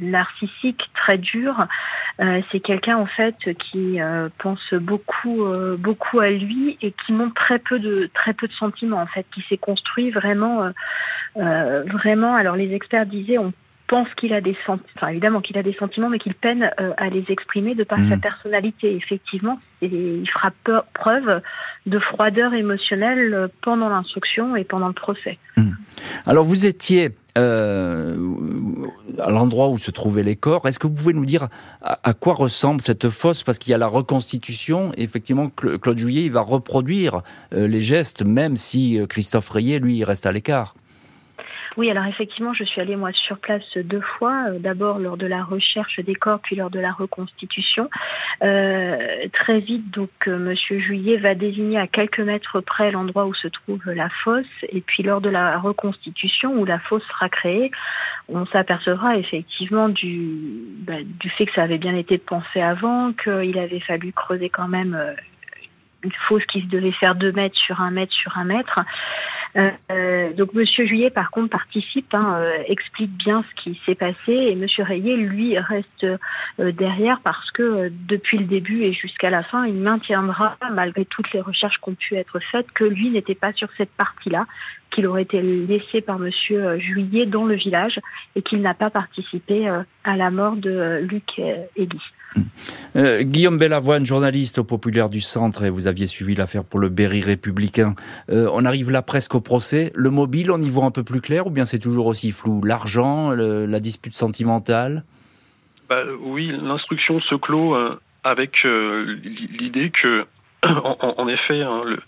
narcissique, 0.00 0.90
très 0.94 1.18
dur. 1.18 1.66
Euh, 2.20 2.40
c'est 2.50 2.60
quelqu'un 2.60 2.96
en 2.96 3.06
fait 3.06 3.36
qui 3.70 4.00
euh, 4.00 4.28
pense 4.38 4.74
beaucoup, 4.74 5.44
euh, 5.44 5.76
beaucoup 5.76 6.20
à 6.20 6.28
lui 6.30 6.76
et 6.82 6.92
qui 6.92 7.12
montre 7.12 7.34
très 7.34 7.58
peu 7.58 7.78
de 7.78 8.10
très 8.14 8.34
peu 8.34 8.46
de 8.46 8.52
sentiments 8.52 9.00
en 9.00 9.06
fait, 9.06 9.26
qui 9.34 9.42
s'est 9.48 9.58
construit 9.58 10.10
vraiment, 10.10 10.70
vraiment. 11.36 12.34
Alors 12.34 12.56
les 12.56 12.74
experts 12.74 13.06
disaient 13.06 13.38
on 13.38 13.52
pense 13.90 14.06
qu'il 14.16 14.32
a 14.32 14.40
des 14.40 14.56
sentiments, 14.64 14.88
enfin, 14.96 15.08
évidemment 15.08 15.40
qu'il 15.40 15.58
a 15.58 15.64
des 15.64 15.74
sentiments, 15.74 16.08
mais 16.08 16.20
qu'il 16.20 16.34
peine 16.34 16.70
à 16.96 17.08
les 17.08 17.24
exprimer 17.28 17.74
de 17.74 17.82
par 17.82 17.98
sa 17.98 18.16
mmh. 18.16 18.20
personnalité. 18.20 18.94
Effectivement, 18.94 19.58
il 19.82 20.28
fera 20.32 20.52
preuve 20.94 21.42
de 21.86 21.98
froideur 21.98 22.54
émotionnelle 22.54 23.48
pendant 23.62 23.88
l'instruction 23.88 24.54
et 24.54 24.62
pendant 24.62 24.86
le 24.86 24.94
procès. 24.94 25.38
Mmh. 25.56 25.70
Alors 26.24 26.44
vous 26.44 26.66
étiez 26.66 27.10
euh, 27.38 28.16
à 29.18 29.30
l'endroit 29.30 29.68
où 29.68 29.78
se 29.78 29.90
trouvaient 29.90 30.22
les 30.22 30.36
corps. 30.36 30.66
Est-ce 30.66 30.78
que 30.78 30.86
vous 30.86 30.94
pouvez 30.94 31.12
nous 31.12 31.24
dire 31.24 31.48
à, 31.82 32.14
quoi 32.14 32.34
ressemble 32.34 32.80
cette 32.80 33.08
fosse? 33.08 33.42
Parce 33.42 33.58
qu'il 33.58 33.70
y 33.70 33.74
a 33.74 33.78
la 33.78 33.86
reconstitution. 33.86 34.92
Et 34.96 35.02
effectivement, 35.02 35.48
Claude 35.48 35.98
Juillet, 35.98 36.24
il 36.24 36.32
va 36.32 36.40
reproduire 36.40 37.22
euh, 37.54 37.66
les 37.66 37.80
gestes, 37.80 38.24
même 38.24 38.56
si 38.56 38.98
euh, 38.98 39.06
Christophe 39.06 39.48
Rayet, 39.50 39.78
lui, 39.78 39.98
il 39.98 40.04
reste 40.04 40.26
à 40.26 40.32
l'écart. 40.32 40.74
Oui, 41.76 41.90
alors 41.90 42.04
effectivement, 42.06 42.52
je 42.52 42.64
suis 42.64 42.80
allée 42.80 42.96
moi 42.96 43.12
sur 43.12 43.38
place 43.38 43.62
deux 43.76 44.00
fois, 44.00 44.46
euh, 44.48 44.58
d'abord 44.58 44.98
lors 44.98 45.16
de 45.16 45.26
la 45.26 45.44
recherche 45.44 46.00
des 46.00 46.14
corps, 46.14 46.40
puis 46.40 46.56
lors 46.56 46.70
de 46.70 46.80
la 46.80 46.92
reconstitution. 46.92 47.88
Euh, 48.42 49.28
très 49.32 49.60
vite, 49.60 49.90
donc 49.90 50.10
euh, 50.26 50.36
Monsieur 50.36 50.80
Juillet 50.80 51.18
va 51.18 51.34
désigner 51.34 51.78
à 51.78 51.86
quelques 51.86 52.20
mètres 52.20 52.60
près 52.60 52.90
l'endroit 52.90 53.26
où 53.26 53.34
se 53.34 53.48
trouve 53.48 53.82
la 53.86 54.08
fosse, 54.24 54.46
et 54.68 54.80
puis 54.80 55.02
lors 55.02 55.20
de 55.20 55.30
la 55.30 55.58
reconstitution 55.58 56.52
où 56.58 56.64
la 56.64 56.80
fosse 56.80 57.04
sera 57.06 57.28
créée, 57.28 57.70
on 58.28 58.46
s'apercevra 58.46 59.16
effectivement 59.16 59.88
du, 59.88 60.40
bah, 60.86 61.02
du 61.04 61.30
fait 61.30 61.46
que 61.46 61.54
ça 61.54 61.62
avait 61.62 61.78
bien 61.78 61.96
été 61.96 62.18
pensé 62.18 62.60
avant, 62.60 63.12
qu'il 63.12 63.58
avait 63.58 63.80
fallu 63.80 64.12
creuser 64.12 64.48
quand 64.48 64.68
même 64.68 64.96
une 66.02 66.12
fosse 66.28 66.44
qui 66.46 66.62
devait 66.62 66.92
faire 66.92 67.14
deux 67.14 67.32
mètres 67.32 67.56
sur 67.56 67.80
un 67.80 67.90
mètre 67.90 68.12
sur 68.12 68.36
un 68.38 68.44
mètre. 68.44 68.80
Euh, 69.56 70.32
donc 70.32 70.54
Monsieur 70.54 70.86
Juillet, 70.86 71.10
par 71.10 71.30
contre, 71.30 71.50
participe, 71.50 72.14
hein, 72.14 72.36
euh, 72.38 72.58
explique 72.66 73.10
bien 73.16 73.44
ce 73.50 73.62
qui 73.62 73.80
s'est 73.84 73.94
passé, 73.94 74.32
et 74.32 74.54
Monsieur 74.54 74.84
Rayet, 74.84 75.16
lui, 75.16 75.58
reste 75.58 76.04
euh, 76.04 76.72
derrière 76.72 77.20
parce 77.24 77.50
que 77.50 77.90
depuis 77.90 78.38
le 78.38 78.44
début 78.44 78.84
et 78.84 78.92
jusqu'à 78.92 79.30
la 79.30 79.42
fin, 79.42 79.66
il 79.66 79.74
maintiendra, 79.74 80.56
malgré 80.72 81.04
toutes 81.04 81.32
les 81.32 81.40
recherches 81.40 81.78
qui 81.82 81.90
ont 81.90 81.94
pu 81.94 82.14
être 82.14 82.38
faites, 82.52 82.70
que 82.72 82.84
lui 82.84 83.10
n'était 83.10 83.34
pas 83.34 83.52
sur 83.52 83.68
cette 83.76 83.90
partie-là, 83.90 84.46
qu'il 84.92 85.06
aurait 85.06 85.22
été 85.22 85.40
laissé 85.42 86.00
par 86.00 86.18
Monsieur 86.18 86.78
Juillet 86.78 87.26
dans 87.26 87.44
le 87.44 87.54
village 87.54 87.98
et 88.34 88.42
qu'il 88.42 88.60
n'a 88.60 88.74
pas 88.74 88.90
participé 88.90 89.68
à 90.04 90.16
la 90.16 90.30
mort 90.30 90.56
de 90.56 91.00
Luc 91.02 91.40
Guy. 91.76 92.00
Euh, 92.96 93.22
Guillaume 93.22 93.58
Bellavoine, 93.58 94.06
journaliste 94.06 94.58
au 94.58 94.64
Populaire 94.64 95.08
du 95.08 95.20
Centre, 95.20 95.64
et 95.64 95.70
vous 95.70 95.86
aviez 95.86 96.06
suivi 96.06 96.34
l'affaire 96.34 96.64
pour 96.64 96.80
le 96.80 96.88
Berry 96.88 97.20
républicain. 97.20 97.94
Euh, 98.30 98.48
on 98.52 98.64
arrive 98.64 98.90
là 98.90 99.02
presque 99.02 99.34
au 99.34 99.40
procès. 99.40 99.92
Le 99.94 100.10
mobile, 100.10 100.50
on 100.50 100.60
y 100.60 100.68
voit 100.68 100.84
un 100.84 100.90
peu 100.90 101.02
plus 101.02 101.20
clair 101.20 101.46
ou 101.46 101.50
bien 101.50 101.64
c'est 101.64 101.78
toujours 101.78 102.06
aussi 102.06 102.32
flou? 102.32 102.62
L'argent, 102.64 103.30
la 103.30 103.80
dispute 103.80 104.14
sentimentale? 104.14 105.04
Bah, 105.88 106.02
Oui, 106.20 106.52
l'instruction 106.62 107.20
se 107.20 107.34
clôt 107.34 107.74
euh, 107.74 107.98
avec 108.24 108.52
l'idée 108.64 109.90
que 109.90 110.26
en, 110.66 111.28
effet, 111.28 111.62
hein, 111.62 111.82
le, 111.84 111.98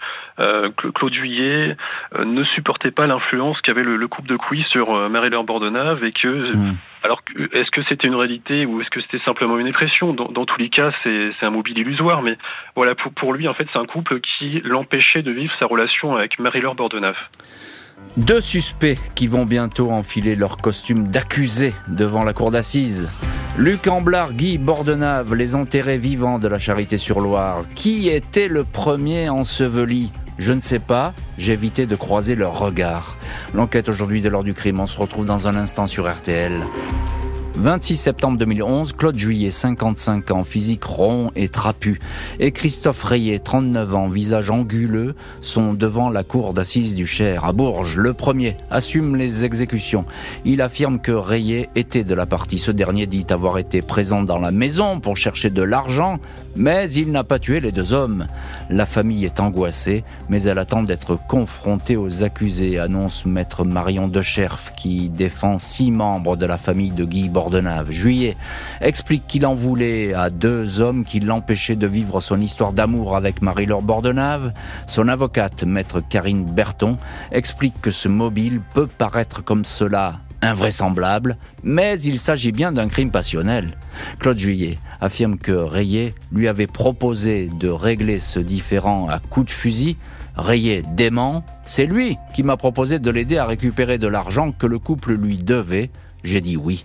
euh, 0.40 0.70
Claude 0.94 1.14
Juillet 1.14 1.76
euh, 2.14 2.24
ne 2.24 2.44
supportait 2.44 2.90
pas 2.90 3.06
l'influence 3.06 3.60
qu'avait 3.62 3.82
le, 3.82 4.08
couple 4.08 4.28
de 4.28 4.36
Couy 4.36 4.62
sur 4.70 4.94
euh, 4.94 5.08
Marie-Laure 5.08 5.44
Bordenave 5.44 6.04
et 6.04 6.12
que, 6.12 6.54
mmh. 6.54 6.76
Alors, 7.02 7.20
est-ce 7.52 7.70
que 7.70 7.80
c'était 7.88 8.06
une 8.06 8.14
réalité 8.14 8.64
ou 8.64 8.80
est-ce 8.80 8.90
que 8.90 9.00
c'était 9.00 9.22
simplement 9.24 9.58
une 9.58 9.66
impression? 9.66 10.12
Dans, 10.12 10.46
tous 10.46 10.58
les 10.58 10.68
cas, 10.68 10.92
c'est 11.02 11.32
un 11.42 11.50
mobile 11.50 11.78
illusoire, 11.78 12.22
mais 12.22 12.36
voilà, 12.76 12.94
pour, 12.94 13.32
lui, 13.32 13.48
en 13.48 13.54
fait, 13.54 13.66
c'est 13.72 13.78
un 13.78 13.86
couple 13.86 14.20
qui 14.20 14.60
l'empêchait 14.64 15.22
de 15.22 15.32
vivre 15.32 15.52
sa 15.60 15.66
relation 15.66 16.14
avec 16.14 16.38
Marie-Laure 16.38 16.76
Bordenave. 16.76 17.16
Deux 18.16 18.40
suspects 18.40 18.98
qui 19.14 19.26
vont 19.26 19.44
bientôt 19.44 19.90
enfiler 19.90 20.36
leur 20.36 20.58
costume 20.58 21.08
d'accusés 21.08 21.72
devant 21.88 22.24
la 22.24 22.32
cour 22.32 22.50
d'assises. 22.50 23.10
Luc 23.58 23.86
Amblard, 23.86 24.32
Guy 24.32 24.58
Bordenave, 24.58 25.34
les 25.34 25.54
enterrés 25.56 25.98
vivants 25.98 26.38
de 26.38 26.48
la 26.48 26.58
Charité-sur-Loire. 26.58 27.64
Qui 27.74 28.08
était 28.08 28.48
le 28.48 28.64
premier 28.64 29.28
enseveli? 29.28 30.12
Je 30.38 30.52
ne 30.52 30.60
sais 30.60 30.78
pas, 30.78 31.12
j'ai 31.38 31.52
évité 31.52 31.86
de 31.86 31.96
croiser 31.96 32.34
leur 32.34 32.58
regard. 32.58 33.16
L'enquête 33.54 33.88
aujourd'hui 33.88 34.20
de 34.20 34.28
l'heure 34.28 34.44
du 34.44 34.54
crime, 34.54 34.80
on 34.80 34.86
se 34.86 34.98
retrouve 34.98 35.26
dans 35.26 35.48
un 35.48 35.56
instant 35.56 35.86
sur 35.86 36.10
RTL. 36.10 36.62
26 37.54 37.96
septembre 37.96 38.38
2011, 38.38 38.94
Claude 38.94 39.18
Juillet, 39.18 39.50
55 39.50 40.30
ans, 40.30 40.42
physique 40.42 40.84
rond 40.84 41.30
et 41.36 41.48
trapu, 41.48 42.00
et 42.40 42.50
Christophe 42.50 43.04
Rayet, 43.04 43.40
39 43.40 43.94
ans, 43.94 44.08
visage 44.08 44.50
anguleux, 44.50 45.14
sont 45.42 45.74
devant 45.74 46.08
la 46.08 46.24
cour 46.24 46.54
d'assises 46.54 46.94
du 46.94 47.06
Cher, 47.06 47.44
à 47.44 47.52
Bourges. 47.52 47.96
Le 47.96 48.14
premier 48.14 48.56
assume 48.70 49.16
les 49.16 49.44
exécutions. 49.44 50.06
Il 50.46 50.62
affirme 50.62 50.98
que 50.98 51.12
Rayet 51.12 51.68
était 51.76 52.04
de 52.04 52.14
la 52.14 52.24
partie. 52.24 52.58
Ce 52.58 52.70
dernier 52.70 53.06
dit 53.06 53.26
avoir 53.28 53.58
été 53.58 53.82
présent 53.82 54.22
dans 54.22 54.38
la 54.38 54.50
maison 54.50 54.98
pour 54.98 55.18
chercher 55.18 55.50
de 55.50 55.62
l'argent, 55.62 56.18
mais 56.56 56.90
il 56.90 57.12
n'a 57.12 57.24
pas 57.24 57.38
tué 57.38 57.60
les 57.60 57.72
deux 57.72 57.92
hommes. 57.92 58.26
La 58.70 58.86
famille 58.86 59.24
est 59.24 59.40
angoissée, 59.40 60.04
mais 60.28 60.42
elle 60.42 60.58
attend 60.58 60.82
d'être 60.82 61.18
confrontée 61.28 61.96
aux 61.96 62.24
accusés, 62.24 62.78
annonce 62.78 63.26
maître 63.26 63.64
Marion 63.64 64.08
de 64.08 64.20
Cherf, 64.20 64.72
qui 64.76 65.10
défend 65.10 65.58
six 65.58 65.90
membres 65.90 66.36
de 66.36 66.46
la 66.46 66.58
famille 66.58 66.90
de 66.90 67.04
Guy 67.04 67.28
Bordenave. 67.42 67.90
Juillet 67.90 68.36
explique 68.80 69.26
qu'il 69.26 69.44
en 69.46 69.54
voulait 69.54 70.14
à 70.14 70.30
deux 70.30 70.80
hommes 70.80 71.04
qui 71.04 71.18
l'empêchaient 71.18 71.74
de 71.74 71.88
vivre 71.88 72.20
son 72.20 72.40
histoire 72.40 72.72
d'amour 72.72 73.16
avec 73.16 73.42
Marie-Laure 73.42 73.82
Bordenave. 73.82 74.52
Son 74.86 75.08
avocate, 75.08 75.64
maître 75.64 76.00
Karine 76.08 76.44
Berton, 76.44 76.98
explique 77.32 77.74
que 77.80 77.90
ce 77.90 78.06
mobile 78.06 78.60
peut 78.74 78.86
paraître 78.86 79.42
comme 79.42 79.64
cela 79.64 80.20
invraisemblable, 80.40 81.36
mais 81.64 82.00
il 82.02 82.20
s'agit 82.20 82.52
bien 82.52 82.70
d'un 82.70 82.86
crime 82.86 83.10
passionnel. 83.10 83.76
Claude 84.20 84.38
Juillet 84.38 84.78
affirme 85.00 85.36
que 85.36 85.50
Rayet 85.50 86.14
lui 86.30 86.46
avait 86.46 86.68
proposé 86.68 87.50
de 87.58 87.68
régler 87.68 88.20
ce 88.20 88.38
différend 88.38 89.08
à 89.08 89.18
coups 89.18 89.46
de 89.46 89.50
fusil. 89.50 89.96
Rayet 90.36 90.84
dément, 90.94 91.44
c'est 91.66 91.86
lui 91.86 92.18
qui 92.34 92.44
m'a 92.44 92.56
proposé 92.56 93.00
de 93.00 93.10
l'aider 93.10 93.38
à 93.38 93.46
récupérer 93.46 93.98
de 93.98 94.06
l'argent 94.06 94.52
que 94.52 94.66
le 94.66 94.78
couple 94.78 95.14
lui 95.14 95.38
devait. 95.38 95.90
J'ai 96.22 96.40
dit 96.40 96.56
oui. 96.56 96.84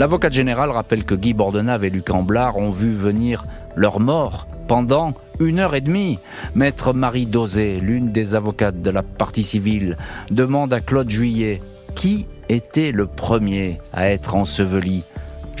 L'avocat 0.00 0.30
général 0.30 0.70
rappelle 0.70 1.04
que 1.04 1.14
Guy 1.14 1.34
Bordenave 1.34 1.84
et 1.84 1.90
Luc 1.90 2.08
Amblard 2.08 2.56
ont 2.56 2.70
vu 2.70 2.90
venir 2.90 3.44
leur 3.76 4.00
mort 4.00 4.46
pendant 4.66 5.12
une 5.38 5.58
heure 5.58 5.74
et 5.74 5.82
demie. 5.82 6.18
Maître 6.54 6.94
Marie 6.94 7.26
Dosé, 7.26 7.80
l'une 7.80 8.10
des 8.10 8.34
avocates 8.34 8.80
de 8.80 8.90
la 8.90 9.02
partie 9.02 9.42
civile, 9.42 9.98
demande 10.30 10.72
à 10.72 10.80
Claude 10.80 11.10
Juillet 11.10 11.60
qui 11.94 12.26
était 12.48 12.92
le 12.92 13.04
premier 13.06 13.78
à 13.92 14.08
être 14.08 14.36
enseveli 14.36 15.04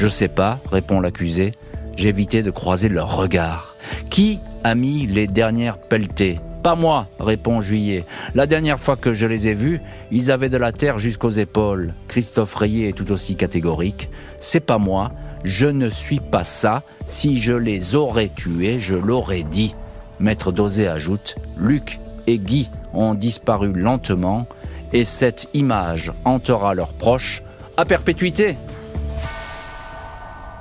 je 0.00 0.08
sais 0.08 0.28
pas, 0.28 0.60
répond 0.72 0.98
l'accusé. 0.98 1.52
J'évitais 1.94 2.42
de 2.42 2.50
croiser 2.50 2.88
leur 2.88 3.14
regard. 3.14 3.76
Qui 4.08 4.40
a 4.64 4.74
mis 4.74 5.06
les 5.06 5.26
dernières 5.26 5.76
pelletées 5.76 6.40
Pas 6.62 6.74
moi, 6.74 7.06
répond 7.18 7.62
Juillet. 7.62 8.04
La 8.34 8.46
dernière 8.46 8.78
fois 8.78 8.96
que 8.96 9.14
je 9.14 9.26
les 9.26 9.48
ai 9.48 9.54
vus, 9.54 9.80
ils 10.10 10.30
avaient 10.30 10.50
de 10.50 10.58
la 10.58 10.72
terre 10.72 10.98
jusqu'aux 10.98 11.30
épaules. 11.30 11.94
Christophe 12.06 12.54
Rayet 12.54 12.90
est 12.90 12.92
tout 12.92 13.10
aussi 13.12 13.34
catégorique. 13.34 14.10
C'est 14.40 14.60
pas 14.60 14.76
moi, 14.76 15.10
je 15.42 15.66
ne 15.66 15.88
suis 15.88 16.20
pas 16.20 16.44
ça. 16.44 16.82
Si 17.06 17.40
je 17.40 17.54
les 17.54 17.94
aurais 17.94 18.28
tués, 18.28 18.78
je 18.78 18.96
l'aurais 18.96 19.42
dit. 19.42 19.74
Maître 20.18 20.52
Dosé 20.52 20.86
ajoute 20.86 21.36
Luc 21.56 21.98
et 22.26 22.38
Guy 22.38 22.68
ont 22.92 23.14
disparu 23.14 23.72
lentement 23.72 24.46
et 24.92 25.06
cette 25.06 25.48
image 25.54 26.12
hantera 26.26 26.74
leurs 26.74 26.92
proches 26.92 27.42
à 27.78 27.86
perpétuité. 27.86 28.56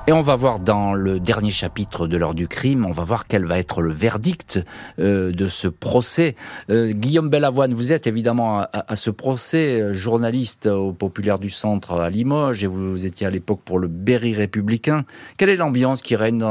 Et 0.09 0.11
on 0.11 0.21
va 0.21 0.35
voir 0.35 0.59
dans 0.59 0.95
le 0.95 1.19
dernier 1.19 1.51
chapitre 1.51 2.07
de 2.07 2.17
l'heure 2.17 2.33
du 2.33 2.47
crime, 2.47 2.83
on 2.87 2.91
va 2.91 3.03
voir 3.03 3.27
quel 3.27 3.45
va 3.45 3.59
être 3.59 3.83
le 3.83 3.91
verdict 3.91 4.59
euh, 4.97 5.31
de 5.31 5.47
ce 5.47 5.67
procès. 5.67 6.35
Euh, 6.71 6.93
Guillaume 6.93 7.29
Bellavoine, 7.29 7.75
vous 7.75 7.91
êtes 7.91 8.07
évidemment 8.07 8.63
à, 8.73 8.95
ce 8.95 9.11
procès, 9.11 9.79
euh, 9.79 9.93
journaliste 9.93 10.65
au 10.65 10.93
Populaire 10.93 11.37
du 11.37 11.51
Centre 11.51 11.91
à 11.91 12.09
Limoges, 12.09 12.63
et 12.63 12.67
vous, 12.67 13.05
étiez 13.05 13.27
à 13.27 13.29
l'époque 13.29 13.59
pour 13.63 13.77
le 13.77 13.87
Berry 13.87 14.33
républicain. 14.33 15.05
Quelle 15.37 15.49
est 15.49 15.57
l'ambiance 15.57 16.01
qui 16.01 16.15
règne 16.15 16.41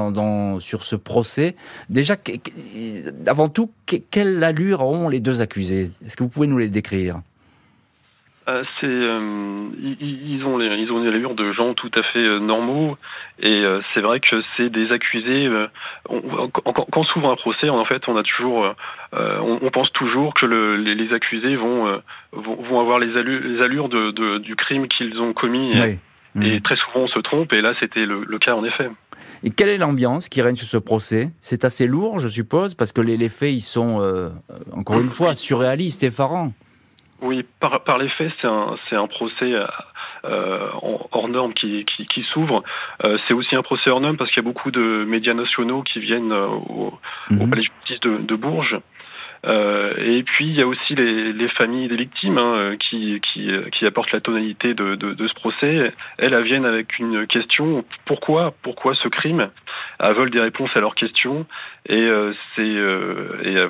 sur 0.60 0.84
ce 0.84 0.94
procès? 0.94 1.56
Déjà, 1.90 2.14
avant 3.26 3.48
tout, 3.48 3.72
quelle 4.12 4.44
allure 4.44 4.82
ont 4.82 5.08
les 5.08 5.18
deux 5.18 5.40
accusés? 5.40 5.90
Est-ce 6.06 6.16
que 6.16 6.22
vous 6.22 6.30
pouvez 6.30 6.46
nous 6.46 6.58
les 6.58 6.68
décrire? 6.68 7.22
Ils, 8.82 10.42
ont 10.46 10.60
une 10.60 11.08
allure 11.08 11.34
de 11.34 11.52
gens 11.52 11.74
tout 11.74 11.90
à 11.96 12.02
fait 12.04 12.40
normaux 12.40 12.96
et 13.40 13.64
c'est 13.92 14.00
vrai 14.00 14.20
que 14.20 14.42
c'est 14.56 14.70
des 14.70 14.90
accusés. 14.90 15.48
quand, 16.04 17.04
s'ouvre 17.04 17.30
un 17.30 17.36
procès, 17.36 17.68
en 17.68 17.84
fait, 17.84 18.08
on 18.08 18.16
a 18.16 18.22
toujours, 18.22 18.74
on, 19.12 19.70
pense 19.72 19.92
toujours 19.92 20.34
que 20.34 20.46
le, 20.46 20.76
les, 20.76 21.12
accusés 21.12 21.56
vont, 21.56 22.00
vont, 22.32 22.80
avoir 22.80 22.98
les 22.98 23.16
allures, 23.16 23.40
les 23.42 23.62
allures 23.62 23.88
de, 23.88 24.38
du 24.38 24.56
crime 24.56 24.88
qu'ils 24.88 25.18
ont 25.20 25.32
commis. 25.32 25.72
Et, 26.40 26.58
mmh. 26.58 26.60
très 26.60 26.76
souvent, 26.76 27.04
on 27.04 27.08
se 27.08 27.18
trompe, 27.20 27.52
et 27.52 27.62
là, 27.62 27.74
c'était 27.80 28.06
le, 28.06 28.38
cas 28.38 28.54
en 28.54 28.64
effet. 28.64 28.88
Et 29.42 29.50
quelle 29.50 29.70
est 29.70 29.78
l'ambiance 29.78 30.28
qui 30.28 30.42
règne 30.42 30.54
sur 30.54 30.68
ce 30.68 30.76
procès? 30.76 31.30
C'est 31.40 31.64
assez 31.64 31.86
lourd, 31.86 32.18
je 32.18 32.28
suppose, 32.28 32.74
parce 32.74 32.92
que 32.92 33.00
les, 33.00 33.16
les 33.16 33.28
faits, 33.28 33.52
ils 33.52 33.60
sont, 33.60 34.30
encore 34.72 35.00
une 35.00 35.08
fois, 35.08 35.34
surréalistes, 35.34 36.02
effarants. 36.02 36.52
Oui, 37.20 37.44
par, 37.60 37.82
par 37.82 37.98
les 37.98 38.08
faits, 38.10 38.32
c'est 38.40 38.96
un, 38.96 39.06
procès 39.08 39.52
euh, 39.52 39.66
hors 40.24 41.28
norme 41.28 41.54
qui, 41.54 41.84
qui, 41.84 42.06
qui 42.06 42.22
s'ouvre. 42.32 42.62
Euh, 43.04 43.18
c'est 43.26 43.34
aussi 43.34 43.54
un 43.56 43.62
procès 43.62 43.90
hors 43.90 44.00
norme 44.00 44.16
parce 44.16 44.30
qu'il 44.30 44.42
y 44.42 44.46
a 44.46 44.48
beaucoup 44.48 44.70
de 44.70 45.04
médias 45.04 45.34
nationaux 45.34 45.82
qui 45.82 46.00
viennent 46.00 46.32
euh, 46.32 46.46
au, 46.46 46.92
au 47.30 47.34
mhm. 47.34 47.50
palais 47.50 47.62
de 47.62 47.66
justice 47.66 48.00
de, 48.00 48.18
de 48.18 48.36
Bourges. 48.36 48.78
Euh, 49.46 49.94
et 49.98 50.22
puis 50.24 50.46
il 50.46 50.56
y 50.56 50.62
a 50.62 50.66
aussi 50.66 50.94
les, 50.94 51.32
les 51.32 51.48
familles 51.50 51.88
des 51.88 51.96
victimes 51.96 52.38
hein, 52.38 52.76
qui, 52.78 53.20
qui, 53.20 53.48
qui, 53.72 53.86
apportent 53.86 54.12
la 54.12 54.20
tonalité 54.20 54.74
de, 54.74 54.96
ce 55.18 55.34
procès. 55.34 55.92
Elles, 56.18 56.42
viennent 56.42 56.64
avec 56.64 56.98
une 56.98 57.26
question 57.26 57.84
pourquoi 58.04 58.54
pourquoi 58.62 58.94
ce 58.94 59.08
crime? 59.08 59.48
Elles 60.00 60.14
veulent 60.14 60.30
des 60.30 60.40
réponses 60.40 60.70
à 60.74 60.80
leurs 60.80 60.94
questions 60.94 61.46
et 61.86 62.00
euh, 62.00 62.32
euh, 62.58 63.68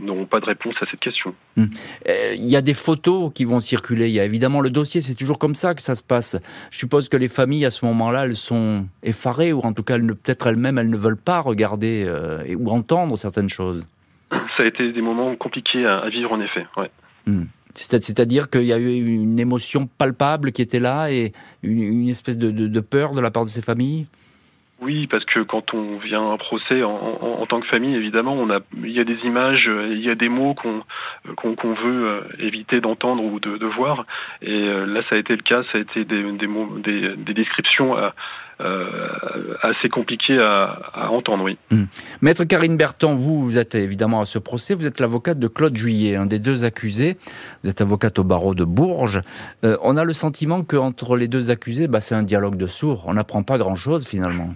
n'auront 0.00 0.26
pas 0.26 0.40
de 0.40 0.46
réponse 0.46 0.74
à 0.80 0.86
cette 0.90 1.00
question. 1.00 1.34
Hmm. 1.56 1.66
Il 2.06 2.48
y 2.48 2.56
a 2.56 2.62
des 2.62 2.74
photos 2.74 3.32
qui 3.34 3.44
vont 3.44 3.60
circuler. 3.60 4.08
Il 4.08 4.14
y 4.14 4.20
a 4.20 4.24
évidemment 4.24 4.60
le 4.60 4.70
dossier. 4.70 5.00
C'est 5.00 5.14
toujours 5.14 5.38
comme 5.38 5.54
ça 5.54 5.74
que 5.74 5.82
ça 5.82 5.94
se 5.94 6.02
passe. 6.02 6.36
Je 6.70 6.78
suppose 6.78 7.08
que 7.08 7.16
les 7.16 7.28
familles 7.28 7.66
à 7.66 7.70
ce 7.70 7.84
moment-là, 7.86 8.26
elles 8.26 8.36
sont 8.36 8.86
effarées 9.02 9.52
ou 9.52 9.60
en 9.60 9.72
tout 9.72 9.82
cas, 9.82 9.98
peut-être 9.98 10.46
elles-mêmes, 10.46 10.78
elles 10.78 10.90
ne 10.90 10.96
veulent 10.96 11.20
pas 11.20 11.40
regarder 11.40 12.08
ou 12.56 12.70
entendre 12.70 13.16
certaines 13.16 13.48
choses 13.48 13.86
ça 14.30 14.62
a 14.62 14.66
été 14.66 14.92
des 14.92 15.02
moments 15.02 15.34
compliqués 15.36 15.86
à, 15.86 16.08
vivre 16.08 16.32
en 16.32 16.40
effet. 16.40 16.66
Ouais. 16.76 16.90
Hmm. 17.26 17.44
C'est-à-dire 17.74 18.50
qu'il 18.50 18.64
y 18.64 18.72
a 18.72 18.78
eu 18.78 18.96
une 18.96 19.38
émotion 19.38 19.86
palpable 19.86 20.50
qui 20.50 20.62
était 20.62 20.80
là 20.80 21.10
et 21.10 21.32
une, 21.62 22.08
espèce 22.08 22.36
de, 22.36 22.80
peur 22.80 23.14
de 23.14 23.20
la 23.20 23.30
part 23.30 23.44
de 23.44 23.48
ces 23.48 23.62
familles? 23.62 24.06
Oui, 24.80 25.06
parce 25.06 25.24
que 25.26 25.40
quand 25.40 25.74
on 25.74 25.98
vient 25.98 26.22
à 26.22 26.32
un 26.32 26.36
procès 26.38 26.82
en, 26.82 27.46
tant 27.46 27.60
que 27.60 27.66
famille, 27.66 27.94
évidemment, 27.94 28.32
on 28.32 28.48
a, 28.48 28.60
il 28.82 28.92
y 28.92 28.98
a 28.98 29.04
des 29.04 29.18
images, 29.24 29.68
il 29.68 30.00
y 30.00 30.08
a 30.08 30.14
des 30.14 30.30
mots 30.30 30.54
qu'on 30.54 30.82
qu'on 31.36 31.74
veut 31.74 32.08
euh, 32.08 32.20
éviter 32.38 32.80
d'entendre 32.80 33.22
ou 33.22 33.40
de, 33.40 33.66
voir. 33.66 34.06
Et 34.40 34.50
euh, 34.50 34.86
là, 34.86 35.02
ça 35.10 35.16
a 35.16 35.18
été 35.18 35.36
le 35.36 35.42
cas. 35.42 35.62
Ça 35.70 35.78
a 35.78 35.80
été 35.82 36.06
des, 36.06 36.22
des, 36.32 36.46
mots, 36.46 36.78
des, 36.78 37.14
des 37.14 37.34
descriptions 37.34 37.94
à, 37.94 38.00
euh, 38.00 38.10
assez 39.62 39.88
compliqué 39.88 40.38
à, 40.38 41.10
entendre, 41.10 41.44
oui. 41.44 41.58
Hmm. 41.70 41.84
Maître 42.20 42.44
Karine 42.44 42.76
Berton, 42.76 43.14
vous, 43.14 43.44
vous 43.44 43.58
êtes 43.58 43.74
évidemment 43.74 44.20
à 44.20 44.26
ce 44.26 44.38
procès, 44.38 44.74
vous 44.74 44.86
êtes 44.86 45.00
l'avocate 45.00 45.38
de 45.38 45.48
Claude 45.48 45.76
Juillet, 45.76 46.16
un 46.16 46.26
des 46.26 46.38
deux 46.38 46.64
accusés, 46.64 47.16
vous 47.62 47.70
êtes 47.70 47.80
avocate 47.80 48.18
au 48.18 48.24
barreau 48.24 48.54
de 48.54 48.64
Bourges. 48.64 49.22
Euh, 49.64 49.76
on 49.82 49.96
a 49.96 50.04
le 50.04 50.12
sentiment 50.12 50.62
qu'entre 50.62 51.16
les 51.16 51.28
deux 51.28 51.50
accusés, 51.50 51.88
bah, 51.88 52.00
c'est 52.00 52.14
un 52.14 52.22
dialogue 52.22 52.56
de 52.56 52.66
sourds, 52.66 53.04
on 53.06 53.14
n'apprend 53.14 53.42
pas 53.42 53.58
grand-chose 53.58 54.06
finalement. 54.06 54.54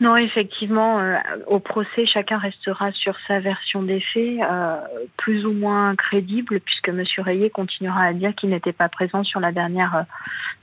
Non, 0.00 0.16
effectivement, 0.16 1.00
euh, 1.00 1.16
au 1.46 1.58
procès, 1.58 2.06
chacun 2.06 2.38
restera 2.38 2.92
sur 2.92 3.16
sa 3.26 3.40
version 3.40 3.82
des 3.82 4.00
faits, 4.00 4.40
euh, 4.42 4.76
plus 5.16 5.46
ou 5.46 5.52
moins 5.52 5.94
crédible, 5.96 6.60
puisque 6.60 6.88
M. 6.88 7.02
Rayet 7.18 7.50
continuera 7.50 8.04
à 8.04 8.12
dire 8.12 8.34
qu'il 8.34 8.50
n'était 8.50 8.72
pas 8.72 8.88
présent 8.88 9.24
sur 9.24 9.40
la 9.40 9.52
dernière 9.52 9.96
euh, 9.96 10.02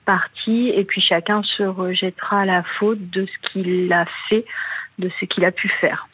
partie, 0.05 0.70
et 0.70 0.84
puis 0.84 1.01
chacun 1.01 1.41
se 1.57 1.64
rejettera 1.64 2.45
la 2.45 2.64
faute 2.80 3.09
de 3.09 3.26
ce 3.26 3.49
qu'il 3.49 3.91
a 3.91 4.05
fait, 4.30 4.45
de 4.99 5.09
ce 5.20 5.26
qu'il 5.26 5.45
a 5.45 5.51
pu 5.51 5.70
faire. 5.82 6.07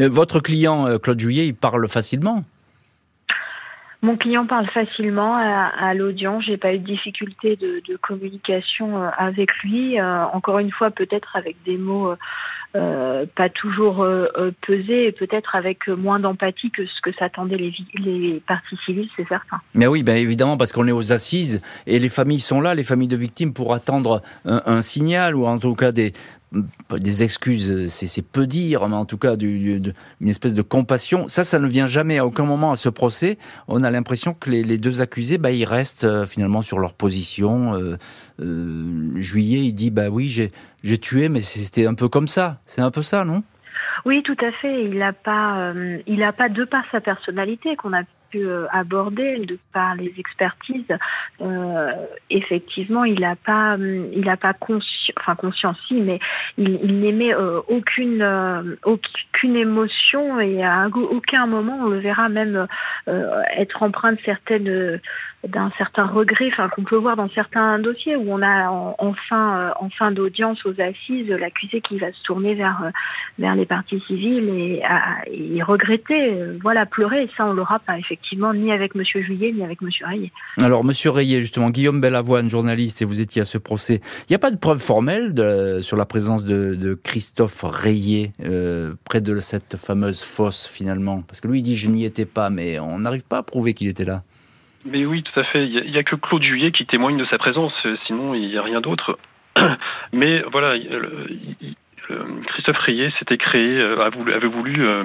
Votre 0.00 0.40
client, 0.40 0.98
Claude 0.98 1.20
Juillet, 1.20 1.46
il 1.46 1.54
parle 1.54 1.86
facilement 1.86 2.42
mon 4.02 4.16
client 4.16 4.46
parle 4.46 4.68
facilement 4.68 5.36
à, 5.36 5.66
à 5.66 5.94
l'audience. 5.94 6.44
J'ai 6.44 6.56
pas 6.56 6.74
eu 6.74 6.78
de 6.78 6.84
difficulté 6.84 7.56
de, 7.56 7.82
de 7.86 7.96
communication 7.96 9.02
avec 9.16 9.50
lui. 9.64 10.00
encore 10.00 10.60
une 10.60 10.70
fois, 10.70 10.90
peut-être 10.90 11.36
avec 11.36 11.56
des 11.64 11.76
mots 11.76 12.14
euh, 12.76 13.24
pas 13.34 13.48
toujours 13.48 14.02
euh, 14.02 14.26
euh, 14.36 14.50
pesé 14.66 15.06
et 15.06 15.12
peut-être 15.12 15.56
avec 15.56 15.88
moins 15.88 16.20
d'empathie 16.20 16.70
que 16.70 16.84
ce 16.84 17.00
que 17.02 17.10
s'attendaient 17.18 17.56
les, 17.56 17.72
les 17.94 18.42
parties 18.46 18.76
civiles, 18.84 19.08
c'est 19.16 19.26
certain. 19.26 19.58
Mais 19.74 19.86
oui, 19.86 20.02
ben 20.02 20.18
évidemment, 20.18 20.58
parce 20.58 20.72
qu'on 20.72 20.86
est 20.86 20.92
aux 20.92 21.10
assises 21.10 21.62
et 21.86 21.98
les 21.98 22.10
familles 22.10 22.40
sont 22.40 22.60
là, 22.60 22.74
les 22.74 22.84
familles 22.84 23.08
de 23.08 23.16
victimes, 23.16 23.54
pour 23.54 23.72
attendre 23.72 24.20
un, 24.44 24.82
signal 24.82 25.34
ou 25.34 25.46
en 25.46 25.58
tout 25.58 25.74
cas 25.74 25.92
des, 25.92 26.12
excuses, 27.22 27.86
c'est 27.88 28.26
peu 28.26 28.46
dire, 28.46 28.86
mais 28.86 28.96
en 28.96 29.06
tout 29.06 29.18
cas 29.18 29.34
une 29.36 29.94
espèce 30.28 30.54
de 30.54 30.62
compassion. 30.62 31.26
Ça, 31.26 31.44
ça 31.44 31.58
ne 31.58 31.66
vient 31.66 31.86
jamais 31.86 32.18
à 32.18 32.26
aucun 32.26 32.44
moment 32.44 32.72
à 32.72 32.76
ce 32.76 32.90
procès. 32.90 33.38
On 33.66 33.82
a 33.82 33.90
l'impression 33.90 34.34
que 34.34 34.50
les, 34.50 34.78
deux 34.78 35.00
accusés, 35.00 35.38
bah, 35.38 35.52
ils 35.52 35.64
restent 35.64 36.26
finalement 36.26 36.60
sur 36.60 36.78
leur 36.78 36.92
position. 36.92 37.72
Juillet, 38.38 39.60
il 39.60 39.72
dit, 39.72 39.90
bah 39.90 40.10
oui, 40.10 40.50
j'ai 40.82 40.98
tué, 40.98 41.28
mais 41.28 41.40
c'était 41.40 41.86
un 41.86 41.94
peu 41.94 42.08
comme 42.08 42.28
ça. 42.28 42.60
C'est 42.66 42.80
un 42.80 42.90
peu 42.90 43.02
ça, 43.02 43.24
non? 43.24 43.42
Oui, 44.04 44.22
tout 44.22 44.36
à 44.40 44.52
fait. 44.52 44.84
Il 44.84 44.98
n'a 44.98 45.12
pas, 45.12 45.72
il 46.06 46.22
a 46.22 46.32
pas 46.32 46.48
de 46.48 46.64
par 46.64 46.84
sa 46.90 47.00
personnalité 47.00 47.76
qu'on 47.76 47.92
a 47.92 48.02
pu 48.30 48.46
euh, 48.46 48.66
aborder 48.70 49.38
de 49.38 49.58
par 49.72 49.94
les 49.94 50.12
expertises, 50.18 50.84
euh, 51.40 51.92
effectivement, 52.30 53.04
il 53.04 53.20
n'a 53.20 53.36
pas, 53.36 53.76
il 53.78 54.24
pas 54.40 54.52
conscience, 54.52 55.10
enfin 55.18 55.34
conscience 55.34 55.76
si, 55.88 55.94
mais 55.94 56.18
il, 56.58 57.00
n'émet 57.00 57.34
euh, 57.34 57.60
aucune, 57.68 58.22
euh, 58.22 58.76
aucune 58.84 59.56
émotion 59.56 60.40
et 60.40 60.62
à 60.62 60.88
aucun 60.88 61.46
moment 61.46 61.78
on 61.82 61.88
le 61.88 61.98
verra 61.98 62.28
même 62.28 62.66
être 63.56 63.82
empreint 63.82 64.12
de 64.12 64.18
certaines 64.24 65.00
d'un 65.46 65.70
certain 65.78 66.06
regret, 66.06 66.48
enfin 66.52 66.68
qu'on 66.68 66.84
peut 66.84 66.96
voir 66.96 67.16
dans 67.16 67.28
certains 67.30 67.78
dossiers 67.78 68.16
où 68.16 68.32
on 68.32 68.42
a 68.42 68.68
en, 68.70 69.14
fin, 69.28 69.72
en 69.78 69.88
fin 69.90 70.10
d'audience 70.10 70.64
aux 70.66 70.80
assises 70.80 71.28
l'accusé 71.28 71.80
qui 71.80 71.98
va 71.98 72.12
se 72.12 72.22
tourner 72.24 72.54
vers 72.54 72.90
vers 73.38 73.54
les 73.54 73.66
parties 73.66 74.02
civiles 74.06 74.48
et, 74.48 74.82
et 75.30 75.62
regretter, 75.62 76.34
voilà, 76.60 76.86
pleurer. 76.86 77.24
Et 77.24 77.30
ça, 77.36 77.46
on 77.46 77.52
l'aura 77.52 77.78
pas 77.78 77.98
effectivement 77.98 78.52
ni 78.52 78.72
avec 78.72 78.92
M. 78.94 79.02
Juillet 79.04 79.52
ni 79.52 79.62
avec 79.62 79.78
M. 79.82 79.88
Rayet. 80.04 80.32
Alors, 80.60 80.82
M. 80.84 80.92
Rayet, 81.10 81.40
justement, 81.40 81.70
Guillaume 81.70 82.00
Bellavoine, 82.00 82.48
journaliste, 82.48 83.02
et 83.02 83.04
vous 83.04 83.20
étiez 83.20 83.42
à 83.42 83.44
ce 83.44 83.58
procès. 83.58 84.00
Il 84.22 84.32
n'y 84.32 84.36
a 84.36 84.40
pas 84.40 84.50
de 84.50 84.56
preuve 84.56 84.78
formelle 84.78 85.34
de, 85.34 85.80
sur 85.80 85.96
la 85.96 86.06
présence 86.06 86.44
de, 86.44 86.98
Christophe 87.02 87.62
Rayet 87.62 88.32
euh, 88.42 88.94
près 89.04 89.20
de 89.20 89.40
cette 89.40 89.76
fameuse 89.76 90.22
fosse, 90.22 90.66
finalement? 90.66 91.22
Parce 91.22 91.40
que 91.40 91.48
lui, 91.48 91.60
il 91.60 91.62
dit 91.62 91.76
je 91.76 91.88
n'y 91.88 92.04
étais 92.04 92.26
pas, 92.26 92.50
mais 92.50 92.78
on 92.78 92.98
n'arrive 92.98 93.24
pas 93.24 93.38
à 93.38 93.42
prouver 93.42 93.74
qu'il 93.74 93.88
était 93.88 94.04
là. 94.04 94.22
Mais 94.90 95.04
oui, 95.04 95.22
tout 95.22 95.38
à 95.38 95.44
fait. 95.44 95.66
Il 95.66 95.90
n'y 95.90 95.98
a, 95.98 96.02
que 96.02 96.16
Claude 96.16 96.42
Juillet 96.42 96.72
qui 96.72 96.86
témoigne 96.86 97.16
de 97.16 97.26
sa 97.26 97.38
présence, 97.38 97.72
sinon 98.06 98.34
il 98.34 98.48
n'y 98.48 98.56
a 98.56 98.62
rien 98.62 98.80
d'autre. 98.80 99.18
Mais 100.12 100.42
voilà, 100.50 100.76
euh, 102.10 102.24
Christophe 102.46 102.78
Rayet 102.78 103.10
s'était 103.18 103.36
créé, 103.36 103.78
euh, 103.78 104.00
avait 104.00 104.48
voulu 104.48 104.86
euh, 104.86 105.04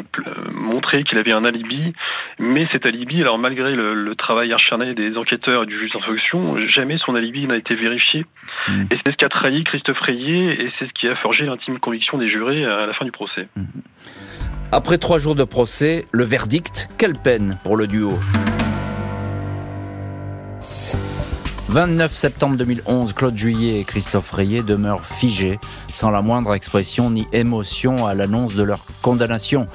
montrer 0.54 1.04
qu'il 1.04 1.18
avait 1.18 1.34
un 1.34 1.44
alibi, 1.44 1.94
mais 2.40 2.68
cet 2.72 2.86
alibi, 2.86 3.22
alors 3.22 3.38
malgré 3.38 3.76
le, 3.76 4.14
travail 4.16 4.54
acharné 4.54 4.94
des 4.94 5.18
enquêteurs 5.18 5.64
et 5.64 5.66
du 5.66 5.78
juge 5.78 5.92
d'instruction, 5.92 6.56
jamais 6.68 6.98
son 7.04 7.16
alibi 7.16 7.46
n'a 7.46 7.58
été 7.58 7.76
vérifié. 7.76 8.26
Mmh. 8.70 8.82
Et 8.92 8.98
c'est 9.04 9.12
ce 9.12 9.18
qui 9.18 9.26
a 9.26 9.30
trahi 9.30 9.64
Christophe 9.64 10.00
Rayet 10.00 10.64
et 10.64 10.72
c'est 10.78 10.88
ce 10.88 10.94
qui 10.94 11.08
a 11.08 11.16
forgé 11.16 11.46
l'intime 11.46 11.80
conviction 11.80 12.18
des 12.18 12.30
jurés 12.30 12.64
à 12.64 12.86
la 12.86 12.94
fin 12.94 13.04
du 13.04 13.12
procès. 13.12 13.48
Mmh. 13.58 13.64
Après 14.72 14.98
trois 14.98 15.18
jours 15.18 15.36
de 15.36 15.44
procès, 15.44 16.06
le 16.12 16.24
verdict, 16.24 16.90
quelle 16.98 17.14
peine 17.14 17.58
pour 17.64 17.76
le 17.76 17.88
duo? 17.88 18.14
29 21.70 22.14
septembre 22.14 22.57
2011, 22.57 23.14
Claude 23.14 23.38
Juillet 23.38 23.80
et 23.80 23.84
Christophe 23.86 24.32
Rayet 24.32 24.64
demeurent 24.64 25.05
figés, 25.05 25.59
sans 25.91 26.11
la 26.11 26.22
moindre 26.22 26.53
expression 26.53 27.09
ni 27.09 27.26
émotion 27.32 28.05
à 28.05 28.14
l'annonce 28.14 28.53
de 28.53 28.64
leur 28.64 28.86
condamnation. 29.01 29.68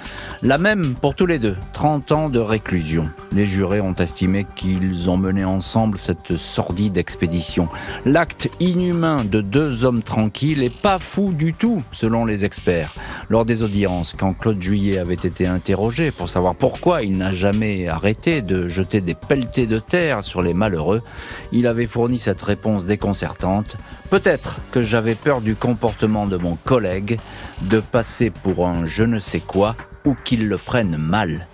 La 0.43 0.59
même 0.59 0.95
pour 0.95 1.15
tous 1.15 1.25
les 1.25 1.39
deux, 1.39 1.57
30 1.73 2.13
ans 2.13 2.29
de 2.29 2.41
réclusion. 2.41 3.09
Les 3.33 3.47
jurés 3.47 3.81
ont 3.81 3.95
estimé 3.95 4.47
qu'ils 4.55 5.09
ont 5.09 5.17
mené 5.17 5.47
ensemble 5.47 5.99
cette 5.99 6.37
sordide 6.37 6.99
expédition. 6.99 7.69
L'acte 8.05 8.51
inhumain 8.61 9.25
de 9.25 9.41
deux 9.41 9.85
hommes 9.85 10.03
tranquilles 10.03 10.63
est 10.63 10.83
pas 10.83 10.99
fou 10.99 11.33
du 11.33 11.55
tout, 11.55 11.83
selon 11.93 12.27
les 12.27 12.45
experts. 12.45 12.95
Lors 13.31 13.47
des 13.47 13.63
audiences, 13.63 14.15
quand 14.17 14.35
Claude 14.35 14.61
Juillet 14.61 14.99
avait 14.99 15.15
été 15.15 15.47
interrogé 15.47 16.11
pour 16.11 16.29
savoir 16.29 16.55
pourquoi 16.55 17.03
il 17.03 17.17
n'a 17.17 17.33
jamais 17.33 17.89
arrêté 17.89 18.43
de 18.43 18.69
jeter 18.69 19.01
des 19.01 19.15
pelletés 19.15 19.67
de 19.67 19.79
terre 19.79 20.23
sur 20.23 20.43
les 20.43 20.55
malheureux, 20.55 21.03
il 21.51 21.67
avait 21.67 21.78
fourni 21.87 22.19
cette 22.19 22.43
réponse 22.43 22.85
déconcertante. 22.85 23.77
Peut-être 24.11 24.61
que 24.71 24.83
j'avais 24.83 25.15
peur 25.15 25.41
du 25.41 25.55
comportement 25.55 26.27
de 26.27 26.37
mon 26.37 26.57
collègue, 26.57 27.19
de 27.63 27.81
passer 27.81 28.31
pour 28.31 28.67
un 28.67 28.87
je 28.87 29.05
ne 29.05 29.19
sais 29.19 29.41
quoi, 29.41 29.77
ou 30.05 30.15
qu'il 30.25 30.49
le 30.49 30.59
prenne 30.59 30.97
mal. 30.97 31.47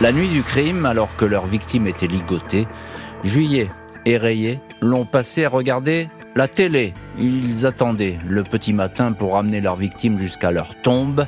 La 0.00 0.12
nuit 0.12 0.28
du 0.28 0.42
crime, 0.42 0.86
alors 0.86 1.14
que 1.16 1.24
leur 1.24 1.44
victime 1.44 1.86
était 1.86 2.06
ligotée, 2.06 2.66
Juillet 3.22 3.68
et 4.06 4.16
Rayet 4.16 4.60
l'ont 4.80 5.04
passé 5.04 5.44
à 5.44 5.50
regarder 5.50 6.08
la 6.34 6.48
télé. 6.48 6.94
Ils 7.18 7.66
attendaient 7.66 8.18
le 8.26 8.42
petit 8.42 8.72
matin 8.72 9.12
pour 9.12 9.36
amener 9.36 9.60
leur 9.60 9.76
victime 9.76 10.18
jusqu'à 10.18 10.50
leur 10.50 10.74
tombe, 10.82 11.26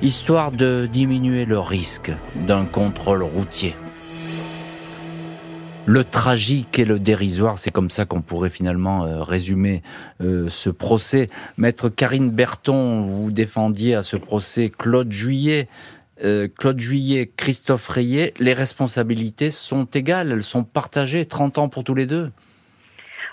histoire 0.00 0.52
de 0.52 0.88
diminuer 0.90 1.44
le 1.44 1.58
risque 1.58 2.12
d'un 2.46 2.64
contrôle 2.64 3.22
routier. 3.22 3.74
Le 5.88 6.04
tragique 6.04 6.78
et 6.78 6.84
le 6.84 6.98
dérisoire, 6.98 7.56
c'est 7.56 7.70
comme 7.70 7.88
ça 7.88 8.04
qu'on 8.04 8.20
pourrait 8.20 8.50
finalement 8.50 9.06
euh, 9.06 9.22
résumer 9.22 9.82
euh, 10.20 10.50
ce 10.50 10.68
procès. 10.68 11.30
Maître 11.56 11.88
Karine 11.88 12.30
Berton, 12.30 13.00
vous 13.00 13.30
défendiez 13.30 13.94
à 13.94 14.02
ce 14.02 14.18
procès 14.18 14.68
Claude 14.68 15.10
Juillet. 15.10 15.66
Euh, 16.22 16.46
Claude 16.58 16.78
Juillet, 16.78 17.32
Christophe 17.34 17.88
Rayet, 17.88 18.34
les 18.38 18.52
responsabilités 18.52 19.50
sont 19.50 19.86
égales, 19.86 20.30
elles 20.30 20.44
sont 20.44 20.62
partagées, 20.62 21.24
30 21.24 21.56
ans 21.56 21.68
pour 21.70 21.84
tous 21.84 21.94
les 21.94 22.04
deux. 22.04 22.32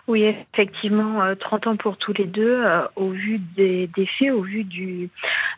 Oui, 0.08 0.24
effectivement, 0.53 1.36
30 1.39 1.66
ans 1.66 1.76
pour 1.78 1.97
tous 1.97 2.14
les 2.14 2.26
deux, 2.26 2.64
au 2.95 3.10
vu 3.10 3.39
des, 3.56 3.89
faits, 4.20 4.32
au 4.32 4.41
vu 4.41 4.64
du, 4.64 5.10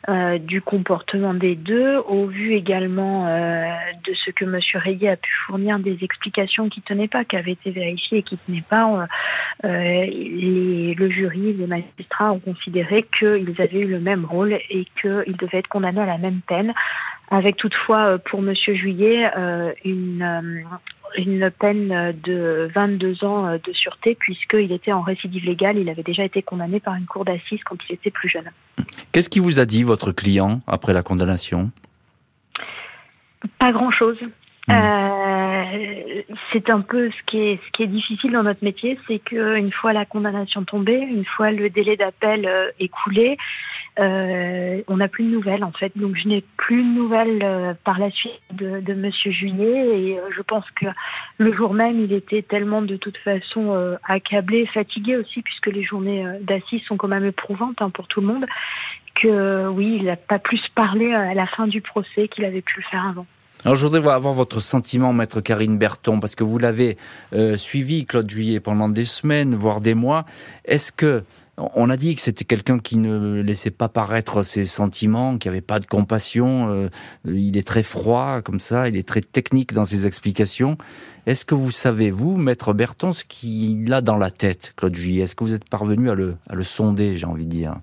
euh, 0.08 0.38
du 0.38 0.62
comportement 0.62 1.34
des 1.34 1.56
deux, 1.56 1.98
au 1.98 2.28
vu 2.28 2.54
également 2.54 3.28
euh, 3.28 3.66
de 4.08 4.14
ce 4.14 4.32
que 4.32 4.46
M. 4.46 4.58
Rayet 4.76 5.10
a 5.10 5.18
pu 5.18 5.30
fournir 5.48 5.80
des 5.80 5.98
explications 6.02 6.70
qui 6.70 6.82
tenaient 6.82 7.10
pas, 7.10 7.26
qui 7.26 7.36
avaient 7.36 7.52
été 7.52 7.72
vérifiées 7.72 8.20
et 8.20 8.24
qui 8.24 8.38
tenaient 8.38 8.64
pas. 8.70 9.08
Les, 9.64 10.94
le 10.94 11.10
jury, 11.10 11.52
les 11.52 11.68
magistrats 11.68 12.32
ont 12.32 12.40
considéré 12.40 13.06
qu'ils 13.20 13.62
avaient 13.62 13.82
eu 13.82 13.88
le 13.88 14.00
même 14.00 14.24
rôle 14.24 14.54
et 14.54 14.88
qu'ils 15.02 15.36
devaient 15.36 15.58
être 15.58 15.68
condamnés 15.68 16.02
à 16.02 16.06
la 16.06 16.18
même 16.18 16.40
peine 16.48 16.74
avec 17.30 17.58
toutefois 17.58 18.18
pour 18.20 18.42
Monsieur 18.42 18.74
Juillet 18.74 19.30
une, 19.84 20.64
une 21.16 21.52
peine 21.52 22.14
de 22.24 22.70
22 22.74 23.24
ans 23.24 23.58
de 23.58 23.74
sûreté 23.74 24.16
puisqu'il 24.16 24.72
était 24.72 24.92
en 24.92 25.02
récidive 25.02 25.46
légale. 25.46 25.78
Il 25.78 25.90
avait 25.90 26.04
déjà 26.04 26.24
été 26.24 26.42
condamné 26.42 26.80
par 26.80 26.96
une 26.96 27.06
cour 27.06 27.26
d'assises 27.26 27.64
quand 27.66 27.78
il 27.90 27.94
était 27.94 28.12
plus 28.12 28.30
jeune. 28.30 28.50
Qu'est-ce 29.12 29.30
qui 29.30 29.40
vous 29.40 29.60
a 29.60 29.66
dit 29.66 29.84
votre 29.84 30.12
client 30.12 30.62
après 30.68 30.94
la 30.94 31.04
condamnation? 31.04 31.70
Pas 33.60 33.72
grand-chose. 33.72 34.18
Hmm. 34.68 34.74
Euh, 34.74 36.22
c'est 36.52 36.70
un 36.70 36.82
peu 36.82 37.10
ce 37.10 37.32
qui 37.32 37.40
est 37.40 37.60
ce 37.66 37.72
qui 37.72 37.84
est 37.84 37.88
difficile 37.88 38.32
dans 38.34 38.44
notre 38.44 38.64
métier, 38.64 39.00
c'est 39.08 39.20
qu'une 39.20 39.72
fois 39.72 39.94
la 39.94 40.06
condamnation 40.06 40.64
tombée, 40.64 41.00
une 41.00 41.26
fois 41.26 41.52
le 41.52 41.70
délai 41.70 41.96
d'appel 41.96 42.46
euh, 42.46 42.70
écoulé, 42.80 43.38
euh, 44.00 44.82
on 44.88 44.98
n'a 44.98 45.08
plus 45.08 45.24
de 45.24 45.30
nouvelles 45.30 45.64
en 45.64 45.72
fait. 45.72 45.92
Donc 45.96 46.16
je 46.22 46.28
n'ai 46.28 46.44
plus 46.58 46.84
de 46.84 46.88
nouvelles 46.88 47.42
euh, 47.44 47.74
par 47.84 47.98
la 47.98 48.12
suite 48.12 48.34
de, 48.54 48.80
de 48.80 48.94
Monsieur 48.94 49.32
Juillet 49.32 50.00
et 50.00 50.20
euh, 50.20 50.30
je 50.36 50.42
pense 50.42 50.66
que 50.80 50.86
le 51.38 51.54
jour 51.54 51.74
même 51.74 52.00
il 52.00 52.14
était 52.14 52.44
tellement 52.44 52.82
de 52.82 52.96
toute 52.96 53.18
façon 53.18 53.98
accablé, 54.08 54.68
fatigué 54.68 55.16
aussi 55.16 55.42
puisque 55.42 55.68
les 55.68 55.84
journées 55.84 56.26
d'assises 56.42 56.82
sont 56.88 56.98
quand 56.98 57.08
même 57.08 57.26
éprouvantes 57.26 57.82
hein, 57.82 57.90
pour 57.90 58.08
tout 58.08 58.22
le 58.22 58.28
monde 58.28 58.46
que 59.16 59.68
oui 59.68 59.98
il 60.00 60.06
n'a 60.06 60.16
pas 60.16 60.40
plus 60.40 60.62
parlé 60.76 61.14
à 61.14 61.34
la 61.34 61.48
fin 61.48 61.68
du 61.68 61.82
procès 61.82 62.28
qu'il 62.28 62.46
avait 62.46 62.62
pu 62.62 62.78
le 62.78 62.84
faire 62.92 63.06
avant. 63.08 63.26
Alors 63.66 63.76
je 63.76 63.88
voudrais 63.88 64.14
avoir 64.14 64.34
votre 64.34 64.60
sentiment, 64.60 65.14
maître 65.14 65.42
Karine 65.42 65.80
Berton, 65.80 66.20
parce 66.20 66.36
que 66.36 66.44
vous 66.44 66.60
l'avez 66.60 66.98
suivi, 67.58 68.06
Claude 68.06 68.30
Juillet, 68.30 68.60
pendant 68.60 68.90
des 68.90 69.06
semaines, 69.06 69.56
voire 69.56 69.82
des 69.82 69.96
mois. 69.96 70.26
Est-ce 70.66 70.92
que 70.92 71.24
on 71.58 71.90
a 71.90 71.98
dit 71.98 72.16
que 72.16 72.22
c'était 72.22 72.46
quelqu'un 72.46 72.78
qui 72.78 72.98
ne 72.98 73.42
laissait 73.42 73.72
pas 73.72 73.90
paraître 73.90 74.44
ses 74.44 74.66
sentiments, 74.66 75.38
qui 75.38 75.50
avait 75.50 75.62
pas 75.62 75.80
de 75.80 75.88
compassion. 75.88 76.70
Euh, 76.70 76.90
il 77.26 77.58
est 77.58 77.68
très 77.68 77.82
froid 77.82 78.42
comme 78.44 78.60
ça, 78.60 78.88
il 78.88 78.96
est 78.96 79.08
très 79.08 79.22
technique 79.22 79.74
dans 79.74 79.86
ses 79.86 80.06
explications. 80.06 80.78
Est-ce 81.26 81.46
que 81.46 81.56
vous 81.56 81.72
savez, 81.72 82.12
vous, 82.12 82.38
Maître 82.38 82.74
Berton, 82.74 83.12
ce 83.12 83.24
qu'il 83.24 83.92
a 83.92 84.02
dans 84.02 84.18
la 84.18 84.30
tête, 84.30 84.74
Claude 84.78 84.96
Juillet? 84.96 85.24
Est-ce 85.24 85.36
que 85.36 85.44
vous 85.44 85.56
êtes 85.56 85.68
parvenu 85.68 86.12
à 86.12 86.16
le, 86.16 86.38
sonder, 86.64 87.16
j'ai 87.16 87.26
envie 87.26 87.46
de 87.46 87.52
dire? 87.52 87.74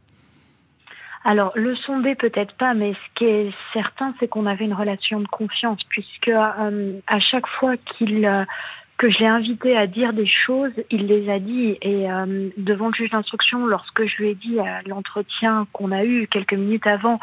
Alors, 1.25 1.53
le 1.57 1.75
sonder 1.75 2.15
peut-être 2.15 2.55
pas, 2.57 2.75
mais 2.75 2.93
ce 2.93 3.19
qui 3.19 3.25
est 3.25 3.51
certain, 3.73 4.15
c'est 4.21 4.29
qu'on 4.29 4.47
avait 4.47 4.67
une 4.67 4.75
relation 4.75 5.21
de 5.21 5.27
confiance, 5.27 5.81
puisque 5.89 6.29
euh, 6.29 7.01
à 7.07 7.19
chaque 7.19 7.47
fois 7.59 7.77
qu'il 7.77 8.25
euh, 8.25 8.45
que 8.97 9.11
je 9.11 9.19
l'ai 9.19 9.27
invité 9.27 9.77
à 9.77 9.87
dire 9.87 10.13
des 10.13 10.27
choses, 10.27 10.73
il 10.91 11.07
les 11.07 11.31
a 11.31 11.39
dit. 11.39 11.77
Et 11.83 12.11
euh, 12.11 12.51
devant 12.57 12.89
le 12.89 12.95
juge 12.95 13.11
d'instruction, 13.11 13.67
lorsque 13.67 14.07
je 14.07 14.17
lui 14.23 14.31
ai 14.31 14.35
dit 14.35 14.59
à 14.61 14.83
l'entretien 14.87 15.67
qu'on 15.73 15.91
a 15.93 16.05
eu 16.05 16.29
quelques 16.29 16.55
minutes 16.55 16.87
avant, 16.87 17.19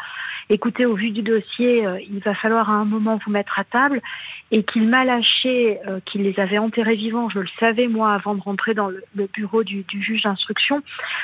écoutez, 0.54 0.86
au 0.86 0.96
vu 0.96 1.12
du 1.12 1.22
dossier, 1.22 1.86
euh, 1.86 2.00
il 2.02 2.20
va 2.20 2.36
falloir 2.36 2.70
à 2.70 2.74
un 2.74 2.86
moment 2.86 3.20
vous 3.26 3.32
mettre 3.32 3.58
à 3.60 3.64
table, 3.64 4.02
et 4.52 4.64
qu'il 4.64 4.88
m'a 4.88 5.06
lâché, 5.06 5.80
euh, 5.88 6.00
qu'il 6.06 6.24
les 6.24 6.40
avait 6.40 6.58
enterrés 6.58 6.96
vivants, 6.96 7.30
je 7.30 7.40
le 7.40 7.48
savais 7.60 7.88
moi 7.88 8.14
avant 8.14 8.36
de 8.36 8.42
rentrer 8.42 8.74
dans 8.74 8.90
le, 8.90 9.02
bureau 9.34 9.64
du, 9.64 9.84
du 9.84 10.04
juge 10.04 10.24
d'instruction, 10.24 10.82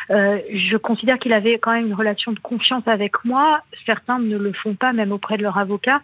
je 0.09 0.78
considère 0.78 1.19
qu'il 1.19 1.34
avait 1.34 1.59
quand 1.59 1.73
même 1.73 1.88
une 1.88 1.93
relation 1.93 2.32
de 2.32 2.39
confiance 2.39 2.88
avec 2.88 3.25
moi. 3.25 3.61
Certains 3.86 4.19
ne 4.19 4.38
le 4.38 4.53
font 4.53 4.75
pas, 4.75 4.93
même 4.93 5.11
auprès 5.11 5.38
de 5.38 5.43
leur 5.43 5.57
avocat, 5.57 6.01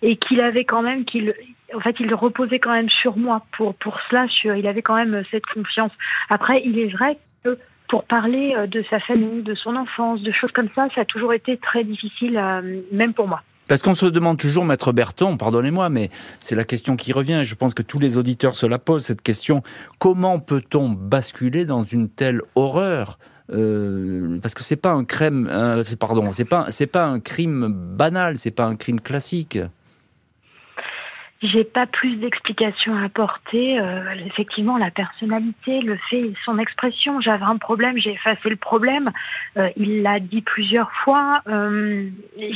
et 0.00 0.16
qu'il 0.16 0.40
avait 0.40 0.64
quand 0.64 0.82
même 0.82 1.04
qu'il 1.04 1.34
en 1.74 1.80
fait, 1.80 1.96
il 2.00 2.14
reposait 2.14 2.58
quand 2.58 2.72
même 2.72 2.90
sur 2.90 3.16
moi 3.16 3.44
pour 3.56 3.74
pour 3.74 3.98
cela. 4.08 4.26
Sur, 4.28 4.54
il 4.54 4.66
avait 4.66 4.82
quand 4.82 4.96
même 4.96 5.22
cette 5.30 5.46
confiance. 5.46 5.92
Après, 6.30 6.62
il 6.64 6.78
est 6.78 6.88
vrai 6.88 7.18
que 7.44 7.58
pour 7.92 8.04
parler 8.04 8.54
euh, 8.56 8.66
de 8.66 8.82
sa 8.88 9.00
famille, 9.00 9.42
de 9.42 9.54
son 9.54 9.76
enfance, 9.76 10.22
de 10.22 10.32
choses 10.32 10.50
comme 10.52 10.70
ça, 10.74 10.88
ça 10.94 11.02
a 11.02 11.04
toujours 11.04 11.34
été 11.34 11.58
très 11.58 11.84
difficile, 11.84 12.38
euh, 12.38 12.80
même 12.90 13.12
pour 13.12 13.28
moi. 13.28 13.42
Parce 13.68 13.82
qu'on 13.82 13.94
se 13.94 14.06
demande 14.06 14.38
toujours, 14.38 14.64
Maître 14.64 14.92
Berton, 14.92 15.36
pardonnez-moi, 15.36 15.90
mais 15.90 16.08
c'est 16.40 16.54
la 16.54 16.64
question 16.64 16.96
qui 16.96 17.12
revient. 17.12 17.42
Je 17.44 17.54
pense 17.54 17.74
que 17.74 17.82
tous 17.82 17.98
les 17.98 18.16
auditeurs 18.16 18.54
se 18.54 18.64
la 18.64 18.78
posent, 18.78 19.04
cette 19.04 19.20
question. 19.20 19.62
Comment 19.98 20.38
peut-on 20.38 20.88
basculer 20.88 21.66
dans 21.66 21.82
une 21.82 22.08
telle 22.08 22.40
horreur 22.54 23.18
euh, 23.52 24.38
parce 24.40 24.54
que 24.54 24.62
c'est 24.62 24.76
pas 24.76 24.92
un 24.92 25.04
crime, 25.04 25.50
pardon, 26.00 26.32
c'est 26.32 26.46
pas, 26.46 26.66
c'est 26.70 26.86
pas 26.86 27.04
un 27.04 27.20
crime 27.20 27.68
banal, 27.68 28.38
c'est 28.38 28.52
pas 28.52 28.64
un 28.64 28.76
crime 28.76 29.00
classique. 29.00 29.58
J'ai 31.42 31.64
pas 31.64 31.86
plus 31.86 32.16
d'explications 32.16 32.96
à 32.96 33.04
apporter. 33.04 33.80
Euh, 33.80 34.14
effectivement, 34.26 34.78
la 34.78 34.92
personnalité, 34.92 35.80
le 35.80 35.98
fait, 36.08 36.32
son 36.44 36.56
expression. 36.58 37.20
J'avais 37.20 37.44
un 37.44 37.56
problème, 37.56 37.98
j'ai 37.98 38.12
effacé 38.12 38.48
le 38.48 38.56
problème. 38.56 39.10
Euh, 39.56 39.68
il 39.76 40.02
l'a 40.02 40.20
dit 40.20 40.40
plusieurs 40.42 40.92
fois. 40.92 41.40
Euh, 41.48 42.08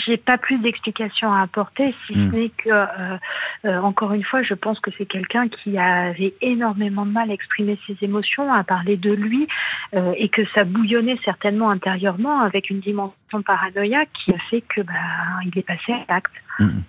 j'ai 0.06 0.16
pas 0.16 0.38
plus 0.38 0.58
d'explications 0.58 1.32
à 1.32 1.42
apporter, 1.42 1.94
si 2.06 2.14
ce 2.14 2.18
hmm. 2.18 2.30
n'est 2.30 2.48
que, 2.50 2.70
euh, 2.70 3.16
euh, 3.64 3.78
encore 3.80 4.12
une 4.12 4.22
fois, 4.22 4.42
je 4.42 4.54
pense 4.54 4.78
que 4.78 4.92
c'est 4.96 5.06
quelqu'un 5.06 5.48
qui 5.48 5.76
avait 5.78 6.34
énormément 6.40 7.06
de 7.06 7.10
mal 7.10 7.30
à 7.30 7.34
exprimer 7.34 7.78
ses 7.88 7.96
émotions, 8.02 8.52
à 8.52 8.62
parler 8.62 8.96
de 8.96 9.12
lui, 9.12 9.48
et 10.16 10.28
que 10.28 10.42
ça 10.54 10.64
bouillonnait 10.64 11.18
certainement 11.24 11.70
intérieurement 11.70 12.40
avec 12.40 12.70
une 12.70 12.80
dimension 12.80 13.42
paranoïaque 13.44 14.10
qui 14.24 14.32
a 14.32 14.38
fait 14.50 14.60
que, 14.60 14.82
bah, 14.82 14.92
il 15.44 15.58
est 15.58 15.66
passé 15.66 15.92
à 15.92 16.04
l'acte. 16.08 16.32
Hmm. 16.58 16.80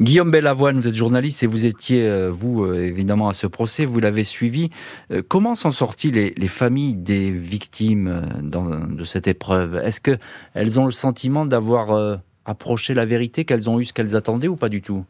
Guillaume 0.00 0.30
Bellavoine, 0.30 0.76
vous 0.76 0.88
êtes 0.88 0.94
journaliste 0.94 1.42
et 1.42 1.46
vous 1.46 1.66
étiez, 1.66 2.06
euh, 2.06 2.28
vous, 2.30 2.64
euh, 2.64 2.86
évidemment, 2.86 3.28
à 3.28 3.32
ce 3.32 3.46
procès, 3.46 3.86
vous 3.86 4.00
l'avez 4.00 4.24
suivi. 4.24 4.70
Euh, 5.10 5.22
comment 5.26 5.54
sont 5.54 5.70
sorties 5.70 6.10
les, 6.10 6.48
familles 6.48 6.94
des 6.94 7.30
victimes 7.30 8.40
de 8.42 9.04
cette 9.04 9.26
épreuve? 9.26 9.76
Est-ce 9.76 10.00
qu'elles 10.00 10.80
ont 10.80 10.84
le 10.84 10.92
sentiment 10.92 11.44
d'avoir 11.44 12.18
approché 12.44 12.94
la 12.94 13.04
vérité, 13.04 13.44
qu'elles 13.44 13.68
ont 13.68 13.80
eu 13.80 13.84
ce 13.84 13.92
qu'elles 13.92 14.16
attendaient 14.16 14.48
ou 14.48 14.56
pas 14.56 14.68
du 14.68 14.80
tout? 14.80 15.04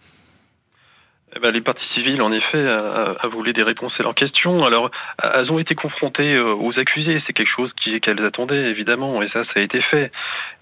Eh 1.37 1.39
ben, 1.39 1.51
les 1.51 1.61
parties 1.61 1.87
civiles, 1.95 2.23
en 2.23 2.33
effet, 2.33 2.67
a, 2.67 3.27
voulu 3.31 3.53
des 3.53 3.63
réponses 3.63 3.93
à 3.99 4.03
leurs 4.03 4.15
questions. 4.15 4.65
Alors, 4.65 4.91
elles 5.23 5.51
ont 5.53 5.59
été 5.59 5.75
confrontées 5.75 6.39
aux 6.39 6.73
accusés. 6.79 7.23
C'est 7.27 7.35
quelque 7.35 7.53
chose 7.55 7.71
qu'elles 8.03 8.25
attendaient, 8.25 8.71
évidemment, 8.71 9.21
et 9.23 9.29
ça, 9.29 9.45
ça 9.45 9.61
a 9.61 9.61
été 9.61 9.83
fait. 9.83 10.11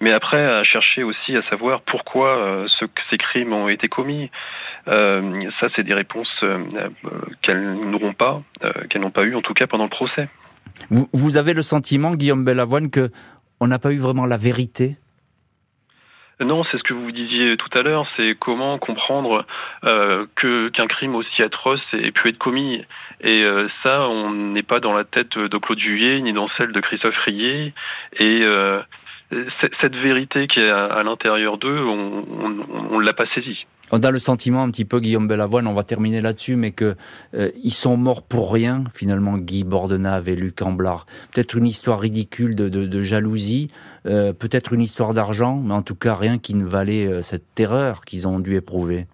Mais 0.00 0.12
après, 0.12 0.44
à 0.44 0.64
chercher 0.64 1.02
aussi 1.02 1.36
à 1.36 1.42
savoir 1.48 1.82
pourquoi 1.82 2.36
euh, 2.38 2.66
ce, 2.78 2.84
ces 3.10 3.18
crimes 3.18 3.52
ont 3.52 3.68
été 3.68 3.88
commis. 3.88 4.30
Euh, 4.88 5.50
ça, 5.60 5.68
c'est 5.74 5.84
des 5.84 5.94
réponses 5.94 6.28
euh, 6.42 6.58
qu'elles 7.42 7.74
n'auront 7.74 8.12
pas, 8.12 8.42
qu'elles 8.90 9.00
n'ont 9.02 9.10
pas 9.10 9.24
eu, 9.24 9.34
en 9.34 9.42
tout 9.42 9.54
cas, 9.54 9.66
pendant 9.66 9.84
le 9.84 9.90
procès. 9.90 10.28
Vous, 10.90 11.08
vous 11.12 11.36
avez 11.36 11.54
le 11.54 11.62
sentiment, 11.62 12.14
Guillaume 12.14 12.44
Bellavoine, 12.44 12.90
que 12.90 13.10
on 13.60 13.66
n'a 13.66 13.78
pas 13.78 13.92
eu 13.92 13.98
vraiment 13.98 14.26
la 14.26 14.36
vérité? 14.36 14.94
Non, 16.40 16.64
c'est 16.64 16.78
ce 16.78 16.82
que 16.82 16.94
vous 16.94 17.12
disiez 17.12 17.56
tout 17.56 17.78
à 17.78 17.82
l'heure, 17.82 18.06
c'est 18.16 18.36
comment 18.38 18.78
comprendre 18.78 19.46
euh, 19.84 20.26
que 20.34 20.68
qu'un 20.70 20.88
crime 20.88 21.14
aussi 21.14 21.42
atroce 21.42 21.80
ait 21.92 22.10
pu 22.10 22.28
être 22.28 22.38
commis. 22.38 22.84
Et 23.20 23.44
euh, 23.44 23.68
ça, 23.84 24.08
on 24.08 24.32
n'est 24.32 24.64
pas 24.64 24.80
dans 24.80 24.92
la 24.92 25.04
tête 25.04 25.38
de 25.38 25.58
Claude 25.58 25.78
Juillet, 25.78 26.20
ni 26.20 26.32
dans 26.32 26.48
celle 26.56 26.72
de 26.72 26.80
Christophe 26.80 27.16
Rier. 27.24 27.72
Et 28.18 28.40
euh, 28.42 28.80
cette 29.80 29.96
vérité 29.96 30.46
qui 30.46 30.60
est 30.60 30.70
à, 30.70 31.02
l'intérieur 31.02 31.58
d'eux, 31.58 31.78
on 31.78 32.98
ne 32.98 33.04
l'a 33.04 33.12
pas 33.12 33.26
saisie. 33.34 33.66
On 33.92 34.00
a 34.02 34.10
le 34.10 34.18
sentiment 34.18 34.62
un 34.62 34.70
petit 34.70 34.86
peu, 34.86 34.98
Guillaume 34.98 35.28
Bellavoine, 35.28 35.66
on 35.66 35.74
va 35.74 35.82
terminer 35.82 36.20
là-dessus, 36.20 36.56
mais 36.56 36.70
que 36.70 36.96
euh, 37.34 37.50
ils 37.62 37.72
sont 37.72 37.96
morts 37.96 38.22
pour 38.22 38.52
rien, 38.52 38.84
finalement, 38.92 39.36
Guy 39.36 39.62
Bordenave 39.62 40.28
et 40.28 40.36
Luc 40.36 40.62
Amblard. 40.62 41.06
Peut-être 41.32 41.56
une 41.56 41.66
histoire 41.66 42.00
ridicule 42.00 42.54
de, 42.54 43.02
jalousie, 43.02 43.70
euh, 44.06 44.32
peut-être 44.32 44.72
une 44.72 44.80
histoire 44.80 45.12
d'argent, 45.12 45.60
mais 45.62 45.74
en 45.74 45.82
tout 45.82 45.94
cas 45.94 46.14
rien 46.14 46.38
qui 46.38 46.54
ne 46.54 46.64
valait 46.64 47.06
euh, 47.06 47.22
cette 47.22 47.54
terreur 47.54 48.04
qu'ils 48.04 48.26
ont 48.26 48.38
dû 48.38 48.56
éprouver. 48.56 49.06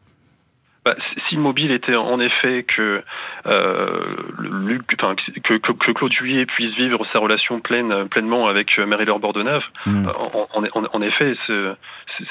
Bah, 0.85 0.95
si 1.29 1.35
le 1.35 1.43
mobile 1.43 1.73
était 1.73 1.95
en 1.95 2.19
effet 2.21 2.63
que, 2.63 3.03
euh, 3.47 4.17
Luc, 4.39 4.83
enfin, 4.99 5.15
que, 5.45 5.55
que, 5.55 5.93
Claude 5.93 6.13
Juillet 6.13 6.47
puisse 6.47 6.75
vivre 6.75 7.07
sa 7.13 7.19
relation 7.19 7.61
pleine, 7.61 8.09
pleinement 8.09 8.47
avec 8.47 8.79
Marie-Laure 8.79 9.21
Bordenave, 9.21 9.63
hmm. 9.85 10.07
en, 10.09 10.49
en, 10.55 10.85
en, 10.91 11.03
effet, 11.03 11.37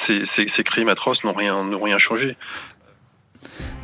ces, 0.08 0.26
ces, 0.36 0.64
crimes 0.64 0.90
atroces 0.90 1.24
n'ont 1.24 1.34
rien, 1.34 1.70
rien 1.80 2.00
changé. 2.00 2.36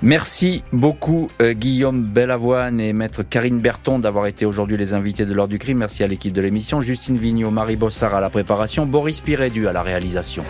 Merci 0.02 0.64
beaucoup 0.72 1.30
euh, 1.42 1.54
Guillaume 1.54 2.04
Bellavoine 2.04 2.80
et 2.80 2.94
maître 2.94 3.24
Karine 3.24 3.60
Berton 3.60 4.00
d'avoir 4.00 4.28
été 4.28 4.46
aujourd'hui 4.46 4.78
les 4.78 4.94
invités 4.94 5.26
de 5.26 5.34
l'heure 5.34 5.48
du 5.48 5.60
crime. 5.60 5.80
Merci 5.80 6.04
à 6.04 6.08
l'équipe 6.08 6.34
de 6.34 6.42
l'émission, 6.42 6.82
Justine 6.82 7.18
Vignot, 7.18 7.50
Marie 7.50 7.76
Bossard 7.76 8.14
à 8.14 8.22
la 8.22 8.30
préparation, 8.30 8.86
Boris 8.86 9.22
Pirédu 9.22 9.68
à 9.68 9.74
la 9.74 9.82
réalisation. 9.82 10.44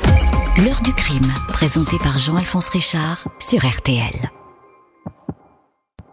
L'heure 0.63 0.81
du 0.81 0.93
crime, 0.93 1.31
présenté 1.49 1.97
par 2.03 2.17
Jean-Alphonse 2.17 2.69
Richard 2.69 3.27
sur 3.39 3.65
RTL. 3.65 4.29